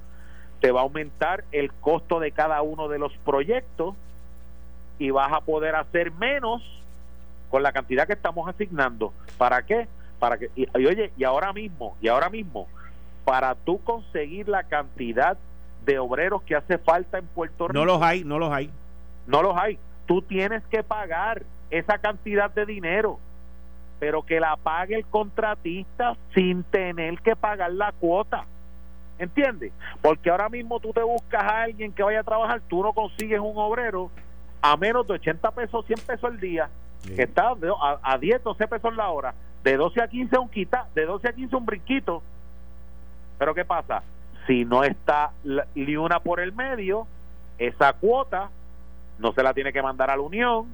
te 0.60 0.72
va 0.72 0.80
a 0.80 0.82
aumentar 0.84 1.44
el 1.52 1.72
costo 1.72 2.20
de 2.20 2.32
cada 2.32 2.62
uno 2.62 2.88
de 2.88 2.98
los 2.98 3.12
proyectos 3.18 3.94
y 4.98 5.10
vas 5.10 5.32
a 5.32 5.40
poder 5.40 5.76
hacer 5.76 6.10
menos 6.12 6.62
con 7.50 7.62
la 7.62 7.72
cantidad 7.72 8.06
que 8.06 8.14
estamos 8.14 8.48
asignando. 8.48 9.12
¿Para 9.36 9.62
qué? 9.64 9.88
Para 10.18 10.38
que 10.38 10.50
y, 10.56 10.66
oye, 10.74 11.12
y 11.16 11.24
ahora 11.24 11.52
mismo, 11.52 11.96
y 12.00 12.08
ahora 12.08 12.28
mismo, 12.28 12.66
para 13.24 13.54
tú 13.54 13.80
conseguir 13.82 14.48
la 14.48 14.64
cantidad 14.64 15.38
de 15.84 15.98
obreros 15.98 16.42
que 16.42 16.56
hace 16.56 16.78
falta 16.78 17.18
en 17.18 17.26
Puerto 17.26 17.68
Rico. 17.68 17.78
No 17.78 17.84
los 17.84 18.02
hay, 18.02 18.24
no 18.24 18.38
los 18.38 18.52
hay. 18.52 18.70
No 19.26 19.42
los 19.42 19.56
hay. 19.56 19.78
Tú 20.06 20.22
tienes 20.22 20.62
que 20.66 20.82
pagar 20.82 21.42
esa 21.70 21.98
cantidad 21.98 22.50
de 22.50 22.66
dinero, 22.66 23.18
pero 24.00 24.22
que 24.22 24.40
la 24.40 24.56
pague 24.56 24.96
el 24.96 25.06
contratista 25.06 26.16
sin 26.34 26.64
tener 26.64 27.20
que 27.20 27.36
pagar 27.36 27.72
la 27.72 27.92
cuota. 27.92 28.46
¿Entiendes? 29.18 29.72
Porque 30.00 30.30
ahora 30.30 30.48
mismo 30.48 30.78
tú 30.80 30.92
te 30.92 31.02
buscas 31.02 31.42
a 31.42 31.62
alguien 31.62 31.92
que 31.92 32.02
vaya 32.02 32.20
a 32.20 32.24
trabajar, 32.24 32.60
tú 32.68 32.82
no 32.82 32.92
consigues 32.92 33.40
un 33.40 33.56
obrero 33.56 34.10
a 34.62 34.76
menos 34.76 35.06
de 35.06 35.14
80 35.14 35.50
pesos, 35.52 35.84
100 35.86 36.00
pesos 36.06 36.24
al 36.24 36.40
día 36.40 36.68
que 37.04 37.22
está 37.22 37.50
a, 37.50 37.98
a 38.02 38.18
10, 38.18 38.42
12 38.42 38.68
pesos 38.68 38.94
la 38.94 39.08
hora, 39.10 39.34
de 39.62 39.76
12 39.76 40.02
a 40.02 40.08
15 40.08 40.38
un 40.38 40.48
quita, 40.48 40.88
de 40.94 41.06
12 41.06 41.28
a 41.28 41.32
15 41.32 41.56
un 41.56 41.66
brinquito. 41.66 42.22
Pero 43.38 43.54
¿qué 43.54 43.64
pasa? 43.64 44.02
Si 44.46 44.64
no 44.64 44.84
está 44.84 45.32
ni 45.74 45.96
una 45.96 46.20
por 46.20 46.40
el 46.40 46.52
medio, 46.52 47.06
esa 47.58 47.92
cuota 47.92 48.50
no 49.18 49.32
se 49.32 49.42
la 49.42 49.54
tiene 49.54 49.72
que 49.72 49.82
mandar 49.82 50.10
a 50.10 50.16
la 50.16 50.22
Unión, 50.22 50.66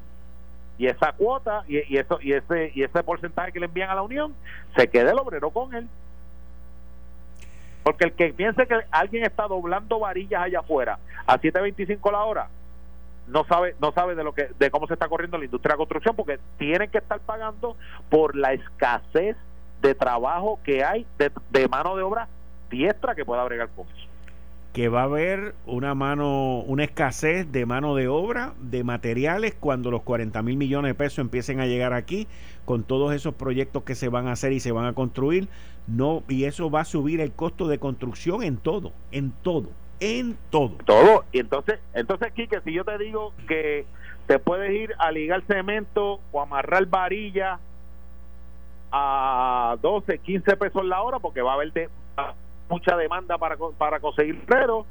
y 0.77 0.87
esa 0.87 1.13
cuota 1.13 1.65
y, 1.69 1.95
y 1.95 1.99
eso 1.99 2.19
y 2.21 2.33
ese 2.33 2.73
y 2.75 2.83
ese 2.83 3.03
porcentaje 3.05 3.53
que 3.53 3.61
le 3.61 3.67
envían 3.67 3.91
a 3.91 3.95
la 3.95 4.03
Unión 4.03 4.35
se 4.77 4.89
quede 4.89 5.11
el 5.11 5.19
obrero 5.19 5.51
con 5.51 5.75
él. 5.75 5.89
Porque 7.85 8.05
el 8.07 8.13
que 8.15 8.33
piense 8.33 8.67
que 8.67 8.81
alguien 8.91 9.25
está 9.25 9.47
doblando 9.47 10.01
varillas 10.01 10.43
allá 10.43 10.61
afuera 10.61 10.99
a 11.27 11.39
7.25 11.39 12.11
la 12.11 12.25
hora, 12.25 12.49
no 13.29 13.45
sabe 13.45 13.77
no 13.81 13.93
sabe 13.93 14.15
de 14.15 14.25
lo 14.25 14.35
que 14.35 14.49
de 14.59 14.71
cómo 14.71 14.87
se 14.87 14.95
está 14.95 15.09
corriendo 15.09 15.39
la 15.39 15.45
industria 15.45 15.75
de 15.75 15.79
construcción 15.79 16.17
porque 16.17 16.39
tienen 16.59 16.91
que 16.91 16.99
estar 16.99 17.21
pagando 17.21 17.77
por 18.11 18.37
la 18.37 18.53
escasez 18.53 19.37
de 19.81 19.95
trabajo 19.95 20.59
que 20.65 20.85
hay 20.85 21.07
de, 21.19 21.31
de 21.51 21.69
mano 21.69 21.97
de 21.97 22.03
obra 22.03 22.29
diestra 22.71 23.15
que 23.15 23.25
pueda 23.25 23.45
bregar 23.45 23.69
con 23.71 23.87
eso 23.87 24.14
que 24.75 24.89
va 24.89 25.03
a 25.03 25.05
haber 25.05 25.55
una 25.67 25.95
mano, 25.95 26.59
una 26.63 26.83
escasez 26.83 27.51
de 27.53 27.65
mano 27.65 27.95
de 27.95 28.09
obra, 28.09 28.55
de 28.59 28.83
materiales, 28.83 29.55
cuando 29.55 29.93
los 29.93 30.03
40 30.03 30.43
mil 30.43 30.57
millones 30.57 30.91
de 30.91 30.95
pesos 30.97 31.21
empiecen 31.21 31.61
a 31.61 31.67
llegar 31.67 31.93
aquí, 31.93 32.27
con 32.65 32.83
todos 32.83 33.15
esos 33.15 33.35
proyectos 33.35 33.85
que 33.85 33.95
se 33.95 34.09
van 34.09 34.27
a 34.27 34.33
hacer 34.33 34.53
y 34.53 34.59
se 34.59 34.73
van 34.73 34.87
a 34.87 34.93
construir, 34.93 35.49
no, 35.87 36.25
y 36.29 36.45
eso 36.45 36.73
va 36.73 36.81
a 36.81 36.85
subir 36.85 37.21
el 37.21 37.31
costo 37.31 37.69
de 37.69 37.79
construcción 37.79 38.43
en 38.43 38.57
todo, 38.57 38.93
en 39.13 39.31
todo, 39.31 39.69
en 40.01 40.37
todo. 40.51 40.73
Todo, 40.85 41.25
y 41.31 41.39
entonces, 41.39 41.79
entonces, 41.95 42.33
Quique, 42.33 42.61
si 42.63 42.73
yo 42.73 42.85
te 42.85 42.99
digo 42.99 43.33
que 43.47 43.87
te 44.27 44.41
puedes 44.41 44.73
ir 44.73 44.93
a 44.99 45.13
ligar 45.13 45.45
cemento 45.47 46.19
o 46.33 46.41
amarrar 46.41 46.87
varilla 46.87 47.61
a 48.91 49.77
12, 49.81 50.19
15 50.19 50.57
pesos 50.57 50.85
la 50.85 51.01
hora, 51.01 51.21
porque 51.21 51.43
va 51.43 51.53
a 51.53 51.55
haber 51.55 51.73
de, 51.73 51.89
mucha 52.69 52.97
demanda 52.97 53.39
para, 53.39 53.57
para 53.79 54.01
conseguir 54.01 54.43
pero 54.47 54.87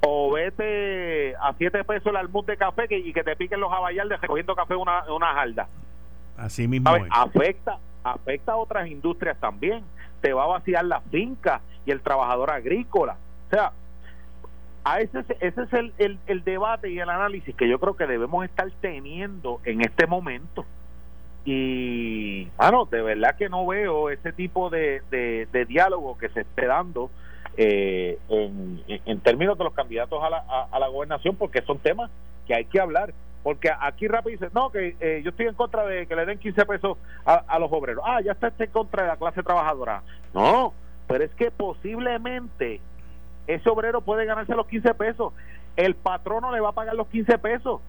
o 0.00 0.32
vete 0.32 1.34
a 1.36 1.54
7 1.56 1.84
pesos 1.84 2.06
el 2.06 2.16
almud 2.16 2.44
de 2.44 2.56
café 2.56 2.86
que, 2.88 2.98
y 2.98 3.12
que 3.12 3.24
te 3.24 3.34
piquen 3.36 3.60
los 3.60 3.72
abayaldes 3.72 4.20
recogiendo 4.20 4.54
café 4.54 4.74
en 4.74 4.80
una, 4.80 5.04
una 5.12 5.34
jarda. 5.34 5.68
Así 6.36 6.68
mismo. 6.68 6.90
Afecta, 7.10 7.78
afecta 8.04 8.52
a 8.52 8.56
otras 8.56 8.88
industrias 8.88 9.38
también. 9.40 9.82
Te 10.20 10.32
va 10.32 10.44
a 10.44 10.46
vaciar 10.46 10.84
la 10.84 11.00
finca 11.00 11.60
y 11.84 11.90
el 11.90 12.00
trabajador 12.00 12.52
agrícola. 12.52 13.16
O 13.48 13.50
sea, 13.50 13.72
a 14.84 15.00
ese, 15.00 15.18
ese 15.40 15.62
es 15.62 15.72
el, 15.72 15.92
el, 15.98 16.18
el 16.28 16.44
debate 16.44 16.90
y 16.90 17.00
el 17.00 17.10
análisis 17.10 17.54
que 17.56 17.68
yo 17.68 17.80
creo 17.80 17.96
que 17.96 18.06
debemos 18.06 18.44
estar 18.44 18.70
teniendo 18.80 19.60
en 19.64 19.80
este 19.80 20.06
momento 20.06 20.64
y 21.44 22.44
bueno 22.56 22.84
de 22.86 23.02
verdad 23.02 23.36
que 23.36 23.48
no 23.48 23.66
veo 23.66 24.10
ese 24.10 24.32
tipo 24.32 24.70
de, 24.70 25.02
de, 25.10 25.64
diálogo 25.66 26.18
que 26.18 26.28
se 26.30 26.40
esté 26.40 26.66
dando 26.66 27.10
eh, 27.56 28.18
en, 28.28 28.82
en, 28.86 29.20
términos 29.20 29.56
de 29.56 29.64
los 29.64 29.72
candidatos 29.72 30.22
a 30.22 30.30
la, 30.30 30.44
a, 30.70 30.78
la 30.78 30.88
gobernación 30.88 31.36
porque 31.36 31.62
son 31.62 31.78
temas 31.78 32.10
que 32.46 32.54
hay 32.54 32.64
que 32.66 32.80
hablar. 32.80 33.12
Porque 33.42 33.70
aquí 33.80 34.08
rápido 34.08 34.38
dice 34.38 34.50
no 34.54 34.70
que 34.70 34.96
eh, 35.00 35.22
yo 35.24 35.30
estoy 35.30 35.46
en 35.46 35.54
contra 35.54 35.86
de 35.86 36.06
que 36.06 36.14
le 36.14 36.26
den 36.26 36.38
15 36.38 36.66
pesos 36.66 36.98
a, 37.24 37.36
a 37.46 37.58
los 37.58 37.72
obreros. 37.72 38.04
Ah 38.06 38.20
ya 38.20 38.32
está 38.32 38.52
en 38.58 38.70
contra 38.70 39.04
de 39.04 39.08
la 39.08 39.16
clase 39.16 39.42
trabajadora. 39.42 40.02
No 40.34 40.74
pero 41.08 41.24
es 41.24 41.30
que 41.32 41.50
posiblemente 41.50 42.80
ese 43.46 43.68
obrero 43.68 44.02
puede 44.02 44.26
ganarse 44.26 44.54
los 44.54 44.66
15 44.66 44.94
pesos. 44.94 45.32
El 45.74 45.94
patrono 45.94 46.52
le 46.52 46.60
va 46.60 46.68
a 46.68 46.72
pagar 46.72 46.94
los 46.94 47.08
15 47.08 47.38
pesos. 47.38 47.80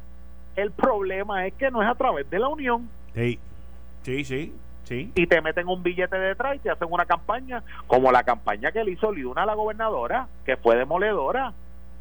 El 0.56 0.72
problema 0.72 1.46
es 1.46 1.54
que 1.54 1.70
no 1.70 1.84
es 1.84 1.90
a 1.90 1.96
través 1.96 2.28
de 2.30 2.40
la 2.40 2.48
unión 2.48 2.90
Sí, 3.14 3.40
sí, 4.04 4.24
sí. 4.24 4.54
Sí. 4.84 5.12
Y 5.14 5.28
te 5.28 5.40
meten 5.42 5.68
un 5.68 5.84
billete 5.84 6.18
detrás 6.18 6.56
y 6.56 6.60
te 6.60 6.72
hacen 6.72 6.88
una 6.90 7.06
campaña, 7.06 7.64
como 7.86 8.12
la 8.12 8.24
campaña 8.24 8.72
que 8.72 8.84
le 8.84 8.92
hizo 8.92 9.12
Liduna 9.12 9.44
a 9.44 9.46
la 9.46 9.54
gobernadora, 9.54 10.28
que 10.46 10.58
fue 10.58 10.78
demoledora. 10.78 11.54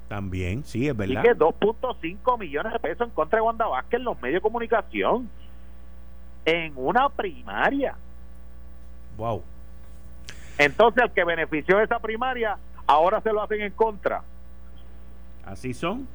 También, 0.08 0.64
sí, 0.64 0.88
es 0.88 0.96
verdad. 0.96 1.22
Y 1.22 1.26
que 1.26 1.36
2.5 1.36 2.38
millones 2.38 2.72
de 2.72 2.78
pesos 2.78 3.08
en 3.08 3.14
contra 3.14 3.38
de 3.38 3.42
Wanda 3.42 3.66
Vázquez 3.66 3.98
en 3.98 4.04
los 4.04 4.20
medios 4.22 4.36
de 4.36 4.40
comunicación. 4.40 5.28
En 6.46 6.72
una 6.76 7.10
primaria. 7.10 7.94
Wow. 9.18 9.42
Entonces, 10.56 11.04
el 11.04 11.10
que 11.10 11.24
benefició 11.24 11.76
de 11.76 11.84
esa 11.84 11.98
primaria, 11.98 12.56
ahora 12.86 13.20
se 13.20 13.32
lo 13.32 13.42
hacen 13.42 13.60
en 13.60 13.72
contra. 13.72 14.22
Así 15.44 15.74
son. 15.74 16.08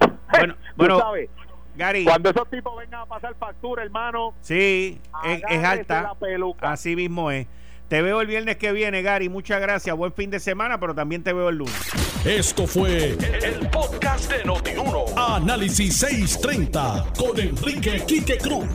Bueno, 0.32 0.54
bueno 0.76 0.98
sabes, 0.98 1.28
Gary. 1.76 2.04
Cuando 2.04 2.30
esos 2.30 2.48
tipos 2.50 2.76
vengan 2.76 3.00
a 3.00 3.06
pasar 3.06 3.34
factura, 3.34 3.82
hermano. 3.82 4.34
Sí, 4.40 5.00
es, 5.24 5.64
alta. 5.64 6.14
Así 6.60 6.96
mismo 6.96 7.30
es. 7.30 7.46
Te 7.88 8.00
veo 8.00 8.22
el 8.22 8.26
viernes 8.26 8.56
que 8.56 8.72
viene, 8.72 9.02
Gary. 9.02 9.28
Muchas 9.28 9.60
gracias. 9.60 9.94
Buen 9.94 10.14
fin 10.14 10.30
de 10.30 10.40
semana, 10.40 10.80
pero 10.80 10.94
también 10.94 11.22
te 11.22 11.34
veo 11.34 11.50
el 11.50 11.56
lunes. 11.56 11.90
Esto 12.24 12.66
fue 12.66 13.10
el, 13.10 13.68
podcast 13.68 14.32
de 14.32 14.44
Notiuno. 14.44 15.04
Análisis 15.14 15.98
630 15.98 17.12
con 17.18 17.38
Enrique 17.38 18.02
Quique 18.06 18.38
Cruz. 18.38 18.66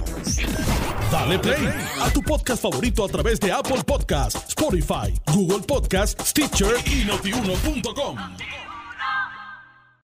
Dale 1.11 1.39
play 1.39 1.67
a 1.99 2.11
tu 2.11 2.21
podcast 2.21 2.61
favorito 2.61 3.05
a 3.05 3.07
través 3.07 3.39
de 3.39 3.51
Apple 3.51 3.83
Podcasts, 3.83 4.49
Spotify, 4.49 5.19
Google 5.33 5.65
Podcasts, 5.65 6.29
Stitcher 6.29 6.75
y 6.85 7.05
notiuno.com. 7.05 8.17